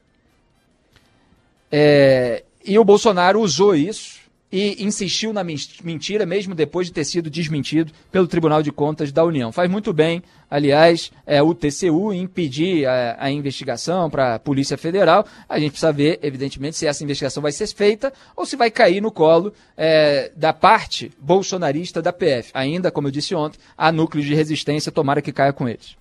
É, 1.71 2.43
e 2.65 2.79
o 2.79 2.83
Bolsonaro 2.83 3.39
usou 3.39 3.75
isso 3.75 4.20
e 4.51 4.83
insistiu 4.83 5.31
na 5.31 5.43
mentira, 5.43 6.25
mesmo 6.25 6.53
depois 6.53 6.87
de 6.87 6.93
ter 6.93 7.05
sido 7.05 7.29
desmentido 7.29 7.91
pelo 8.11 8.27
Tribunal 8.27 8.61
de 8.61 8.71
Contas 8.71 9.11
da 9.11 9.23
União. 9.23 9.51
Faz 9.51 9.69
muito 9.69 9.93
bem, 9.93 10.21
aliás, 10.49 11.11
é, 11.25 11.41
o 11.41 11.53
TCU 11.53 12.13
impedir 12.13 12.85
a, 12.85 13.17
a 13.19 13.31
investigação 13.31 14.09
para 14.09 14.35
a 14.35 14.39
Polícia 14.39 14.77
Federal. 14.77 15.25
A 15.47 15.59
gente 15.59 15.71
precisa 15.71 15.93
ver, 15.93 16.19
evidentemente, 16.21 16.75
se 16.75 16.85
essa 16.85 17.03
investigação 17.03 17.41
vai 17.41 17.51
ser 17.51 17.67
feita 17.67 18.11
ou 18.35 18.45
se 18.45 18.55
vai 18.55 18.69
cair 18.69 19.01
no 19.01 19.11
colo 19.11 19.53
é, 19.77 20.31
da 20.35 20.51
parte 20.51 21.11
bolsonarista 21.19 22.01
da 22.01 22.11
PF. 22.11 22.51
Ainda, 22.53 22.91
como 22.91 23.07
eu 23.07 23.11
disse 23.11 23.33
ontem, 23.33 23.59
há 23.77 23.91
núcleos 23.91 24.25
de 24.25 24.35
resistência, 24.35 24.91
tomara 24.91 25.21
que 25.21 25.31
caia 25.31 25.53
com 25.53 25.69
eles. 25.69 25.95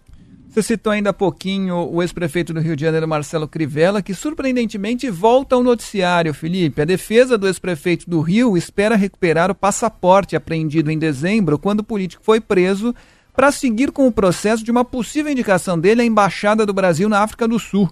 Você 0.50 0.64
citou 0.64 0.92
ainda 0.92 1.10
há 1.10 1.12
pouquinho 1.12 1.76
o 1.76 2.02
ex-prefeito 2.02 2.52
do 2.52 2.58
Rio 2.58 2.74
de 2.74 2.84
Janeiro, 2.84 3.06
Marcelo 3.06 3.46
Crivella, 3.46 4.02
que 4.02 4.12
surpreendentemente 4.12 5.08
volta 5.08 5.54
ao 5.54 5.62
noticiário, 5.62 6.34
Felipe. 6.34 6.82
A 6.82 6.84
defesa 6.84 7.38
do 7.38 7.46
ex-prefeito 7.46 8.10
do 8.10 8.20
Rio 8.20 8.56
espera 8.56 8.96
recuperar 8.96 9.48
o 9.48 9.54
passaporte 9.54 10.34
apreendido 10.34 10.90
em 10.90 10.98
dezembro, 10.98 11.56
quando 11.56 11.80
o 11.80 11.84
político 11.84 12.24
foi 12.24 12.40
preso, 12.40 12.92
para 13.32 13.52
seguir 13.52 13.92
com 13.92 14.08
o 14.08 14.12
processo 14.12 14.64
de 14.64 14.72
uma 14.72 14.84
possível 14.84 15.30
indicação 15.30 15.78
dele 15.78 16.02
à 16.02 16.04
Embaixada 16.04 16.66
do 16.66 16.74
Brasil 16.74 17.08
na 17.08 17.20
África 17.20 17.46
do 17.46 17.60
Sul. 17.60 17.88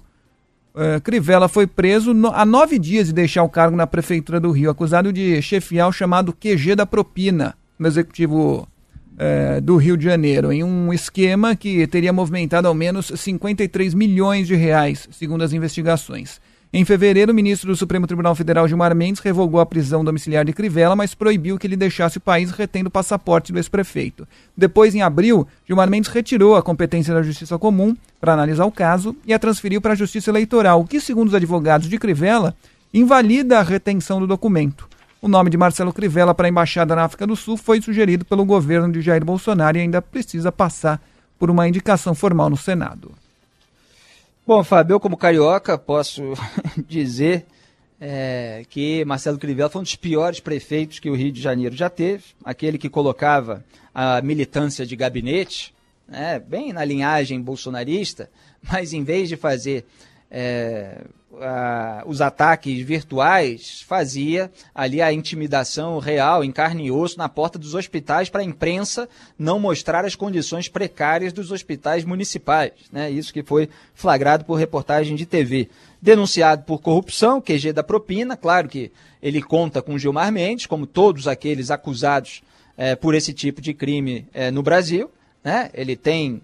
Uh, 0.74 1.00
Crivella 1.00 1.48
foi 1.48 1.66
preso 1.66 2.12
no, 2.12 2.32
há 2.34 2.44
nove 2.44 2.76
dias 2.76 3.06
de 3.06 3.12
deixar 3.12 3.44
o 3.44 3.48
cargo 3.48 3.76
na 3.76 3.86
Prefeitura 3.86 4.40
do 4.40 4.50
Rio, 4.50 4.68
acusado 4.68 5.12
de 5.12 5.40
chefiar 5.40 5.86
o 5.86 5.92
chamado 5.92 6.32
QG 6.32 6.74
da 6.74 6.84
propina 6.84 7.54
no 7.78 7.86
Executivo 7.86 8.66
é, 9.18 9.60
do 9.60 9.76
Rio 9.76 9.96
de 9.96 10.04
Janeiro, 10.04 10.52
em 10.52 10.62
um 10.62 10.92
esquema 10.92 11.56
que 11.56 11.86
teria 11.88 12.12
movimentado 12.12 12.68
ao 12.68 12.74
menos 12.74 13.12
53 13.14 13.92
milhões 13.94 14.46
de 14.46 14.54
reais, 14.54 15.08
segundo 15.10 15.42
as 15.42 15.52
investigações. 15.52 16.40
Em 16.70 16.84
fevereiro, 16.84 17.32
o 17.32 17.34
ministro 17.34 17.70
do 17.70 17.76
Supremo 17.76 18.06
Tribunal 18.06 18.34
Federal, 18.34 18.68
Gilmar 18.68 18.94
Mendes, 18.94 19.22
revogou 19.22 19.58
a 19.58 19.64
prisão 19.64 20.04
domiciliar 20.04 20.44
de 20.44 20.52
Crivella, 20.52 20.94
mas 20.94 21.14
proibiu 21.14 21.58
que 21.58 21.66
ele 21.66 21.76
deixasse 21.76 22.18
o 22.18 22.20
país 22.20 22.50
retendo 22.50 22.88
o 22.88 22.90
passaporte 22.90 23.50
do 23.50 23.58
ex-prefeito. 23.58 24.28
Depois, 24.54 24.94
em 24.94 25.00
abril, 25.00 25.48
Gilmar 25.66 25.88
Mendes 25.88 26.10
retirou 26.10 26.56
a 26.56 26.62
competência 26.62 27.14
da 27.14 27.22
Justiça 27.22 27.58
Comum 27.58 27.96
para 28.20 28.34
analisar 28.34 28.66
o 28.66 28.72
caso 28.72 29.16
e 29.26 29.32
a 29.32 29.38
transferiu 29.38 29.80
para 29.80 29.92
a 29.92 29.96
Justiça 29.96 30.30
Eleitoral, 30.30 30.84
que, 30.84 31.00
segundo 31.00 31.28
os 31.28 31.34
advogados 31.34 31.88
de 31.88 31.98
Crivella, 31.98 32.54
invalida 32.92 33.58
a 33.58 33.62
retenção 33.62 34.20
do 34.20 34.26
documento. 34.26 34.87
O 35.20 35.26
nome 35.26 35.50
de 35.50 35.56
Marcelo 35.56 35.92
Crivella 35.92 36.32
para 36.32 36.46
a 36.46 36.48
embaixada 36.48 36.94
na 36.94 37.02
África 37.02 37.26
do 37.26 37.34
Sul 37.34 37.56
foi 37.56 37.82
sugerido 37.82 38.24
pelo 38.24 38.44
governo 38.44 38.92
de 38.92 39.00
Jair 39.00 39.24
Bolsonaro 39.24 39.76
e 39.76 39.80
ainda 39.80 40.00
precisa 40.00 40.52
passar 40.52 41.02
por 41.36 41.50
uma 41.50 41.66
indicação 41.66 42.14
formal 42.14 42.48
no 42.48 42.56
Senado. 42.56 43.12
Bom, 44.46 44.62
Fábio, 44.62 44.94
eu 44.94 45.00
como 45.00 45.16
carioca 45.16 45.76
posso 45.76 46.34
dizer 46.86 47.46
é, 48.00 48.64
que 48.70 49.04
Marcelo 49.04 49.38
Crivella 49.38 49.68
foi 49.68 49.80
um 49.80 49.84
dos 49.84 49.96
piores 49.96 50.38
prefeitos 50.38 51.00
que 51.00 51.10
o 51.10 51.16
Rio 51.16 51.32
de 51.32 51.42
Janeiro 51.42 51.74
já 51.74 51.90
teve, 51.90 52.24
aquele 52.44 52.78
que 52.78 52.88
colocava 52.88 53.64
a 53.92 54.22
militância 54.22 54.86
de 54.86 54.94
gabinete, 54.94 55.74
né, 56.06 56.38
bem 56.38 56.72
na 56.72 56.84
linhagem 56.84 57.42
bolsonarista, 57.42 58.30
mas 58.62 58.92
em 58.92 59.02
vez 59.02 59.28
de 59.28 59.36
fazer 59.36 59.84
é, 60.30 61.02
a, 61.40 62.02
os 62.06 62.20
ataques 62.20 62.80
virtuais, 62.82 63.84
fazia 63.86 64.50
ali 64.74 65.00
a 65.00 65.12
intimidação 65.12 65.98
real, 65.98 66.42
em 66.42 66.50
carne 66.50 66.86
e 66.86 66.90
osso, 66.90 67.18
na 67.18 67.28
porta 67.28 67.58
dos 67.58 67.74
hospitais 67.74 68.28
para 68.28 68.40
a 68.40 68.44
imprensa 68.44 69.08
não 69.38 69.58
mostrar 69.58 70.04
as 70.04 70.14
condições 70.14 70.68
precárias 70.68 71.32
dos 71.32 71.50
hospitais 71.50 72.04
municipais. 72.04 72.72
Né? 72.92 73.10
Isso 73.10 73.32
que 73.32 73.42
foi 73.42 73.68
flagrado 73.94 74.44
por 74.44 74.54
reportagem 74.54 75.16
de 75.16 75.26
TV. 75.26 75.68
Denunciado 76.00 76.62
por 76.64 76.80
corrupção, 76.80 77.40
QG 77.40 77.72
da 77.72 77.82
propina, 77.82 78.36
claro 78.36 78.68
que 78.68 78.90
ele 79.22 79.42
conta 79.42 79.82
com 79.82 79.98
Gilmar 79.98 80.30
Mendes, 80.30 80.66
como 80.66 80.86
todos 80.86 81.26
aqueles 81.26 81.70
acusados 81.70 82.42
é, 82.76 82.94
por 82.94 83.14
esse 83.14 83.32
tipo 83.32 83.60
de 83.60 83.74
crime 83.74 84.26
é, 84.32 84.50
no 84.50 84.62
Brasil. 84.62 85.10
Né? 85.42 85.70
Ele 85.74 85.96
tem 85.96 86.40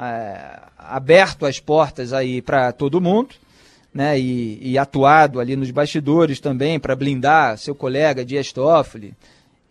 é, 0.00 0.58
aberto 0.78 1.44
as 1.44 1.60
portas 1.60 2.12
aí 2.12 2.40
para 2.40 2.72
todo 2.72 3.00
mundo, 3.00 3.34
né? 3.92 4.18
E, 4.18 4.58
e, 4.62 4.78
atuado 4.78 5.40
ali 5.40 5.56
nos 5.56 5.70
bastidores 5.70 6.40
também 6.40 6.78
para 6.78 6.96
blindar 6.96 7.58
seu 7.58 7.74
colega 7.74 8.24
Dias 8.24 8.52
Toffoli 8.52 9.14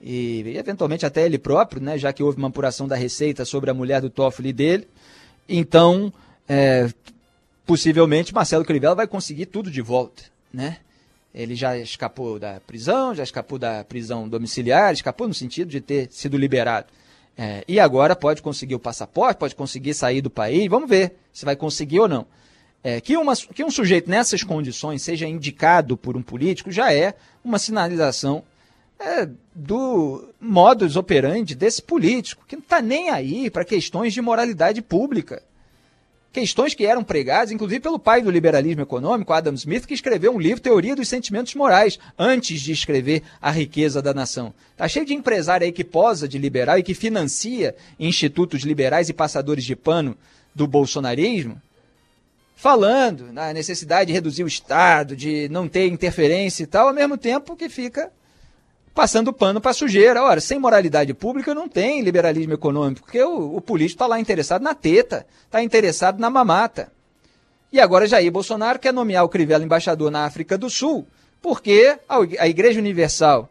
e, 0.02 0.44
e, 0.46 0.58
eventualmente 0.58 1.06
até 1.06 1.26
ele 1.26 1.40
próprio, 1.40 1.82
né? 1.82 1.98
Já 1.98 2.14
que 2.14 2.22
houve 2.22 2.38
uma 2.38 2.50
apuração 2.50 2.88
da 2.88 2.96
Receita 2.96 3.44
sobre 3.44 3.72
a 3.72 3.74
mulher 3.74 4.02
do 4.02 4.10
Toffoli 4.10 4.54
dele. 4.54 4.88
Então, 5.48 6.14
é, 6.48 6.90
possivelmente 7.66 8.34
Marcelo 8.34 8.66
Crivella 8.66 8.96
vai 8.96 9.08
conseguir 9.08 9.48
tudo 9.48 9.72
de 9.72 9.82
volta, 9.82 10.24
né? 10.54 10.78
Ele 11.34 11.56
já 11.56 11.78
escapou 11.78 12.40
da 12.40 12.60
prisão, 12.60 13.16
já 13.16 13.24
escapou 13.24 13.58
da 13.58 13.84
prisão 13.84 14.28
domiciliar, 14.28 14.92
escapou 14.94 15.28
no 15.28 15.34
sentido 15.34 15.70
de 15.70 15.80
ter 15.80 16.08
sido 16.12 16.38
liberado. 16.38 16.88
É, 17.42 17.64
e 17.70 17.80
agora 17.80 18.18
pode 18.18 18.42
conseguir 18.42 18.76
o 18.76 18.80
passaporte, 18.80 19.40
pode 19.40 19.56
conseguir 19.56 19.94
sair 19.94 20.20
do 20.20 20.30
país. 20.30 20.68
Vamos 20.68 20.90
ver 20.90 21.16
se 21.32 21.46
vai 21.46 21.56
conseguir 21.56 22.02
ou 22.02 22.08
não. 22.10 22.26
É, 22.84 23.00
que, 23.00 23.16
uma, 23.16 23.34
que 23.34 23.64
um 23.64 23.72
sujeito 23.72 24.10
nessas 24.10 24.44
condições 24.44 25.02
seja 25.02 25.26
indicado 25.26 25.96
por 25.96 26.18
um 26.18 26.22
político 26.22 26.70
já 26.70 26.94
é 26.94 27.14
uma 27.42 27.58
sinalização 27.58 28.44
é, 29.00 29.26
do 29.56 30.34
modus 30.38 30.98
operandi 30.98 31.56
desse 31.56 31.82
político, 31.82 32.44
que 32.46 32.58
não 32.58 32.64
está 32.64 32.82
nem 32.82 33.10
aí 33.10 33.50
para 33.50 33.64
questões 33.64 34.14
de 34.14 34.22
moralidade 34.22 34.82
pública 34.82 35.42
questões 36.32 36.74
que 36.74 36.86
eram 36.86 37.04
pregadas, 37.04 37.52
inclusive 37.52 37.80
pelo 37.80 38.00
pai 38.00 38.22
do 38.22 38.30
liberalismo 38.30 38.82
econômico, 38.82 39.34
Adam 39.34 39.54
Smith, 39.56 39.86
que 39.86 39.94
escreveu 39.94 40.34
um 40.34 40.40
livro, 40.40 40.62
Teoria 40.62 40.96
dos 40.96 41.08
Sentimentos 41.08 41.56
Morais, 41.56 42.00
antes 42.18 42.62
de 42.62 42.72
escrever 42.72 43.24
A 43.42 43.52
Riqueza 43.52 44.02
da 44.02 44.14
Nação. 44.14 44.54
Tá 44.78 44.88
cheio 44.88 45.06
de 45.06 45.14
empresário 45.14 45.66
aí 45.66 45.72
que 45.72 45.84
posa 45.84 46.28
de 46.28 46.38
liberal 46.38 46.78
e 46.78 46.84
que 46.84 46.94
financia 46.94 47.76
institutos 48.00 48.62
liberais 48.62 49.10
e 49.10 49.14
passadores 49.14 49.66
de 49.66 49.76
pano 49.76 50.16
do 50.54 50.68
bolsonarismo, 50.68 51.60
falando 52.56 53.32
na 53.32 53.54
necessidade 53.54 54.08
de 54.08 54.14
reduzir 54.14 54.44
o 54.44 54.48
Estado, 54.48 55.16
de 55.16 55.48
não 55.50 55.68
ter 55.68 55.88
interferência 55.88 56.64
e 56.64 56.68
tal, 56.68 56.90
ao 56.90 56.94
mesmo 56.94 57.18
tempo 57.18 57.56
que 57.56 57.70
fica 57.70 58.12
passando 59.00 59.32
pano 59.32 59.62
para 59.62 59.72
sujeira. 59.72 60.22
Ora, 60.22 60.42
sem 60.42 60.60
moralidade 60.60 61.14
pública 61.14 61.56
não 61.56 61.70
tem 61.70 62.02
liberalismo 62.02 62.52
econômico, 62.52 63.04
porque 63.04 63.24
o, 63.24 63.56
o 63.56 63.62
político 63.62 63.96
está 63.96 64.06
lá 64.06 64.20
interessado 64.20 64.62
na 64.62 64.76
teta, 64.76 65.26
está 65.46 65.64
interessado 65.64 66.20
na 66.20 66.30
mamata. 66.30 66.92
E 67.72 67.80
agora 67.80 68.06
Jair 68.06 68.30
Bolsonaro 68.30 68.78
quer 68.78 68.92
nomear 68.92 69.24
o 69.24 69.30
Crivella 69.30 69.64
embaixador 69.64 70.12
na 70.12 70.26
África 70.26 70.58
do 70.58 70.70
Sul, 70.70 71.08
porque 71.42 71.98
a 72.38 72.46
Igreja 72.50 72.78
Universal 72.78 73.50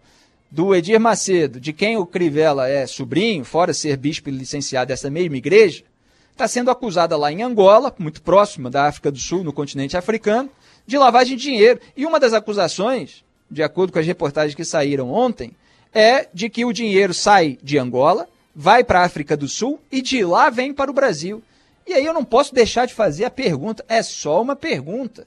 do 0.51 0.75
Edir 0.75 1.01
Macedo, 1.01 1.59
de 1.59 1.73
quem 1.73 1.97
o 1.97 2.05
Crivella 2.05 2.69
é 2.69 2.87
sobrinho, 2.87 3.43
fora 3.43 3.73
ser 3.73 3.97
bispo 3.97 4.29
licenciado 4.29 4.89
dessa 4.89 5.09
mesma 5.09 5.39
igreja, 5.39 5.83
está 6.31 6.47
sendo 6.47 6.71
acusada 6.71 7.17
lá 7.17 7.33
em 7.33 7.43
Angola, 7.43 7.95
muito 7.99 8.21
próxima 8.21 8.69
da 8.69 8.85
África 8.85 9.11
do 9.11 9.19
Sul, 9.19 9.43
no 9.43 9.55
continente 9.55 9.97
africano, 9.97 10.51
de 10.87 10.99
lavagem 10.99 11.39
de 11.39 11.43
dinheiro. 11.43 11.81
E 11.97 12.05
uma 12.05 12.21
das 12.21 12.35
acusações 12.35 13.25
de 13.51 13.63
acordo 13.63 13.93
com 13.93 13.99
as 13.99 14.07
reportagens 14.07 14.55
que 14.55 14.65
saíram 14.65 15.13
ontem, 15.13 15.53
é 15.93 16.29
de 16.33 16.49
que 16.49 16.65
o 16.65 16.73
dinheiro 16.73 17.15
sai 17.15 17.59
de 17.63 17.79
Angola, 17.79 18.29
vai 18.55 18.85
para 18.85 19.01
a 19.01 19.05
África 19.05 19.37
do 19.37 19.49
Sul 19.49 19.81
e 19.91 20.03
de 20.03 20.25
lá 20.25 20.51
vem 20.51 20.73
para 20.73 20.91
o 20.91 20.95
Brasil. 20.95 21.43
E 21.87 21.95
aí 21.95 22.05
eu 22.05 22.13
não 22.13 22.25
posso 22.25 22.55
deixar 22.55 22.87
de 22.87 22.95
fazer 22.95 23.25
a 23.25 23.31
pergunta, 23.31 23.85
é 23.89 24.03
só 24.03 24.43
uma 24.43 24.55
pergunta, 24.55 25.27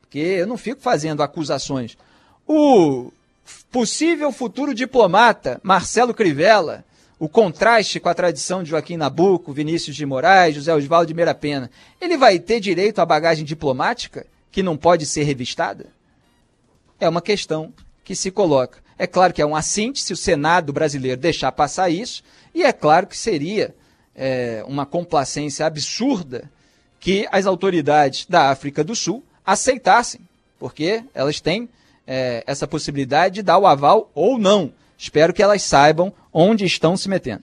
porque 0.00 0.18
eu 0.18 0.46
não 0.46 0.56
fico 0.56 0.80
fazendo 0.80 1.22
acusações. 1.22 1.96
O 2.46 3.12
possível 3.70 4.32
futuro 4.32 4.74
diplomata 4.74 5.60
Marcelo 5.62 6.12
Crivella, 6.12 6.84
o 7.18 7.28
contraste 7.28 8.00
com 8.00 8.08
a 8.08 8.14
tradição 8.14 8.64
de 8.64 8.70
Joaquim 8.70 8.96
Nabuco, 8.96 9.52
Vinícius 9.52 9.94
de 9.94 10.04
Moraes, 10.04 10.56
José 10.56 10.74
Osvaldo 10.74 11.06
de 11.06 11.14
Meira 11.14 11.34
Pena, 11.34 11.70
ele 12.00 12.16
vai 12.16 12.40
ter 12.40 12.58
direito 12.58 12.98
à 12.98 13.06
bagagem 13.06 13.44
diplomática 13.44 14.26
que 14.50 14.62
não 14.62 14.76
pode 14.76 15.06
ser 15.06 15.22
revistada? 15.22 15.86
É 17.02 17.08
uma 17.08 17.20
questão 17.20 17.72
que 18.04 18.14
se 18.14 18.30
coloca. 18.30 18.78
É 18.96 19.06
claro 19.06 19.32
que 19.32 19.42
é 19.42 19.46
um 19.46 19.56
assinte 19.56 20.00
se 20.00 20.12
o 20.12 20.16
Senado 20.16 20.72
brasileiro 20.72 21.20
deixar 21.20 21.50
passar 21.50 21.90
isso, 21.90 22.22
e 22.54 22.62
é 22.62 22.72
claro 22.72 23.06
que 23.08 23.18
seria 23.18 23.74
é, 24.14 24.64
uma 24.68 24.86
complacência 24.86 25.66
absurda 25.66 26.48
que 27.00 27.26
as 27.32 27.44
autoridades 27.46 28.26
da 28.26 28.50
África 28.50 28.84
do 28.84 28.94
Sul 28.94 29.24
aceitassem, 29.44 30.20
porque 30.58 31.02
elas 31.12 31.40
têm 31.40 31.68
é, 32.06 32.44
essa 32.46 32.68
possibilidade 32.68 33.36
de 33.36 33.42
dar 33.42 33.58
o 33.58 33.66
aval 33.66 34.08
ou 34.14 34.38
não. 34.38 34.72
Espero 34.96 35.32
que 35.32 35.42
elas 35.42 35.62
saibam 35.62 36.12
onde 36.32 36.64
estão 36.64 36.96
se 36.96 37.08
metendo. 37.08 37.42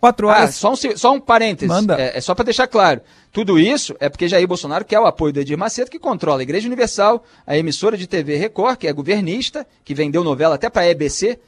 Quatro 0.00 0.28
horas. 0.28 0.50
Ah, 0.50 0.52
só 0.52 0.72
um, 0.72 0.76
só 0.76 1.12
um 1.12 1.20
parênteses. 1.20 1.68
Manda. 1.68 2.00
É, 2.00 2.18
é 2.18 2.20
só 2.20 2.34
para 2.34 2.44
deixar 2.44 2.66
claro. 2.66 3.00
Tudo 3.32 3.58
isso 3.58 3.94
é 4.00 4.08
porque 4.08 4.28
Jair 4.28 4.46
Bolsonaro 4.46 4.84
quer 4.84 4.98
o 4.98 5.06
apoio 5.06 5.32
do 5.32 5.40
Edir 5.40 5.58
Macedo, 5.58 5.90
que 5.90 5.98
controla 5.98 6.40
a 6.40 6.42
Igreja 6.42 6.66
Universal, 6.66 7.24
a 7.46 7.56
emissora 7.56 7.96
de 7.96 8.06
TV 8.06 8.36
Record, 8.36 8.78
que 8.78 8.86
é 8.86 8.92
governista, 8.92 9.66
que 9.84 9.94
vendeu 9.94 10.24
novela 10.24 10.54
até 10.54 10.70
para 10.70 10.82
a 10.82 10.88
EBC, 10.88 11.38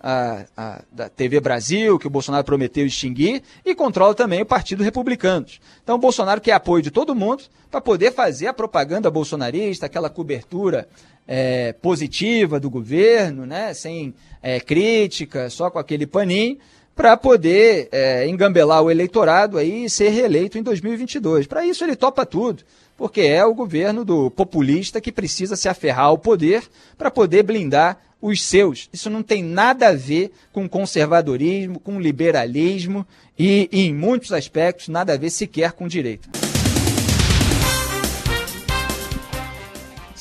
a, 0.00 0.44
a, 0.56 0.82
da 0.92 1.08
TV 1.08 1.40
Brasil, 1.40 1.98
que 1.98 2.06
o 2.06 2.10
Bolsonaro 2.10 2.44
prometeu 2.44 2.86
extinguir, 2.86 3.42
e 3.64 3.74
controla 3.74 4.14
também 4.14 4.42
o 4.42 4.46
Partido 4.46 4.84
Republicano. 4.84 5.46
Então 5.82 5.96
o 5.96 5.98
Bolsonaro 5.98 6.40
quer 6.40 6.52
apoio 6.52 6.82
de 6.82 6.90
todo 6.90 7.14
mundo 7.14 7.44
para 7.70 7.80
poder 7.80 8.12
fazer 8.12 8.46
a 8.46 8.54
propaganda 8.54 9.10
bolsonarista, 9.10 9.86
aquela 9.86 10.08
cobertura 10.08 10.88
é, 11.26 11.72
positiva 11.72 12.60
do 12.60 12.70
governo, 12.70 13.44
né, 13.44 13.74
sem 13.74 14.14
é, 14.42 14.60
crítica, 14.60 15.50
só 15.50 15.70
com 15.70 15.78
aquele 15.78 16.06
paninho 16.06 16.58
para 16.96 17.14
poder 17.14 17.90
é, 17.92 18.26
engambelar 18.26 18.82
o 18.82 18.90
eleitorado 18.90 19.58
aí 19.58 19.84
e 19.84 19.90
ser 19.90 20.08
reeleito 20.08 20.56
em 20.56 20.62
2022. 20.62 21.46
Para 21.46 21.64
isso 21.64 21.84
ele 21.84 21.94
topa 21.94 22.24
tudo, 22.24 22.64
porque 22.96 23.20
é 23.20 23.44
o 23.44 23.54
governo 23.54 24.02
do 24.02 24.30
populista 24.30 24.98
que 24.98 25.12
precisa 25.12 25.54
se 25.56 25.68
aferrar 25.68 26.06
ao 26.06 26.16
poder 26.16 26.64
para 26.96 27.10
poder 27.10 27.42
blindar 27.42 27.98
os 28.20 28.42
seus. 28.42 28.88
Isso 28.94 29.10
não 29.10 29.22
tem 29.22 29.44
nada 29.44 29.88
a 29.88 29.94
ver 29.94 30.32
com 30.50 30.66
conservadorismo, 30.66 31.78
com 31.78 32.00
liberalismo 32.00 33.06
e, 33.38 33.68
e 33.70 33.86
em 33.88 33.94
muitos 33.94 34.32
aspectos, 34.32 34.88
nada 34.88 35.12
a 35.12 35.18
ver 35.18 35.28
sequer 35.28 35.72
com 35.72 35.86
direito. 35.86 36.45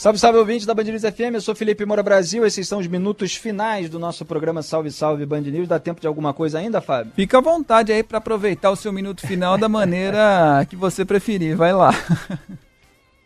Salve, 0.05 0.19
salve 0.19 0.37
ouvintes 0.37 0.67
da 0.67 0.73
Band 0.75 0.83
News 0.83 1.01
FM, 1.01 1.33
eu 1.33 1.41
sou 1.41 1.55
Felipe 1.55 1.83
Moura 1.83 2.03
Brasil, 2.03 2.45
esses 2.45 2.67
são 2.67 2.77
os 2.77 2.85
minutos 2.85 3.35
finais 3.35 3.89
do 3.89 3.97
nosso 3.97 4.23
programa 4.23 4.61
Salve, 4.61 4.91
Salve 4.91 5.25
Band 5.25 5.41
News. 5.41 5.67
Dá 5.67 5.79
tempo 5.79 5.99
de 5.99 6.05
alguma 6.05 6.31
coisa 6.31 6.59
ainda, 6.59 6.79
Fábio? 6.79 7.11
Fica 7.15 7.39
à 7.39 7.41
vontade 7.41 7.91
aí 7.91 8.03
para 8.03 8.19
aproveitar 8.19 8.69
o 8.69 8.75
seu 8.75 8.93
minuto 8.93 9.25
final 9.25 9.57
da 9.57 9.67
maneira 9.67 10.63
que 10.69 10.75
você 10.75 11.03
preferir, 11.03 11.57
vai 11.57 11.73
lá. 11.73 11.89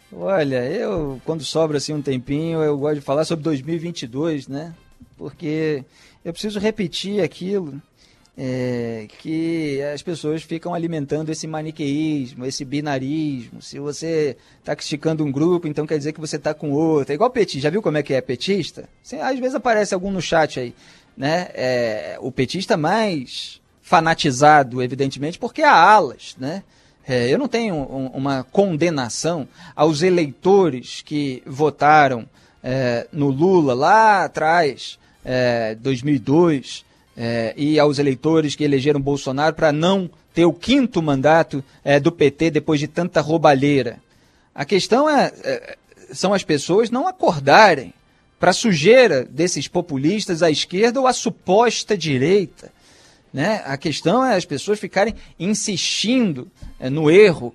Olha, 0.10 0.64
eu, 0.72 1.20
quando 1.26 1.44
sobra 1.44 1.80
assim 1.80 1.94
um 1.94 2.02
tempinho, 2.02 2.64
eu 2.64 2.78
gosto 2.78 2.96
de 2.96 3.02
falar 3.02 3.26
sobre 3.26 3.44
2022, 3.44 4.48
né? 4.48 4.74
Porque 5.18 5.84
eu 6.24 6.32
preciso 6.32 6.62
repetir 6.62 7.22
aquilo 7.22 7.82
é, 8.42 9.06
que 9.18 9.82
as 9.94 10.02
pessoas 10.02 10.44
ficam 10.44 10.74
alimentando 10.74 11.30
esse 11.30 11.46
maniqueísmo, 11.46 12.46
esse 12.46 12.64
binarismo. 12.64 13.62
Se 13.62 13.80
você 13.80 14.38
está 14.60 14.74
criticando 14.74 15.26
um 15.26 15.32
grupo, 15.32 15.68
então 15.68 15.86
quer 15.86 15.98
dizer 15.98 16.14
que 16.14 16.22
você 16.22 16.38
está 16.38 16.54
com 16.54 16.72
outro. 16.72 17.12
É 17.12 17.16
igual 17.16 17.30
petista. 17.30 17.60
Já 17.60 17.70
viu 17.70 17.82
como 17.82 17.98
é 17.98 18.04
que 18.04 18.14
é 18.14 18.22
petista? 18.22 18.88
às 19.22 19.38
vezes 19.38 19.56
aparece 19.56 19.94
algum 19.94 20.10
no 20.10 20.22
chat 20.22 20.58
aí. 20.58 20.74
Né? 21.18 21.50
É, 21.54 22.18
o 22.22 22.32
petista 22.32 22.78
mais 22.78 23.60
fanatizado, 23.82 24.82
evidentemente, 24.82 25.38
porque 25.38 25.62
há 25.62 25.76
alas. 25.76 26.38
Né? 26.40 26.64
É, 27.06 27.28
eu 27.28 27.38
não 27.38 27.50
tenho 27.50 27.76
um, 27.76 28.08
uma 28.08 28.46
condenação 28.46 29.50
aos 29.76 30.02
eleitores 30.02 31.02
que 31.02 31.44
votaram 31.46 32.26
é, 32.64 33.06
no 33.12 33.28
Lula 33.28 33.74
lá 33.74 34.24
atrás, 34.24 34.98
é, 35.26 35.76
2002, 35.76 36.86
é, 37.22 37.54
e 37.58 37.78
aos 37.78 38.00
eleitores 38.00 38.56
que 38.56 38.64
elegeram 38.64 39.02
Bolsonaro 39.02 39.54
para 39.54 39.74
não 39.74 40.10
ter 40.34 40.46
o 40.46 40.54
quinto 40.54 41.02
mandato 41.02 41.62
é, 41.84 42.00
do 42.00 42.14
PT 42.14 42.50
depois 42.50 42.80
de 42.80 42.88
tanta 42.88 43.20
roubalheira. 43.20 44.00
A 44.56 44.64
questão 44.64 45.10
é, 45.10 45.34
é 45.44 45.78
são 46.14 46.34
as 46.34 46.44
pessoas 46.44 46.90
não 46.90 47.08
acordarem 47.08 47.94
para 48.40 48.52
a 48.52 48.54
sujeira 48.54 49.26
desses 49.26 49.68
populistas 49.68 50.42
à 50.42 50.50
esquerda 50.50 51.00
ou 51.00 51.06
à 51.06 51.14
suposta 51.14 51.98
direita. 51.98 52.72
Né? 53.34 53.62
A 53.66 53.78
questão 53.78 54.26
é 54.26 54.36
as 54.36 54.46
pessoas 54.46 54.80
ficarem 54.80 55.14
insistindo 55.38 56.50
é, 56.80 56.90
no 56.90 57.12
erro. 57.12 57.54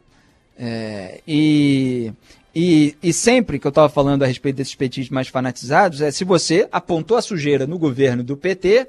É, 0.57 1.21
e, 1.27 2.13
e, 2.55 2.95
e, 3.03 3.13
sempre 3.13 3.59
que 3.59 3.67
eu 3.67 3.71
estava 3.71 3.89
falando 3.89 4.23
a 4.23 4.27
respeito 4.27 4.57
desses 4.57 4.75
petistas 4.75 5.11
mais 5.11 5.27
fanatizados, 5.27 6.01
é 6.01 6.13
se 6.13 6.23
você 6.23 6.69
apontou 6.71 7.17
a 7.17 7.23
sujeira 7.23 7.67
no 7.67 7.77
governo 7.77 8.23
do 8.23 8.37
PT, 8.37 8.87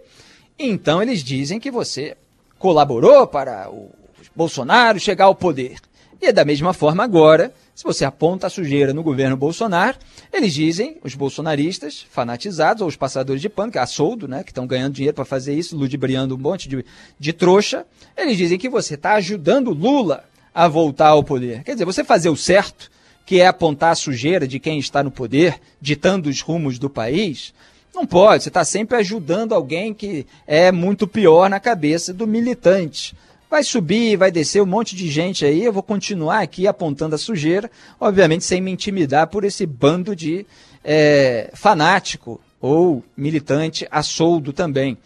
então 0.57 1.01
eles 1.01 1.23
dizem 1.23 1.59
que 1.59 1.71
você 1.71 2.15
colaborou 2.57 3.27
para 3.27 3.69
o 3.69 3.91
Bolsonaro 4.35 4.99
chegar 4.99 5.25
ao 5.25 5.35
poder. 5.35 5.77
E 6.21 6.31
da 6.31 6.45
mesma 6.45 6.73
forma 6.73 7.03
agora, 7.03 7.53
se 7.75 7.83
você 7.83 8.05
aponta 8.05 8.47
a 8.47 8.49
sujeira 8.49 8.93
no 8.93 9.03
governo 9.03 9.35
Bolsonaro, 9.35 9.97
eles 10.31 10.53
dizem, 10.53 10.97
os 11.03 11.13
bolsonaristas 11.13 12.05
fanatizados, 12.09 12.81
ou 12.81 12.87
os 12.87 12.95
passadores 12.95 13.41
de 13.41 13.49
pano, 13.49 13.71
que 13.71 13.77
é 13.77 13.81
a 13.81 13.85
soldo, 13.85 14.27
né, 14.27 14.43
que 14.43 14.51
estão 14.51 14.65
ganhando 14.65 14.93
dinheiro 14.93 15.13
para 15.13 15.25
fazer 15.25 15.53
isso, 15.53 15.75
ludibriando 15.75 16.35
um 16.35 16.37
monte 16.37 16.69
de, 16.69 16.85
de 17.19 17.33
trouxa, 17.33 17.85
eles 18.15 18.37
dizem 18.37 18.57
que 18.57 18.69
você 18.69 18.95
está 18.95 19.13
ajudando 19.15 19.71
Lula 19.71 20.23
a 20.53 20.69
voltar 20.69 21.09
ao 21.09 21.23
poder. 21.23 21.63
Quer 21.63 21.73
dizer, 21.73 21.85
você 21.85 22.03
fazer 22.03 22.29
o 22.29 22.37
certo, 22.37 22.89
que 23.25 23.41
é 23.41 23.47
apontar 23.47 23.91
a 23.91 23.95
sujeira 23.95 24.47
de 24.47 24.59
quem 24.59 24.79
está 24.79 25.03
no 25.03 25.11
poder, 25.11 25.59
ditando 25.81 26.29
os 26.29 26.41
rumos 26.41 26.79
do 26.79 26.89
país, 26.89 27.53
não 27.95 28.05
pode. 28.05 28.43
Você 28.43 28.49
está 28.49 28.63
sempre 28.63 28.97
ajudando 28.97 29.53
alguém 29.53 29.93
que 29.93 30.27
é 30.45 30.71
muito 30.71 31.07
pior 31.07 31.49
na 31.49 31.59
cabeça 31.59 32.13
do 32.13 32.27
militante. 32.27 33.15
Vai 33.49 33.63
subir, 33.63 34.17
vai 34.17 34.31
descer 34.31 34.61
um 34.61 34.65
monte 34.65 34.95
de 34.95 35.09
gente 35.09 35.45
aí. 35.45 35.63
Eu 35.63 35.71
vou 35.71 35.83
continuar 35.83 36.41
aqui 36.41 36.67
apontando 36.67 37.15
a 37.15 37.17
sujeira, 37.17 37.71
obviamente 37.99 38.43
sem 38.43 38.59
me 38.59 38.71
intimidar 38.71 39.27
por 39.27 39.43
esse 39.43 39.65
bando 39.65 40.15
de 40.15 40.45
é, 40.83 41.49
fanático 41.53 42.39
ou 42.59 43.03
militante 43.15 43.87
a 43.89 44.03
soldo 44.03 44.51
também. 44.51 44.97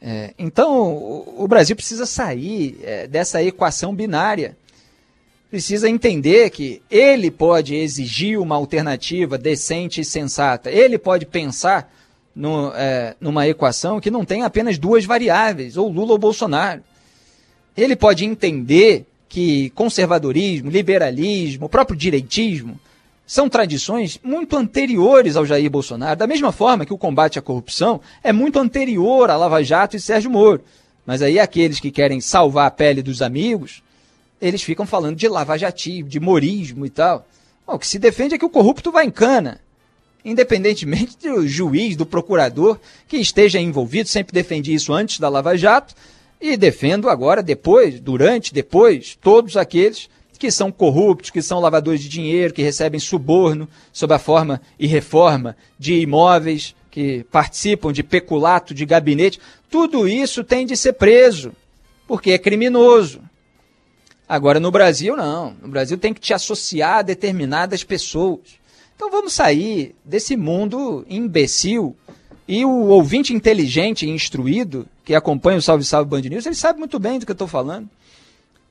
É, 0.00 0.32
então, 0.38 1.24
o, 1.36 1.46
Brasil 1.48 1.74
precisa 1.74 2.06
sair 2.06 2.78
é, 2.82 3.06
dessa 3.06 3.42
equação 3.42 3.94
binária. 3.94 4.56
Precisa 5.50 5.88
entender 5.88 6.50
que 6.50 6.82
ele 6.90 7.30
pode 7.30 7.74
exigir 7.74 8.38
uma 8.38 8.54
alternativa 8.54 9.36
decente 9.36 10.00
e 10.00 10.04
sensata. 10.04 10.70
Ele 10.70 10.98
pode 10.98 11.26
pensar 11.26 11.92
no, 12.38 12.72
é, 12.74 13.16
numa 13.20 13.48
equação 13.48 14.00
que 14.00 14.10
não 14.10 14.24
tem 14.24 14.44
apenas 14.44 14.78
duas 14.78 15.04
variáveis, 15.04 15.76
ou 15.76 15.90
Lula 15.90 16.12
ou 16.12 16.18
Bolsonaro 16.18 16.82
ele 17.76 17.94
pode 17.94 18.24
entender 18.24 19.06
que 19.28 19.70
conservadorismo, 19.70 20.70
liberalismo, 20.70 21.66
o 21.66 21.68
próprio 21.68 21.96
direitismo 21.96 22.78
são 23.26 23.48
tradições 23.48 24.18
muito 24.22 24.56
anteriores 24.56 25.36
ao 25.36 25.46
Jair 25.46 25.70
Bolsonaro, 25.70 26.18
da 26.18 26.26
mesma 26.26 26.50
forma 26.50 26.84
que 26.84 26.94
o 26.94 26.98
combate 26.98 27.38
à 27.38 27.42
corrupção 27.42 28.00
é 28.22 28.32
muito 28.32 28.58
anterior 28.58 29.30
a 29.30 29.36
Lava 29.36 29.62
Jato 29.62 29.96
e 29.96 30.00
Sérgio 30.00 30.30
Moro. 30.30 30.62
Mas 31.06 31.22
aí 31.22 31.38
aqueles 31.38 31.78
que 31.78 31.90
querem 31.90 32.20
salvar 32.20 32.66
a 32.66 32.70
pele 32.70 33.02
dos 33.02 33.22
amigos, 33.22 33.82
eles 34.40 34.62
ficam 34.62 34.86
falando 34.86 35.16
de 35.16 35.28
lavajatismo, 35.28 36.08
de 36.08 36.18
morismo 36.18 36.86
e 36.86 36.90
tal. 36.90 37.26
Bom, 37.66 37.74
o 37.74 37.78
que 37.78 37.86
se 37.86 37.98
defende 37.98 38.34
é 38.34 38.38
que 38.38 38.44
o 38.44 38.50
corrupto 38.50 38.90
vai 38.90 39.04
em 39.04 39.10
cana. 39.10 39.60
Independentemente 40.24 41.16
do 41.18 41.46
juiz, 41.46 41.96
do 41.96 42.04
procurador 42.04 42.78
que 43.06 43.16
esteja 43.16 43.60
envolvido, 43.60 44.08
sempre 44.08 44.34
defendi 44.34 44.74
isso 44.74 44.92
antes 44.92 45.18
da 45.18 45.28
Lava 45.28 45.56
Jato, 45.56 45.94
e 46.40 46.56
defendo 46.56 47.08
agora, 47.08 47.42
depois, 47.42 48.00
durante, 48.00 48.54
depois, 48.54 49.16
todos 49.20 49.56
aqueles 49.56 50.08
que 50.38 50.50
são 50.52 50.70
corruptos, 50.70 51.30
que 51.30 51.42
são 51.42 51.58
lavadores 51.58 52.00
de 52.00 52.08
dinheiro, 52.08 52.54
que 52.54 52.62
recebem 52.62 53.00
suborno 53.00 53.68
sob 53.92 54.14
a 54.14 54.18
forma 54.18 54.60
e 54.78 54.86
reforma 54.86 55.56
de 55.78 55.94
imóveis, 55.94 56.76
que 56.90 57.24
participam 57.24 57.92
de 57.92 58.02
peculato 58.02 58.72
de 58.72 58.86
gabinete. 58.86 59.40
Tudo 59.68 60.06
isso 60.06 60.44
tem 60.44 60.64
de 60.64 60.76
ser 60.76 60.94
preso, 60.94 61.52
porque 62.06 62.30
é 62.30 62.38
criminoso. 62.38 63.20
Agora, 64.28 64.60
no 64.60 64.70
Brasil, 64.70 65.16
não. 65.16 65.56
No 65.60 65.68
Brasil 65.68 65.98
tem 65.98 66.14
que 66.14 66.20
te 66.20 66.32
associar 66.32 66.98
a 66.98 67.02
determinadas 67.02 67.82
pessoas. 67.82 68.57
Então 68.98 69.12
vamos 69.12 69.32
sair 69.32 69.94
desse 70.04 70.36
mundo 70.36 71.06
imbecil 71.08 71.96
e 72.48 72.64
o 72.64 72.86
ouvinte 72.86 73.32
inteligente 73.32 74.04
e 74.04 74.10
instruído 74.10 74.88
que 75.04 75.14
acompanha 75.14 75.58
o 75.58 75.62
Salve 75.62 75.84
Salve 75.84 76.10
Band 76.10 76.22
News, 76.22 76.44
ele 76.44 76.56
sabe 76.56 76.80
muito 76.80 76.98
bem 76.98 77.20
do 77.20 77.24
que 77.24 77.30
eu 77.30 77.34
estou 77.34 77.46
falando. 77.46 77.88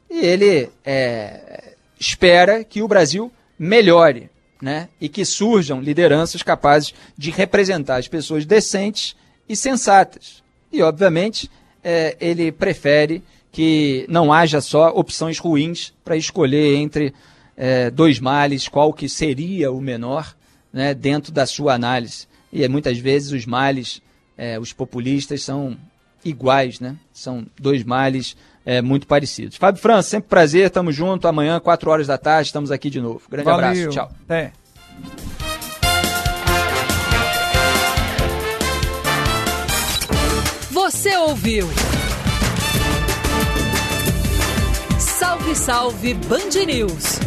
E 0.09 0.19
ele 0.19 0.69
é, 0.83 1.75
espera 1.97 2.61
que 2.61 2.81
o 2.81 2.89
Brasil 2.89 3.31
melhore, 3.57 4.29
né? 4.61 4.89
E 4.99 5.07
que 5.07 5.23
surjam 5.23 5.79
lideranças 5.79 6.43
capazes 6.43 6.93
de 7.17 7.31
representar 7.31 7.95
as 7.95 8.09
pessoas 8.09 8.45
decentes 8.45 9.15
e 9.47 9.55
sensatas. 9.55 10.43
E, 10.73 10.81
obviamente, 10.81 11.49
é, 11.81 12.17
ele 12.19 12.51
prefere 12.51 13.23
que 13.49 14.05
não 14.09 14.33
haja 14.33 14.59
só 14.59 14.89
opções 14.89 15.39
ruins 15.39 15.93
para 16.03 16.17
escolher 16.17 16.75
entre 16.75 17.13
é, 17.57 17.89
dois 17.89 18.19
males, 18.19 18.67
qual 18.67 18.93
que 18.93 19.09
seria 19.09 19.71
o 19.71 19.81
menor, 19.81 20.35
né, 20.71 20.93
dentro 20.93 21.31
da 21.31 21.45
sua 21.45 21.73
análise 21.73 22.27
e 22.51 22.63
é, 22.63 22.67
muitas 22.67 22.97
vezes 22.97 23.31
os 23.31 23.45
males, 23.45 24.01
é, 24.37 24.59
os 24.59 24.73
populistas 24.73 25.43
são 25.43 25.77
iguais, 26.23 26.79
né? 26.79 26.95
São 27.13 27.45
dois 27.59 27.83
males 27.83 28.35
é, 28.65 28.81
muito 28.81 29.07
parecidos. 29.07 29.57
Fábio 29.57 29.81
França, 29.81 30.09
sempre 30.09 30.29
prazer, 30.29 30.69
tamo 30.69 30.91
junto. 30.91 31.27
Amanhã, 31.27 31.59
4 31.59 31.89
horas 31.89 32.07
da 32.07 32.17
tarde, 32.17 32.47
estamos 32.47 32.71
aqui 32.71 32.89
de 32.89 33.01
novo. 33.01 33.21
Grande 33.29 33.45
Valeu. 33.45 33.67
abraço, 33.67 33.89
tchau. 33.89 34.11
Até. 34.25 34.51
Você 40.71 41.15
ouviu? 41.17 41.67
Salve, 44.99 45.55
salve 45.55 46.13
Band 46.13 46.65
News. 46.65 47.26